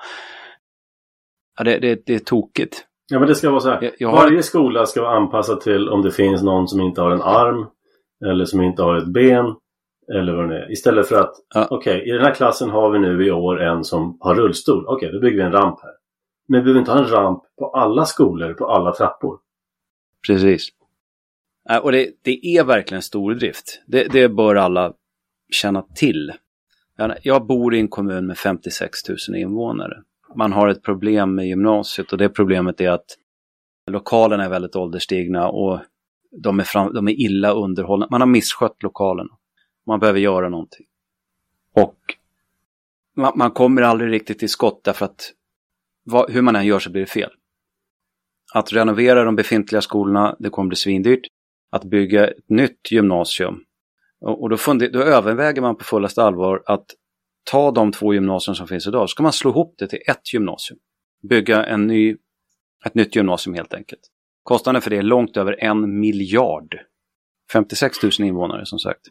Ja, 1.58 1.64
det, 1.64 1.80
det, 1.80 2.06
det 2.06 2.16
är 2.16 2.20
tokigt. 2.20 2.86
Ja 3.10 3.20
men 3.20 3.28
det 3.28 3.36
ska 3.36 3.50
vara 3.50 3.60
så 3.60 3.70
här. 3.70 3.82
Jag, 3.82 3.94
jag 3.98 4.10
har... 4.10 4.18
Varje 4.18 4.44
skola 4.44 4.86
ska 4.86 5.02
vara 5.02 5.18
anpassad 5.18 5.62
till 5.62 5.90
om 5.90 6.02
det 6.02 6.12
finns 6.12 6.44
någon 6.44 6.68
som 6.68 6.82
inte 6.82 7.02
har 7.02 7.12
en 7.12 7.22
arm 7.22 7.68
eller 8.26 8.46
som 8.46 8.62
inte 8.62 8.84
har 8.84 8.98
ett 8.98 9.08
ben 9.08 9.56
eller 10.14 10.36
vad 10.36 10.50
det 10.50 10.58
är. 10.58 10.72
Istället 10.72 11.08
för 11.08 11.16
att 11.16 11.34
ja. 11.54 11.68
okej, 11.70 11.98
okay, 11.98 12.10
i 12.10 12.12
den 12.12 12.22
här 12.22 12.34
klassen 12.34 12.70
har 12.70 12.92
vi 12.92 13.00
nu 13.00 13.28
i 13.28 13.32
år 13.32 13.62
en 13.62 13.84
som 13.84 14.18
har 14.20 14.36
rullstol. 14.36 14.86
Okej, 14.88 14.96
okay, 14.96 15.12
då 15.12 15.20
bygger 15.20 15.38
vi 15.38 15.44
en 15.44 15.52
ramp 15.52 15.80
här. 15.82 15.92
Men 16.48 16.60
vi 16.60 16.64
behöver 16.64 16.80
inte 16.80 16.92
ha 16.92 17.00
en 17.00 17.10
ramp 17.10 17.44
på 17.60 17.70
alla 17.70 18.06
skolor, 18.06 18.54
på 18.54 18.66
alla 18.66 18.92
trappor. 18.92 19.38
Precis. 20.28 20.70
Och 21.82 21.92
det, 21.92 22.10
det 22.22 22.46
är 22.46 22.64
verkligen 22.64 23.02
stordrift. 23.02 23.82
Det, 23.88 24.04
det 24.04 24.30
bör 24.30 24.56
alla 24.56 24.94
känna 25.52 25.82
till. 25.82 26.32
Jag 27.22 27.46
bor 27.46 27.76
i 27.76 27.80
en 27.80 27.88
kommun 27.88 28.28
med 28.28 28.38
56 28.38 29.10
000 29.10 29.38
invånare 29.38 30.04
man 30.36 30.54
har 30.54 30.68
ett 30.68 30.84
problem 30.84 31.36
med 31.36 31.48
gymnasiet 31.48 32.12
och 32.12 32.18
det 32.18 32.30
problemet 32.30 32.82
är 32.82 32.90
att 32.90 33.06
lokalerna 33.92 34.46
är 34.46 34.50
väldigt 34.50 34.76
ålderstigna 34.76 35.50
och 35.50 35.80
de 36.32 36.60
är, 36.60 36.64
fram, 36.64 36.94
de 36.94 37.08
är 37.08 37.12
illa 37.12 37.52
underhållna. 37.52 38.08
Man 38.12 38.22
har 38.22 38.28
misskött 38.28 38.84
lokalerna. 38.84 39.30
Man 39.88 40.00
behöver 40.00 40.20
göra 40.20 40.50
någonting. 40.50 40.86
Och 41.74 41.98
man, 43.16 43.34
man 43.36 43.52
kommer 43.52 43.82
aldrig 43.82 44.12
riktigt 44.12 44.40
till 44.40 44.50
skott 44.50 44.82
därför 44.84 45.06
att 45.06 45.34
vad, 46.04 46.32
hur 46.32 46.42
man 46.42 46.56
än 46.56 46.66
gör 46.66 46.80
så 46.80 46.92
blir 46.92 47.02
det 47.02 47.08
fel. 47.08 47.32
Att 48.54 48.74
renovera 48.74 49.24
de 49.24 49.36
befintliga 49.36 49.82
skolorna, 49.82 50.36
det 50.40 50.50
kommer 50.50 50.68
bli 50.68 50.76
svindyrt. 50.76 51.28
Att 51.72 51.84
bygga 51.84 52.28
ett 52.28 52.50
nytt 52.50 52.92
gymnasium. 52.92 53.64
Och, 54.22 54.42
och 54.42 54.50
då, 54.50 54.58
funder, 54.58 54.90
då 54.92 55.00
överväger 55.00 55.62
man 55.62 55.76
på 55.76 55.84
fullaste 55.84 56.24
allvar 56.24 56.64
att 56.66 56.86
ta 57.52 57.72
de 57.72 57.92
två 57.92 58.14
gymnasier 58.14 58.54
som 58.54 58.68
finns 58.68 58.88
idag, 58.88 59.02
så 59.02 59.08
ska 59.08 59.24
man 59.24 59.34
slå 59.34 59.52
ihop 59.52 59.76
det 59.78 59.88
till 59.88 60.00
ett 60.08 60.34
gymnasium. 60.34 60.80
Bygga 61.30 61.66
en 61.66 61.88
ny, 61.88 62.16
ett 62.86 62.96
nytt 62.96 63.16
gymnasium 63.16 63.54
helt 63.54 63.74
enkelt. 63.74 64.02
Kostnaden 64.44 64.82
för 64.82 64.90
det 64.90 64.98
är 64.98 65.02
långt 65.02 65.38
över 65.38 65.64
en 65.64 66.00
miljard. 66.00 66.76
56 67.52 68.04
000 68.04 68.12
invånare 68.20 68.66
som 68.66 68.80
sagt. 68.80 69.02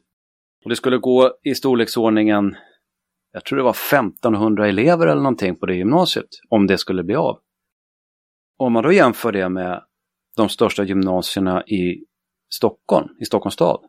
Och 0.64 0.70
det 0.70 0.76
skulle 0.76 0.98
gå 0.98 1.32
i 1.42 1.54
storleksordningen 1.54 2.56
jag 3.32 3.44
tror 3.44 3.56
det 3.56 3.62
var 3.62 3.76
1500 3.94 4.68
elever 4.68 5.06
eller 5.06 5.22
någonting 5.22 5.56
på 5.56 5.66
det 5.66 5.74
gymnasiet, 5.74 6.28
om 6.48 6.66
det 6.66 6.78
skulle 6.78 7.02
bli 7.02 7.14
av. 7.14 7.38
Om 8.58 8.72
man 8.72 8.82
då 8.82 8.92
jämför 8.92 9.32
det 9.32 9.48
med 9.48 9.82
de 10.36 10.48
största 10.48 10.84
gymnasierna 10.84 11.64
i 11.66 12.04
Stockholm, 12.50 13.08
i 13.20 13.24
Stockholms 13.24 13.54
stad, 13.54 13.80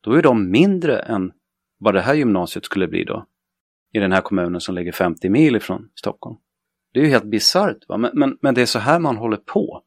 då 0.00 0.12
är 0.12 0.22
de 0.22 0.50
mindre 0.50 0.98
än 0.98 1.32
vad 1.78 1.94
det 1.94 2.00
här 2.00 2.14
gymnasiet 2.14 2.64
skulle 2.64 2.88
bli 2.88 3.04
då. 3.04 3.26
I 3.92 3.98
den 3.98 4.12
här 4.12 4.20
kommunen 4.20 4.60
som 4.60 4.74
ligger 4.74 4.92
50 4.92 5.28
mil 5.28 5.56
ifrån 5.56 5.88
Stockholm. 5.94 6.36
Det 6.92 7.00
är 7.00 7.04
ju 7.04 7.10
helt 7.10 7.30
bisarrt, 7.30 7.76
men, 7.88 8.10
men, 8.14 8.38
men 8.42 8.54
det 8.54 8.62
är 8.62 8.66
så 8.66 8.78
här 8.78 8.98
man 8.98 9.16
håller 9.16 9.36
på. 9.36 9.82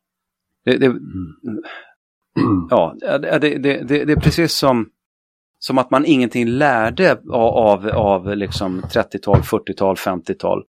Det, 0.66 0.78
det, 0.78 0.86
mm. 0.86 2.68
Ja, 2.70 2.96
det, 3.02 3.40
det, 3.84 4.12
är 4.12 4.16
precis 4.16 4.54
som, 4.54 4.90
som 5.60 5.78
att 5.78 5.92
man 5.92 6.06
ingenting 6.06 6.48
lärde 6.48 7.18
av, 7.32 7.90
av 7.90 8.36
liksom 8.38 8.82
30-tal, 8.82 9.42
40-tal, 9.42 9.96
50-tal. 9.96 10.64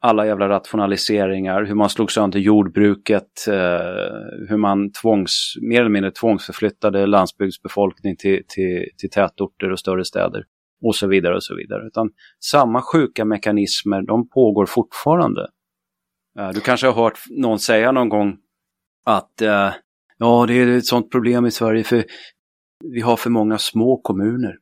Alla 0.00 0.26
jävla 0.26 0.48
rationaliseringar, 0.48 1.64
hur 1.64 1.74
man 1.74 1.90
slog 1.90 2.12
sönder 2.12 2.38
jordbruket, 2.38 3.48
eh, 3.48 4.48
hur 4.48 4.56
man 4.56 4.92
tvångs, 4.92 5.54
mer 5.62 5.80
eller 5.80 5.90
mindre 5.90 6.10
tvångsförflyttade 6.10 7.06
landsbygdsbefolkning 7.06 8.16
till, 8.16 8.42
till, 8.48 8.88
till 8.98 9.10
tätorter 9.10 9.72
och 9.72 9.78
större 9.78 10.04
städer 10.04 10.44
och 10.82 10.94
så 10.94 11.06
vidare 11.06 11.34
och 11.34 11.44
så 11.44 11.56
vidare. 11.56 11.86
Utan 11.86 12.10
samma 12.40 12.82
sjuka 12.82 13.24
mekanismer, 13.24 14.02
de 14.02 14.28
pågår 14.28 14.66
fortfarande. 14.66 15.48
Eh, 16.38 16.50
du 16.50 16.60
kanske 16.60 16.86
har 16.86 16.94
hört 16.94 17.18
någon 17.30 17.58
säga 17.58 17.92
någon 17.92 18.08
gång 18.08 18.36
att 19.04 19.42
eh, 19.42 19.70
ja, 20.18 20.44
det 20.48 20.54
är 20.54 20.66
ett 20.66 20.86
sånt 20.86 21.10
problem 21.10 21.46
i 21.46 21.50
Sverige 21.50 21.84
för 21.84 22.04
vi 22.84 23.00
har 23.00 23.16
för 23.16 23.30
många 23.30 23.58
små 23.58 24.00
kommuner. 24.02 24.58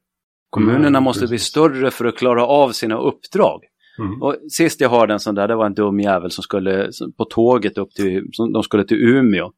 Kommunerna 0.50 0.88
mm, 0.88 1.02
måste 1.02 1.20
precis. 1.20 1.30
bli 1.30 1.38
större 1.38 1.90
för 1.90 2.04
att 2.04 2.16
klara 2.16 2.46
av 2.46 2.72
sina 2.72 2.98
uppdrag. 2.98 3.60
Mm. 3.98 4.22
Och 4.22 4.36
sist 4.50 4.80
jag 4.80 4.90
hörde 4.90 5.12
en 5.12 5.20
sån 5.20 5.34
där, 5.34 5.48
det 5.48 5.54
var 5.54 5.66
en 5.66 5.74
dum 5.74 6.00
jävel 6.00 6.30
som 6.30 6.42
skulle 6.42 6.90
på 7.16 7.24
tåget 7.24 7.78
upp 7.78 7.90
till, 7.90 8.28
som, 8.32 8.52
de 8.52 8.62
skulle 8.62 8.84
till 8.84 8.96
Umeå. 8.96 9.50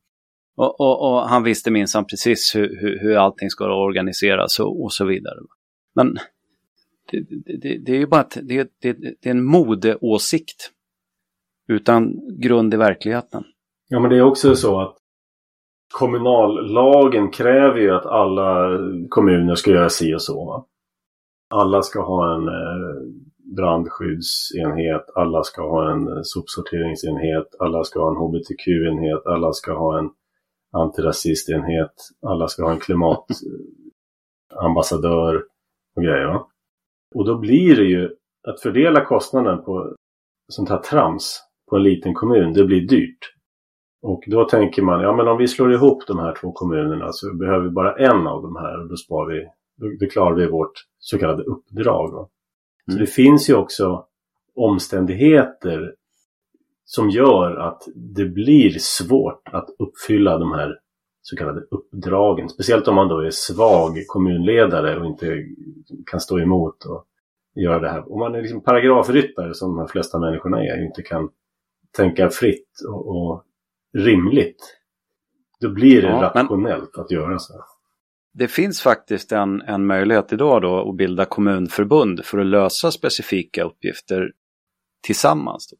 Och, 0.56 0.80
och, 0.80 1.12
och 1.12 1.28
han 1.28 1.42
visste 1.42 1.70
minsann 1.70 2.04
precis 2.04 2.52
hur, 2.54 2.80
hur, 2.80 2.98
hur 3.00 3.16
allting 3.16 3.50
ska 3.50 3.84
organiseras 3.84 4.60
och, 4.60 4.84
och 4.84 4.92
så 4.92 5.04
vidare. 5.04 5.36
Men 5.94 6.16
det, 7.12 7.56
det, 7.56 7.78
det, 7.78 7.92
är 7.92 7.98
ju 7.98 8.06
bara 8.06 8.20
att 8.20 8.38
det, 8.42 8.72
det, 8.82 8.92
det 8.92 9.26
är 9.26 9.30
en 9.30 9.44
modeåsikt 9.44 10.70
utan 11.68 12.20
grund 12.40 12.74
i 12.74 12.76
verkligheten. 12.76 13.44
Ja, 13.88 14.00
men 14.00 14.10
det 14.10 14.16
är 14.16 14.22
också 14.22 14.54
så 14.54 14.80
att 14.80 14.96
kommunallagen 15.92 17.30
kräver 17.30 17.80
ju 17.80 17.90
att 17.90 18.06
alla 18.06 18.78
kommuner 19.08 19.54
ska 19.54 19.70
göra 19.70 19.88
si 19.88 20.14
och 20.14 20.22
så. 20.22 20.44
Va? 20.44 20.66
Alla 21.54 21.82
ska 21.82 22.02
ha 22.02 22.34
en 22.34 22.48
eh, 22.48 22.54
brandskyddsenhet, 23.56 25.04
alla 25.14 25.42
ska 25.42 25.62
ha 25.62 25.92
en 25.92 26.08
eh, 26.08 26.20
sopsorteringsenhet, 26.22 27.54
alla 27.58 27.84
ska 27.84 28.00
ha 28.00 28.10
en 28.10 28.16
hbtq-enhet, 28.16 29.26
alla 29.26 29.52
ska 29.52 29.78
ha 29.78 29.98
en 29.98 30.10
antirasistenhet, 30.72 31.94
alla 32.26 32.48
ska 32.48 32.64
ha 32.64 32.72
en 32.72 32.80
klimatambassadör 32.80 35.44
och 35.96 36.02
grejer. 36.02 36.26
Va? 36.26 36.46
Och 37.14 37.26
då 37.26 37.38
blir 37.38 37.76
det 37.76 37.84
ju 37.84 38.10
att 38.48 38.60
fördela 38.60 39.04
kostnaden 39.04 39.64
på 39.64 39.96
sånt 40.48 40.68
här 40.68 40.78
trams 40.78 41.40
på 41.70 41.76
en 41.76 41.82
liten 41.82 42.14
kommun, 42.14 42.52
det 42.52 42.64
blir 42.64 42.88
dyrt. 42.88 43.32
Och 44.02 44.24
då 44.26 44.44
tänker 44.44 44.82
man, 44.82 45.00
ja 45.00 45.16
men 45.16 45.28
om 45.28 45.38
vi 45.38 45.48
slår 45.48 45.72
ihop 45.72 46.06
de 46.06 46.18
här 46.18 46.34
två 46.40 46.52
kommunerna 46.52 47.12
så 47.12 47.34
behöver 47.34 47.64
vi 47.64 47.70
bara 47.70 47.96
en 47.96 48.26
av 48.26 48.42
de 48.42 48.56
här 48.56 48.80
och 48.80 48.88
då 48.88 48.96
spar 48.96 49.26
vi, 49.26 49.46
då 50.00 50.06
klarar 50.06 50.34
vi 50.34 50.46
vårt 50.46 50.72
så 50.98 51.18
kallade 51.18 51.42
uppdrag. 51.42 52.12
Mm. 52.12 52.28
Så 52.90 52.98
det 52.98 53.06
finns 53.06 53.50
ju 53.50 53.54
också 53.54 54.06
omständigheter 54.54 55.94
som 56.84 57.10
gör 57.10 57.56
att 57.56 57.82
det 57.94 58.24
blir 58.24 58.70
svårt 58.78 59.48
att 59.52 59.68
uppfylla 59.78 60.38
de 60.38 60.52
här 60.52 60.78
så 61.22 61.36
kallade 61.36 61.60
uppdragen. 61.70 62.48
Speciellt 62.48 62.88
om 62.88 62.94
man 62.94 63.08
då 63.08 63.18
är 63.18 63.30
svag 63.30 64.06
kommunledare 64.06 65.00
och 65.00 65.06
inte 65.06 65.44
kan 66.10 66.20
stå 66.20 66.40
emot 66.40 66.84
och 66.84 67.06
göra 67.54 67.78
det 67.78 67.88
här. 67.88 68.12
Om 68.12 68.18
man 68.18 68.34
är 68.34 68.42
liksom 68.42 68.62
paragrafryttare 68.62 69.54
som 69.54 69.76
de 69.76 69.88
flesta 69.88 70.18
människorna 70.18 70.64
är 70.64 70.78
och 70.78 70.84
inte 70.84 71.02
kan 71.02 71.28
tänka 71.96 72.30
fritt 72.30 72.70
och, 72.88 73.08
och 73.08 73.44
rimligt. 73.98 74.78
Då 75.60 75.70
blir 75.70 76.02
det 76.02 76.08
ja, 76.08 76.32
rationellt 76.34 76.98
att 76.98 77.10
göra 77.10 77.38
så. 77.38 77.64
Det 78.34 78.48
finns 78.48 78.82
faktiskt 78.82 79.32
en, 79.32 79.60
en 79.60 79.86
möjlighet 79.86 80.32
idag 80.32 80.62
då 80.62 80.90
att 80.90 80.96
bilda 80.96 81.24
kommunförbund 81.24 82.24
för 82.24 82.38
att 82.38 82.46
lösa 82.46 82.90
specifika 82.90 83.64
uppgifter 83.64 84.32
tillsammans. 85.06 85.70
Då. 85.70 85.76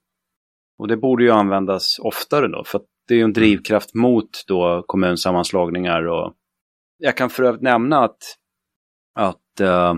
Och 0.78 0.88
det 0.88 0.97
borde 0.97 1.24
ju 1.24 1.30
användas 1.30 1.99
oftare 2.03 2.49
då, 2.49 2.64
för 2.66 2.80
det 3.09 3.15
är 3.15 3.19
ju 3.19 3.25
en 3.25 3.33
drivkraft 3.33 3.95
mot 3.95 4.45
då 4.47 4.85
kommunsammanslagningar. 4.87 6.07
Och 6.07 6.35
jag 6.99 7.17
kan 7.17 7.31
för 7.31 7.43
övrigt 7.43 7.63
nämna 7.63 8.05
att, 8.05 8.39
att 9.15 9.61
uh, 9.61 9.95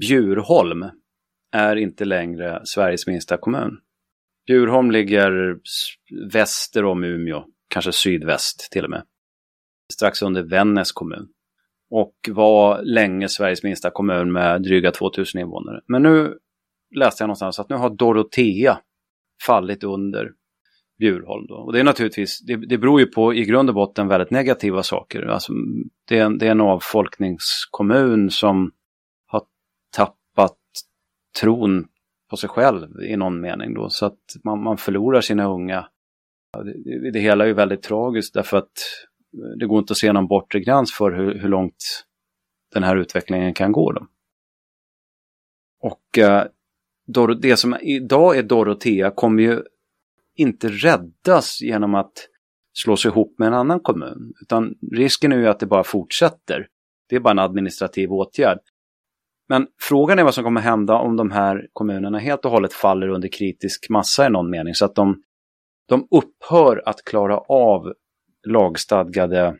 Bjurholm 0.00 0.84
är 1.52 1.76
inte 1.76 2.04
längre 2.04 2.60
Sveriges 2.64 3.06
minsta 3.06 3.36
kommun. 3.36 3.78
Bjurholm 4.46 4.90
ligger 4.90 5.58
väster 6.32 6.84
om 6.84 7.04
Umeå, 7.04 7.44
kanske 7.68 7.92
sydväst 7.92 8.68
till 8.72 8.84
och 8.84 8.90
med. 8.90 9.02
Strax 9.92 10.22
under 10.22 10.42
Vännäs 10.42 10.92
kommun. 10.92 11.28
Och 11.90 12.14
var 12.28 12.82
länge 12.82 13.28
Sveriges 13.28 13.62
minsta 13.62 13.90
kommun 13.90 14.32
med 14.32 14.62
dryga 14.62 14.90
2000 14.90 15.40
invånare. 15.40 15.80
Men 15.86 16.02
nu 16.02 16.38
läste 16.96 17.22
jag 17.22 17.28
någonstans 17.28 17.58
att 17.58 17.68
nu 17.68 17.76
har 17.76 17.90
Dorotea 17.90 18.78
fallit 19.46 19.84
under 19.84 20.32
Bjurholm. 20.98 21.46
Då. 21.46 21.54
Och 21.54 21.72
det 21.72 21.80
är 21.80 21.84
naturligtvis, 21.84 22.40
det, 22.40 22.56
det 22.56 22.78
beror 22.78 23.00
ju 23.00 23.06
på 23.06 23.34
i 23.34 23.44
grund 23.44 23.68
och 23.68 23.74
botten 23.74 24.08
väldigt 24.08 24.30
negativa 24.30 24.82
saker. 24.82 25.22
Alltså, 25.22 25.52
det, 26.08 26.18
är 26.18 26.24
en, 26.24 26.38
det 26.38 26.46
är 26.46 26.50
en 26.50 26.60
avfolkningskommun 26.60 28.30
som 28.30 28.72
har 29.26 29.42
tappat 29.96 30.58
tron 31.40 31.88
på 32.30 32.36
sig 32.36 32.48
själv 32.48 33.02
i 33.02 33.16
någon 33.16 33.40
mening 33.40 33.74
då. 33.74 33.90
Så 33.90 34.06
att 34.06 34.18
man, 34.44 34.62
man 34.62 34.76
förlorar 34.76 35.20
sina 35.20 35.48
unga. 35.48 35.88
Det, 36.64 37.10
det, 37.10 37.20
hela 37.20 37.44
är 37.44 37.48
ju 37.48 37.54
väldigt 37.54 37.82
tragiskt 37.82 38.34
därför 38.34 38.56
att 38.56 38.72
eh, 39.34 39.58
det 39.58 39.66
går 39.66 39.78
inte 39.78 39.92
att 39.92 39.98
se 39.98 40.12
någon 40.12 40.28
bortre 40.28 40.60
gräns 40.60 40.92
för 40.92 41.12
hur, 41.12 41.38
hur 41.38 41.48
långt 41.48 42.06
den 42.74 42.82
här 42.82 42.96
utvecklingen 42.96 43.54
kan 43.54 43.72
gå. 43.72 43.92
Då. 43.92 44.06
Och 45.80 46.18
eh, 46.18 46.46
det 47.40 47.56
som 47.56 47.76
idag 47.80 48.36
är 48.36 48.42
Dorotea 48.42 49.10
kommer 49.10 49.42
ju 49.42 49.62
inte 50.38 50.68
räddas 50.68 51.60
genom 51.60 51.94
att 51.94 52.12
slås 52.72 53.06
ihop 53.06 53.34
med 53.38 53.48
en 53.48 53.54
annan 53.54 53.80
kommun. 53.80 54.32
Utan 54.42 54.74
risken 54.92 55.32
är 55.32 55.36
ju 55.36 55.48
att 55.48 55.60
det 55.60 55.66
bara 55.66 55.84
fortsätter. 55.84 56.66
Det 57.08 57.16
är 57.16 57.20
bara 57.20 57.30
en 57.30 57.38
administrativ 57.38 58.12
åtgärd. 58.12 58.58
Men 59.48 59.66
frågan 59.80 60.18
är 60.18 60.24
vad 60.24 60.34
som 60.34 60.44
kommer 60.44 60.60
hända 60.60 60.94
om 60.94 61.16
de 61.16 61.30
här 61.30 61.68
kommunerna 61.72 62.18
helt 62.18 62.44
och 62.44 62.50
hållet 62.50 62.72
faller 62.72 63.08
under 63.08 63.28
kritisk 63.28 63.86
massa 63.90 64.26
i 64.26 64.30
någon 64.30 64.50
mening. 64.50 64.74
Så 64.74 64.84
att 64.84 64.94
de, 64.94 65.22
de 65.88 66.08
upphör 66.10 66.82
att 66.86 67.04
klara 67.04 67.38
av 67.38 67.92
lagstadgade 68.46 69.56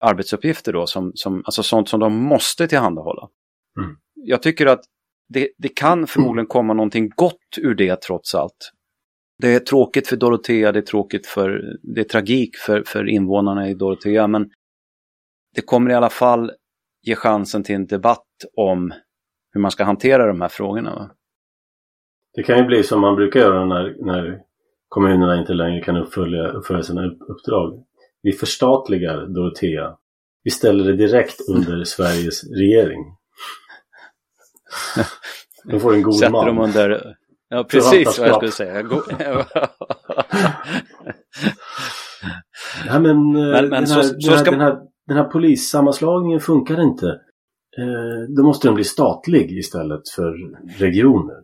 arbetsuppgifter 0.00 0.72
då, 0.72 0.86
som, 0.86 1.12
som, 1.14 1.42
alltså 1.44 1.62
sånt 1.62 1.88
som 1.88 2.00
de 2.00 2.16
måste 2.16 2.68
tillhandahålla. 2.68 3.28
Mm. 3.80 3.96
Jag 4.14 4.42
tycker 4.42 4.66
att 4.66 4.80
det, 5.28 5.48
det 5.58 5.68
kan 5.68 6.06
förmodligen 6.06 6.46
komma 6.46 6.72
någonting 6.72 7.08
gott 7.16 7.58
ur 7.58 7.74
det 7.74 8.00
trots 8.00 8.34
allt. 8.34 8.72
Det 9.38 9.54
är 9.54 9.60
tråkigt 9.60 10.08
för 10.08 10.16
Dorotea, 10.16 10.72
det 10.72 10.78
är 10.78 10.82
tråkigt 10.82 11.26
för, 11.26 11.76
det 11.82 12.00
är 12.00 12.04
tragik 12.04 12.56
för, 12.56 12.82
för 12.86 13.08
invånarna 13.08 13.68
i 13.68 13.74
Dorotea, 13.74 14.26
men 14.26 14.50
det 15.54 15.62
kommer 15.62 15.90
i 15.90 15.94
alla 15.94 16.10
fall 16.10 16.52
ge 17.02 17.14
chansen 17.14 17.64
till 17.64 17.74
en 17.74 17.86
debatt 17.86 18.26
om 18.56 18.94
hur 19.52 19.60
man 19.60 19.70
ska 19.70 19.84
hantera 19.84 20.26
de 20.26 20.40
här 20.40 20.48
frågorna. 20.48 21.10
Det 22.34 22.42
kan 22.42 22.58
ju 22.58 22.64
bli 22.64 22.82
som 22.82 23.00
man 23.00 23.16
brukar 23.16 23.40
göra 23.40 23.64
när, 23.64 23.96
när 23.98 24.40
kommunerna 24.88 25.40
inte 25.40 25.54
längre 25.54 25.82
kan 25.82 25.96
uppfölja, 25.96 26.48
uppfölja 26.48 26.82
sina 26.82 27.06
uppdrag. 27.06 27.84
Vi 28.22 28.32
förstatligar 28.32 29.26
Dorotea. 29.26 29.96
Vi 30.42 30.50
ställer 30.50 30.84
det 30.84 30.96
direkt 30.96 31.40
under 31.50 31.84
Sveriges 31.84 32.44
regering. 32.44 33.04
De 35.64 35.80
får 35.80 35.94
en 35.94 36.02
god 36.02 36.14
Sätter 36.14 36.32
man. 36.32 36.46
Dem 36.46 36.58
under... 36.58 37.16
Ja, 37.48 37.64
precis 37.64 38.18
vad 38.18 38.28
jag 38.28 38.36
skulle 38.36 38.52
säga. 38.52 38.82
Nej, 42.86 43.00
men, 43.00 43.32
men, 43.32 43.50
men 43.50 43.70
den, 43.70 43.72
här, 43.72 43.84
så, 43.84 44.20
så 44.20 44.38
ska... 44.38 44.50
den, 44.50 44.60
här, 44.60 44.78
den 45.06 45.16
här 45.16 45.24
polissammanslagningen 45.24 46.40
funkar 46.40 46.82
inte. 46.82 47.06
Eh, 47.78 48.34
då 48.36 48.42
måste 48.42 48.68
den 48.68 48.74
bli 48.74 48.84
statlig 48.84 49.58
istället 49.58 50.08
för 50.16 50.34
regioner. 50.78 51.36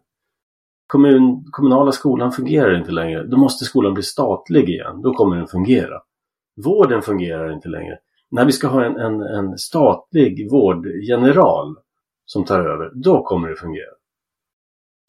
Kommun, 0.87 1.45
kommunala 1.51 1.93
skolan 1.93 2.33
fungerar 2.33 2.79
inte 2.79 2.93
längre. 2.93 3.25
Då 3.25 3.37
måste 3.37 3.65
skolan 3.65 3.95
bli 3.95 4.03
statlig 4.03 4.69
igen. 4.69 5.03
Då 5.03 5.15
kommer 5.15 5.37
den 5.37 5.47
fungera. 5.47 6.01
Vården 6.65 7.03
fungerar 7.03 7.53
inte 7.53 7.69
längre. 7.69 7.99
När 8.31 8.45
vi 8.45 8.53
ska 8.53 8.69
ha 8.69 8.85
en, 8.85 8.97
en, 8.97 9.21
en 9.21 9.59
statlig 9.59 10.51
vårdgeneral 10.51 11.77
som 12.27 12.45
tar 12.45 12.61
över, 12.61 12.91
då 12.95 13.23
kommer 13.23 13.49
det 13.49 13.57
fungera. 13.57 13.93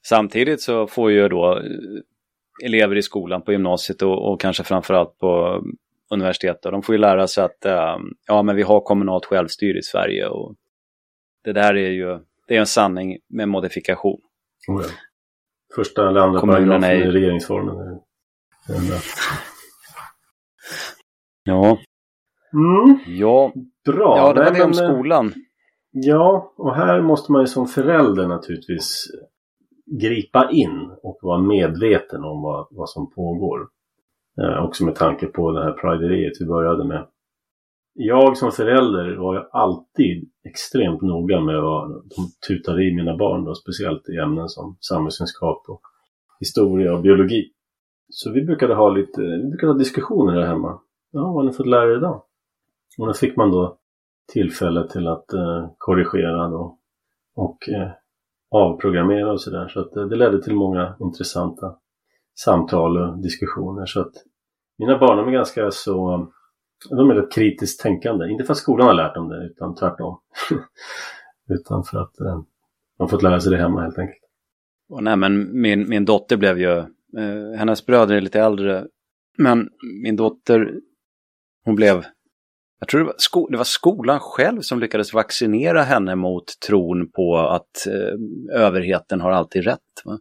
Samtidigt 0.06 0.62
så 0.62 0.88
får 0.88 1.12
ju 1.12 1.30
då 1.30 1.58
eh, 1.58 2.66
elever 2.66 2.95
i 2.95 3.01
skolan 3.01 3.41
på 3.41 3.51
gymnasiet 3.51 4.01
och, 4.01 4.32
och 4.32 4.41
kanske 4.41 4.64
framförallt 4.64 5.18
på 5.18 5.64
universitetet, 6.12 6.72
de 6.72 6.82
får 6.84 6.95
ju 6.95 6.99
lära 6.99 7.28
sig 7.28 7.43
att 7.43 7.66
äh, 7.66 7.97
ja, 8.28 8.43
men 8.43 8.56
vi 8.56 8.62
har 8.62 8.82
kommunalt 8.82 9.26
självstyre 9.26 9.78
i 9.78 9.84
Sverige 9.84 10.28
och 10.28 10.56
det 11.43 11.54
där 11.54 11.76
är 11.76 11.89
ju 11.89 12.20
det 12.47 12.56
är 12.56 12.60
en 12.60 12.66
sanning 12.66 13.18
med 13.30 13.49
modifikation. 13.49 14.20
Oh 14.68 14.82
ja. 14.82 14.89
Första 15.76 16.10
eller 16.10 16.22
andra 16.22 16.41
paragrafen 16.41 16.84
är... 16.84 16.95
i 16.95 17.12
regeringsformen. 17.12 17.76
Är 17.78 17.99
ja. 21.43 21.78
Mm. 22.54 22.99
Ja. 23.08 23.54
Bra. 23.86 24.18
Ja, 24.18 24.34
det 24.34 24.43
var 24.43 24.51
det 24.51 24.64
om 24.64 24.72
eh, 24.72 24.76
skolan. 24.76 25.34
Ja, 25.91 26.54
och 26.58 26.76
här 26.76 27.01
måste 27.01 27.32
man 27.32 27.41
ju 27.41 27.47
som 27.47 27.68
förälder 27.68 28.28
naturligtvis 28.28 29.08
gripa 29.86 30.51
in 30.51 30.91
och 31.03 31.19
vara 31.21 31.41
medveten 31.41 32.23
om 32.23 32.41
vad, 32.41 32.67
vad 32.71 32.89
som 32.89 33.11
pågår. 33.11 33.67
Eh, 34.41 34.65
också 34.65 34.86
med 34.86 34.95
tanke 34.95 35.27
på 35.27 35.51
det 35.51 35.63
här 35.63 35.71
prideriet 35.71 36.34
vi 36.39 36.45
började 36.45 36.84
med. 36.84 37.07
Jag 37.93 38.38
som 38.38 38.51
förälder 38.51 39.15
var 39.15 39.34
ju 39.36 39.41
alltid 39.51 40.29
extremt 40.43 41.01
noga 41.01 41.39
med 41.39 41.61
vad 41.61 41.89
de 41.89 42.47
tutade 42.47 42.84
i 42.84 42.95
mina 42.95 43.17
barn 43.17 43.45
då, 43.45 43.55
speciellt 43.55 44.09
i 44.09 44.17
ämnen 44.17 44.49
som 44.49 44.77
samhällskunskap 44.79 45.63
och 45.67 45.81
historia 46.39 46.93
och 46.93 47.01
biologi. 47.01 47.51
Så 48.09 48.31
vi 48.31 48.41
brukade 48.41 48.75
ha 48.75 48.89
lite 48.89 49.21
vi 49.21 49.49
brukade 49.49 49.71
ha 49.71 49.79
diskussioner 49.79 50.36
där 50.36 50.45
hemma. 50.45 50.79
Ja, 51.11 51.21
vad 51.21 51.34
har 51.34 51.43
ni 51.43 51.53
fått 51.53 51.67
lära 51.67 51.91
er 51.91 51.97
idag? 51.97 52.23
Och 52.99 53.07
då 53.07 53.13
fick 53.13 53.36
man 53.36 53.51
då 53.51 53.77
tillfälle 54.34 54.88
till 54.89 55.07
att 55.07 55.34
eh, 55.34 55.69
korrigera 55.77 56.47
då, 56.47 56.77
och 57.36 57.69
eh, 57.69 57.91
avprogrammera 58.54 59.32
och 59.32 59.41
sådär. 59.41 59.68
Så 59.68 59.80
att 59.80 59.95
eh, 59.95 60.06
det 60.06 60.16
ledde 60.16 60.43
till 60.43 60.56
många 60.56 60.95
intressanta 60.99 61.76
samtal 62.36 62.97
och 62.97 63.18
diskussioner. 63.18 63.86
Så 63.86 64.01
att 64.01 64.14
mina 64.78 64.97
barn 64.97 65.28
är 65.28 65.32
ganska 65.32 65.72
så 65.72 66.14
eh, 66.14 66.28
de 66.89 67.10
är 67.10 67.16
rätt 67.16 67.32
kritiskt 67.32 67.82
tänkande. 67.82 68.30
Inte 68.30 68.43
för 68.43 68.54
att 68.54 68.58
skolan 68.58 68.88
har 68.88 68.93
lärt 68.93 69.16
dem 69.16 69.30
det 69.30 69.45
utan 69.45 69.76
tvärtom. 69.76 70.20
utan 71.49 71.84
för 71.84 71.97
att 71.97 72.20
eh, 72.20 72.41
de 72.97 73.10
fått 73.10 73.24
lära 73.24 73.39
sig 73.39 73.51
det 73.51 73.58
hemma 73.58 73.82
helt 73.82 73.99
enkelt. 73.99 74.20
Och 74.89 75.04
nej, 75.04 75.18
men 75.18 75.62
min, 75.62 75.89
min 75.89 76.06
dotter 76.06 76.38
blev 76.38 76.60
ju, 76.60 76.78
eh, 77.18 77.58
hennes 77.58 77.86
bröder 77.86 78.16
är 78.16 78.22
lite 78.22 78.39
äldre, 78.39 78.88
men 79.38 79.70
min 80.04 80.16
dotter, 80.16 80.74
hon 81.66 81.76
blev, 81.76 82.06
jag 82.84 82.88
tror 82.88 82.99
det 82.99 83.05
var, 83.05 83.15
sko, 83.17 83.47
det 83.47 83.57
var 83.57 83.63
skolan 83.63 84.19
själv 84.19 84.61
som 84.61 84.79
lyckades 84.79 85.13
vaccinera 85.13 85.84
henne 85.84 86.15
mot 86.15 86.43
tron 86.67 87.11
på 87.11 87.38
att 87.38 87.88
eh, 87.88 88.61
överheten 88.61 89.21
har 89.21 89.31
alltid 89.31 89.63
rätt. 89.63 89.79
Va? 90.05 90.19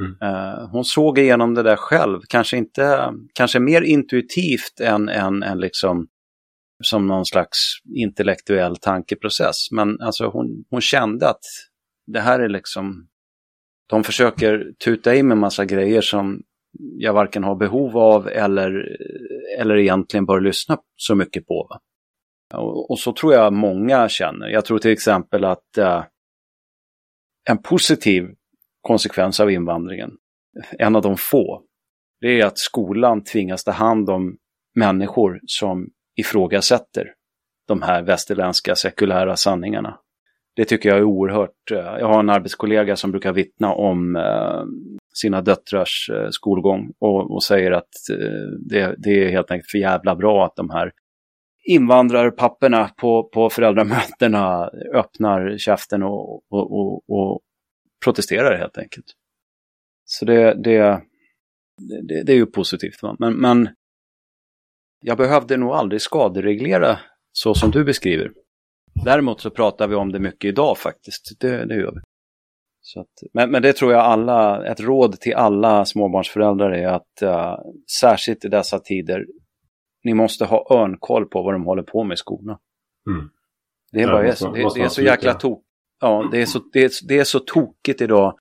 Mm. 0.00 0.34
Uh, 0.34 0.68
hon 0.70 0.84
såg 0.84 1.18
igenom 1.18 1.54
det 1.54 1.62
där 1.62 1.76
själv, 1.76 2.20
kanske 2.28 2.56
inte, 2.56 3.12
kanske 3.34 3.58
mer 3.58 3.82
intuitivt 3.82 4.80
än, 4.80 5.08
än, 5.08 5.42
än 5.42 5.60
liksom 5.60 6.06
som 6.84 7.06
någon 7.06 7.26
slags 7.26 7.58
intellektuell 7.96 8.76
tankeprocess. 8.76 9.70
Men 9.70 10.00
alltså 10.00 10.26
hon, 10.26 10.64
hon 10.70 10.80
kände 10.80 11.28
att 11.28 11.44
det 12.06 12.20
här 12.20 12.40
är 12.40 12.48
liksom, 12.48 13.08
de 13.88 14.04
försöker 14.04 14.72
tuta 14.84 15.14
in 15.14 15.28
med 15.28 15.38
massa 15.38 15.64
grejer 15.64 16.00
som 16.00 16.42
jag 16.78 17.12
varken 17.12 17.44
har 17.44 17.56
behov 17.56 17.98
av 17.98 18.28
eller, 18.28 18.96
eller 19.58 19.76
egentligen 19.76 20.26
bör 20.26 20.40
lyssna 20.40 20.78
så 20.96 21.14
mycket 21.14 21.46
på. 21.46 21.78
Och, 22.52 22.90
och, 22.90 22.98
så 22.98 23.12
tror 23.12 23.34
jag 23.34 23.52
många 23.52 24.08
känner. 24.08 24.48
Jag 24.48 24.64
tror 24.64 24.78
till 24.78 24.90
exempel 24.90 25.44
att 25.44 25.78
eh, 25.78 26.04
en 27.50 27.58
positiv 27.58 28.28
konsekvens 28.80 29.40
av 29.40 29.50
invandringen, 29.50 30.10
en 30.78 30.96
av 30.96 31.02
de 31.02 31.16
få, 31.16 31.62
det 32.20 32.40
är 32.40 32.46
att 32.46 32.58
skolan 32.58 33.24
tvingas 33.24 33.64
ta 33.64 33.70
hand 33.70 34.10
om 34.10 34.36
människor 34.74 35.40
som 35.46 35.88
ifrågasätter 36.20 37.14
de 37.68 37.82
här 37.82 38.02
västerländska 38.02 38.74
sekulära 38.74 39.36
sanningarna. 39.36 39.98
Det 40.56 40.64
tycker 40.64 40.88
jag 40.88 40.98
är 40.98 41.04
oerhört. 41.04 41.70
Eh, 41.70 41.78
jag 41.78 42.06
har 42.06 42.20
en 42.20 42.30
arbetskollega 42.30 42.96
som 42.96 43.10
brukar 43.10 43.32
vittna 43.32 43.72
om 43.72 44.16
eh, 44.16 44.62
sina 45.14 45.40
döttrars 45.40 46.10
eh, 46.14 46.28
skolgång 46.30 46.92
och, 46.98 47.34
och 47.34 47.42
säger 47.42 47.72
att 47.72 48.10
eh, 48.10 48.48
det, 48.68 48.94
det, 48.98 49.24
är 49.24 49.30
helt 49.30 49.50
enkelt 49.50 49.70
för 49.70 49.78
jävla 49.78 50.16
bra 50.16 50.46
att 50.46 50.56
de 50.56 50.70
här 50.70 50.92
invandrarpapperna 51.62 52.88
på, 52.88 53.28
på 53.32 53.50
föräldramötena 53.50 54.70
öppnar 54.94 55.58
käften 55.58 56.02
och, 56.02 56.34
och, 56.34 56.72
och, 56.72 57.10
och 57.10 57.40
protesterar 58.04 58.58
helt 58.58 58.78
enkelt. 58.78 59.06
Så 60.04 60.24
det, 60.24 60.54
det, 60.54 61.02
det, 62.08 62.22
det 62.22 62.32
är 62.32 62.36
ju 62.36 62.46
positivt. 62.46 63.02
Va? 63.02 63.16
Men, 63.18 63.34
men 63.34 63.68
jag 65.04 65.18
behövde 65.18 65.56
nog 65.56 65.72
aldrig 65.72 66.00
skadereglera 66.00 66.98
så 67.32 67.54
som 67.54 67.70
du 67.70 67.84
beskriver. 67.84 68.32
Däremot 69.04 69.40
så 69.40 69.50
pratar 69.50 69.88
vi 69.88 69.94
om 69.94 70.12
det 70.12 70.18
mycket 70.18 70.48
idag 70.48 70.78
faktiskt. 70.78 71.40
Det, 71.40 71.64
det 71.64 71.74
gör 71.74 71.92
vi. 71.92 72.00
Så 72.80 73.00
att, 73.00 73.08
men, 73.32 73.50
men 73.50 73.62
det 73.62 73.72
tror 73.72 73.92
jag 73.92 74.00
alla, 74.00 74.66
ett 74.66 74.80
råd 74.80 75.20
till 75.20 75.34
alla 75.34 75.84
småbarnsföräldrar 75.84 76.70
är 76.70 76.86
att 76.88 77.22
uh, 77.22 77.56
särskilt 78.00 78.44
i 78.44 78.48
dessa 78.48 78.78
tider, 78.78 79.26
ni 80.04 80.14
måste 80.14 80.44
ha 80.44 80.66
örnkoll 80.70 81.26
på 81.26 81.42
vad 81.42 81.54
de 81.54 81.64
håller 81.64 81.82
på 81.82 82.04
med 82.04 82.14
i 82.14 82.16
skolan. 82.16 82.58
Mm. 83.10 83.30
Det, 83.92 84.02
är 84.02 84.06
bara, 84.06 84.22
ja, 84.22 84.28
måste, 84.28 84.46
det, 84.46 84.68
det, 84.74 84.80
är 84.80 84.88
så 84.88 85.02
jäkla 85.02 85.34
tok, 85.34 85.64
ja, 86.00 86.28
det, 86.32 86.42
är 86.42 86.46
så, 86.46 86.60
det, 86.72 86.84
är, 86.84 86.90
det 87.08 87.18
är 87.18 87.24
så 87.24 87.38
tokigt 87.38 88.00
idag. 88.00 88.38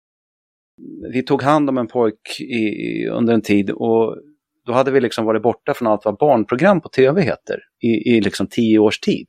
Vi 1.13 1.23
tog 1.23 1.41
hand 1.41 1.69
om 1.69 1.77
en 1.77 1.87
pojk 1.87 2.39
i, 2.39 3.07
under 3.07 3.33
en 3.33 3.41
tid 3.41 3.69
och 3.69 4.17
då 4.65 4.73
hade 4.73 4.91
vi 4.91 5.01
liksom 5.01 5.25
varit 5.25 5.41
borta 5.41 5.73
från 5.73 5.87
allt 5.87 6.05
vad 6.05 6.17
barnprogram 6.17 6.81
på 6.81 6.89
tv 6.89 7.21
heter 7.21 7.59
i, 7.79 7.87
i 7.87 8.21
liksom 8.21 8.47
tio 8.47 8.79
års 8.79 8.99
tid. 8.99 9.27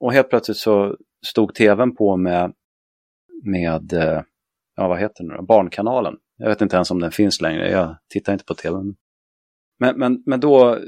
Och 0.00 0.12
helt 0.12 0.30
plötsligt 0.30 0.56
så 0.56 0.96
stod 1.26 1.54
tvn 1.54 1.96
på 1.96 2.16
med, 2.16 2.52
med 3.44 3.92
eh, 3.92 4.22
ja 4.76 4.88
vad 4.88 4.98
heter 4.98 5.24
det 5.24 5.36
nu 5.36 5.42
Barnkanalen. 5.42 6.14
Jag 6.36 6.48
vet 6.48 6.60
inte 6.60 6.76
ens 6.76 6.90
om 6.90 7.00
den 7.00 7.12
finns 7.12 7.40
längre, 7.40 7.70
jag 7.70 7.96
tittar 8.08 8.32
inte 8.32 8.44
på 8.44 8.54
tv. 8.54 8.76
Men, 9.78 9.98
men, 9.98 10.22
men 10.26 10.40
då, 10.40 10.78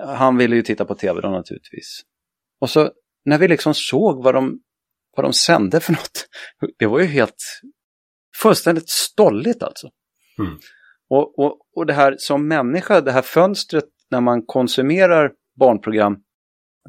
han 0.00 0.36
ville 0.36 0.56
ju 0.56 0.62
titta 0.62 0.84
på 0.84 0.94
tv 0.94 1.20
då 1.20 1.28
naturligtvis. 1.28 2.02
Och 2.60 2.70
så 2.70 2.90
när 3.24 3.38
vi 3.38 3.48
liksom 3.48 3.74
såg 3.74 4.24
vad 4.24 4.34
de, 4.34 4.60
vad 5.16 5.24
de 5.24 5.32
sände 5.32 5.80
för 5.80 5.92
något, 5.92 6.28
det 6.78 6.86
var 6.86 7.00
ju 7.00 7.06
helt 7.06 7.60
fullständigt 8.42 8.88
stolligt 8.88 9.62
alltså. 9.62 9.90
Mm. 10.38 10.58
Och, 11.10 11.38
och, 11.38 11.58
och 11.76 11.86
det 11.86 11.92
här 11.92 12.14
som 12.18 12.48
människa, 12.48 13.00
det 13.00 13.12
här 13.12 13.22
fönstret 13.22 13.84
när 14.10 14.20
man 14.20 14.46
konsumerar 14.46 15.32
barnprogram, 15.58 16.16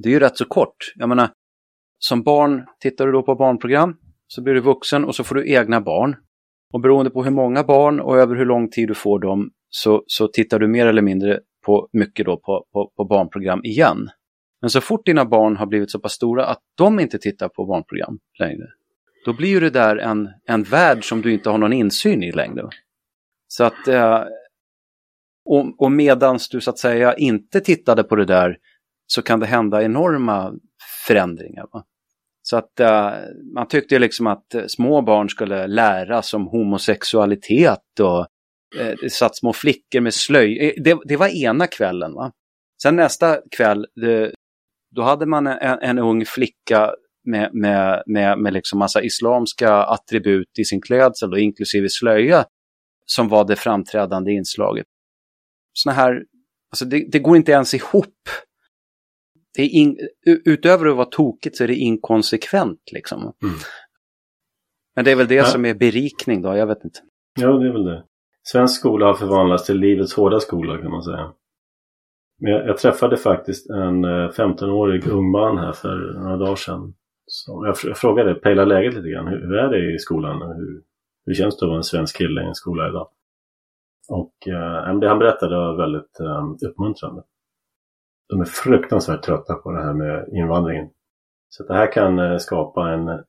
det 0.04 0.10
är 0.10 0.14
ju 0.14 0.20
rätt 0.20 0.38
så 0.38 0.45
kort. 0.45 0.93
Jag 0.95 1.10
menar, 1.10 1.30
som 1.99 2.24
barn 2.24 2.66
tittar 2.80 3.06
du 3.06 3.12
då 3.12 3.24
på 3.24 3.36
barnprogram, 3.36 3.97
så 4.28 4.41
blir 4.41 4.54
du 4.54 4.62
vuxen 4.62 5.06
och 5.06 5.16
så 5.16 5.24
får 5.24 5.36
du 5.36 5.51
egna 5.51 5.82
barn. 5.82 6.16
Och 6.74 6.82
beroende 6.82 7.12
på 7.12 7.24
hur 7.24 7.32
många 7.32 7.64
barn 7.64 7.99
och 7.99 8.18
över 8.18 8.36
hur 8.36 8.45
lång 8.45 8.70
tid 8.70 8.88
du 8.88 8.93
får 8.93 9.20
dem 9.20 9.51
så, 9.70 10.04
så 10.08 10.28
tittar 10.28 10.60
du 10.60 10.68
mer 10.68 10.88
eller 10.88 11.01
mindre 11.01 11.39
på 11.66 11.89
mycket 11.93 12.26
då 12.26 12.38
på, 12.38 12.66
på, 12.74 12.91
på 12.97 13.05
barnprogram 13.05 13.61
igen. 13.64 14.09
Men 14.61 14.70
så 14.70 14.82
fort 14.82 15.05
dina 15.05 15.26
barn 15.26 15.57
har 15.57 15.66
blivit 15.66 15.91
så 15.91 15.99
pass 15.99 16.14
stora 16.14 16.45
att 16.45 16.59
de 16.76 16.99
inte 16.99 17.18
tittar 17.18 17.49
på 17.49 17.66
barnprogram 17.66 18.20
längre, 18.39 18.66
då 19.26 19.34
blir 19.34 19.49
ju 19.49 19.59
det 19.59 19.70
där 19.70 19.97
en, 19.97 20.30
en 20.45 20.64
värld 20.64 21.09
som 21.09 21.22
du 21.22 21.34
inte 21.34 21.49
har 21.49 21.57
någon 21.57 21.74
insyn 21.74 22.24
i 22.24 22.32
längre. 22.32 22.70
Så 23.47 23.64
att, 23.64 23.88
eh, 23.88 24.24
och, 25.45 25.82
och 25.82 25.91
medans 25.91 26.49
du 26.49 26.61
så 26.61 26.70
att 26.70 26.80
säga 26.80 27.14
inte 27.14 27.59
tittade 27.59 28.03
på 28.03 28.16
det 28.16 28.26
där 28.26 28.57
så 29.07 29.22
kan 29.22 29.39
det 29.39 29.45
hända 29.45 29.84
enorma 29.84 30.53
förändringar. 31.07 31.66
Va? 31.72 31.84
Så 32.41 32.57
att 32.57 32.80
uh, 32.82 33.11
man 33.53 33.68
tyckte 33.68 33.99
liksom 33.99 34.28
att 34.28 34.55
eh, 34.55 34.66
små 34.68 35.01
barn 35.01 35.30
skulle 35.30 35.68
läras 35.68 36.34
om 36.34 36.47
homosexualitet 36.47 37.99
och 37.99 38.28
uh, 38.80 38.95
det 39.01 39.09
satt 39.09 39.38
små 39.38 39.53
flickor 39.53 39.99
med 40.01 40.13
slöj. 40.13 40.76
Det, 40.78 40.97
det, 41.05 41.17
var 41.17 41.28
ena 41.28 41.67
kvällen. 41.67 42.13
Va? 42.13 42.32
Sen 42.84 42.95
nästa 42.95 43.38
kväll, 43.57 43.86
det, 43.95 44.34
då 44.95 45.01
hade 45.01 45.26
man 45.26 45.47
en, 45.47 45.80
en 45.82 45.99
ung 45.99 46.26
flicka 46.26 46.95
med, 47.26 47.49
med, 47.53 48.03
med, 48.05 48.39
med 48.39 48.53
liksom 48.53 48.80
massa 48.80 49.01
islamska 49.01 49.74
attribut 49.74 50.59
i 50.59 50.65
sin 50.65 50.82
klädsel, 50.82 51.32
och 51.32 51.39
inklusive 51.39 51.89
slöja, 51.89 52.45
som 53.05 53.30
var 53.30 53.45
det 53.45 53.55
framträdande 53.55 54.32
inslaget. 54.32 54.86
Såna 55.74 55.93
här, 55.93 56.24
alltså 56.71 56.86
det, 56.86 57.11
det 57.11 57.19
går 57.19 57.38
inte 57.38 57.51
ens 57.51 57.74
ihop. 57.74 58.30
Det 59.55 59.61
är 59.61 59.69
in, 59.69 59.97
utöver 60.26 60.86
att 60.86 60.95
vara 60.95 61.05
tokigt 61.05 61.57
så 61.57 61.63
är 61.63 61.67
det 61.67 61.76
inkonsekvent 61.76 62.82
liksom. 62.91 63.21
Mm. 63.21 63.55
Men 64.95 65.05
det 65.05 65.11
är 65.11 65.15
väl 65.15 65.28
det 65.28 65.36
ja. 65.36 65.45
som 65.45 65.65
är 65.65 65.74
berikning 65.74 66.41
då, 66.41 66.57
jag 66.57 66.67
vet 66.67 66.84
inte. 66.84 66.99
Ja, 67.39 67.47
det 67.47 67.67
är 67.67 67.71
väl 67.71 67.84
det. 67.84 68.05
Svensk 68.43 68.79
skola 68.79 69.05
har 69.05 69.13
förvandlats 69.13 69.65
till 69.65 69.77
livets 69.77 70.13
hårda 70.13 70.39
skola 70.39 70.77
kan 70.77 70.91
man 70.91 71.03
säga. 71.03 71.33
Men 72.41 72.51
jag, 72.51 72.67
jag 72.67 72.77
träffade 72.77 73.17
faktiskt 73.17 73.69
en 73.69 74.03
eh, 74.03 74.29
15-årig 74.29 75.07
ung 75.07 75.31
man 75.31 75.57
här 75.57 75.71
för 75.71 76.19
några 76.19 76.37
dagar 76.37 76.55
sedan. 76.55 76.93
Så 77.25 77.65
jag, 77.65 77.75
jag 77.89 77.97
frågade, 77.97 78.35
pejla 78.35 78.65
läget 78.65 78.93
lite 78.93 79.09
grann. 79.09 79.27
Hur, 79.27 79.39
hur 79.39 79.57
är 79.57 79.69
det 79.69 79.95
i 79.95 79.99
skolan? 79.99 80.41
Hur, 80.41 80.81
hur 81.25 81.33
känns 81.33 81.57
det 81.57 81.65
att 81.65 81.69
vara 81.69 81.77
en 81.77 81.83
svensk 81.83 82.17
kille 82.17 82.41
i 82.41 82.45
en 82.45 82.55
skola 82.55 82.89
idag? 82.89 83.07
Och 84.09 84.47
eh, 84.47 84.99
det 84.99 85.07
han 85.07 85.19
berättade 85.19 85.55
var 85.55 85.77
väldigt 85.77 86.19
eh, 86.19 86.69
uppmuntrande. 86.69 87.23
De 88.29 88.41
är 88.41 88.45
fruktansvärt 88.45 89.23
trötta 89.23 89.53
på 89.53 89.71
det 89.71 89.83
här 89.83 89.93
med 89.93 90.27
invandringen. 90.31 90.89
Så 91.49 91.63
det 91.63 91.73
här 91.73 91.91
kan 91.91 92.19
eh, 92.19 92.37
skapa 92.37 92.89
en 92.89 93.23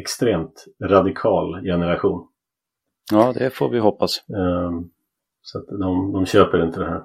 extremt 0.00 0.64
radikal 0.82 1.62
generation. 1.62 2.28
Ja, 3.10 3.32
det 3.32 3.50
får 3.50 3.68
vi 3.68 3.78
hoppas. 3.78 4.24
Um, 4.28 4.90
så 5.42 5.58
att 5.58 5.66
de, 5.66 6.12
de 6.12 6.26
köper 6.26 6.64
inte 6.66 6.80
det 6.80 6.86
här. 6.86 7.04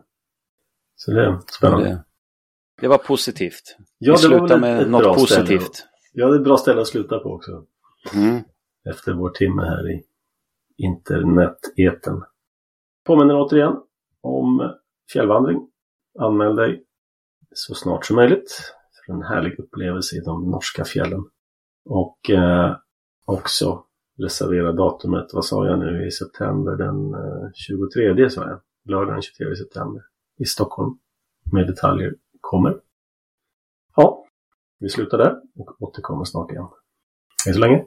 Så 0.96 1.12
det 1.12 1.26
är 1.26 1.40
spännande. 1.58 1.90
Det, 1.90 2.04
det 2.82 2.88
var 2.88 2.98
positivt. 2.98 3.78
Ja, 3.98 4.14
vi 4.14 4.18
slutar 4.18 4.60
med 4.60 4.82
ett 4.82 4.90
något 4.90 5.18
positivt. 5.18 5.76
Ställe. 5.76 5.90
Ja, 6.14 6.28
det 6.28 6.36
är 6.36 6.40
ett 6.40 6.44
bra 6.44 6.58
ställe 6.58 6.82
att 6.82 6.88
sluta 6.88 7.20
på 7.20 7.30
också. 7.30 7.66
Mm. 8.14 8.44
Efter 8.90 9.14
vår 9.14 9.30
timme 9.30 9.62
här 9.62 9.92
i 9.92 10.04
interneteten. 10.78 12.24
Påminner 13.06 13.36
återigen 13.36 13.76
om 14.22 14.74
fjällvandring. 15.14 15.68
Anmäl 16.20 16.56
dig 16.56 16.84
så 17.54 17.74
snart 17.74 18.06
som 18.06 18.16
möjligt 18.16 18.74
för 19.06 19.14
en 19.14 19.22
härlig 19.22 19.60
upplevelse 19.60 20.16
i 20.16 20.20
de 20.20 20.52
norska 20.52 20.86
fjällen. 20.86 21.26
Och 21.86 22.30
eh, 22.30 22.76
också 23.26 23.84
reservera 24.18 24.72
datumet, 24.72 25.34
vad 25.34 25.46
sa 25.46 25.68
jag 25.68 25.80
nu, 25.80 26.08
i 26.08 26.12
september 26.12 26.76
den 26.76 27.14
eh, 27.14 27.52
23 27.54 28.30
sa 28.30 28.50
jag. 28.50 28.62
Lördagen 28.86 29.14
den 29.14 29.22
23 29.22 29.56
september 29.56 30.04
i 30.38 30.46
Stockholm. 30.46 30.98
Med 31.52 31.68
detaljer 31.68 32.16
kommer. 32.42 32.82
Ja, 33.96 34.26
vi 34.80 34.90
slutar 34.90 35.18
där 35.18 35.42
och 35.56 35.82
återkommer 35.82 36.24
snart 36.24 36.52
igen. 36.52 36.68
Hej 37.46 37.54
så 37.54 37.60
länge! 37.60 37.86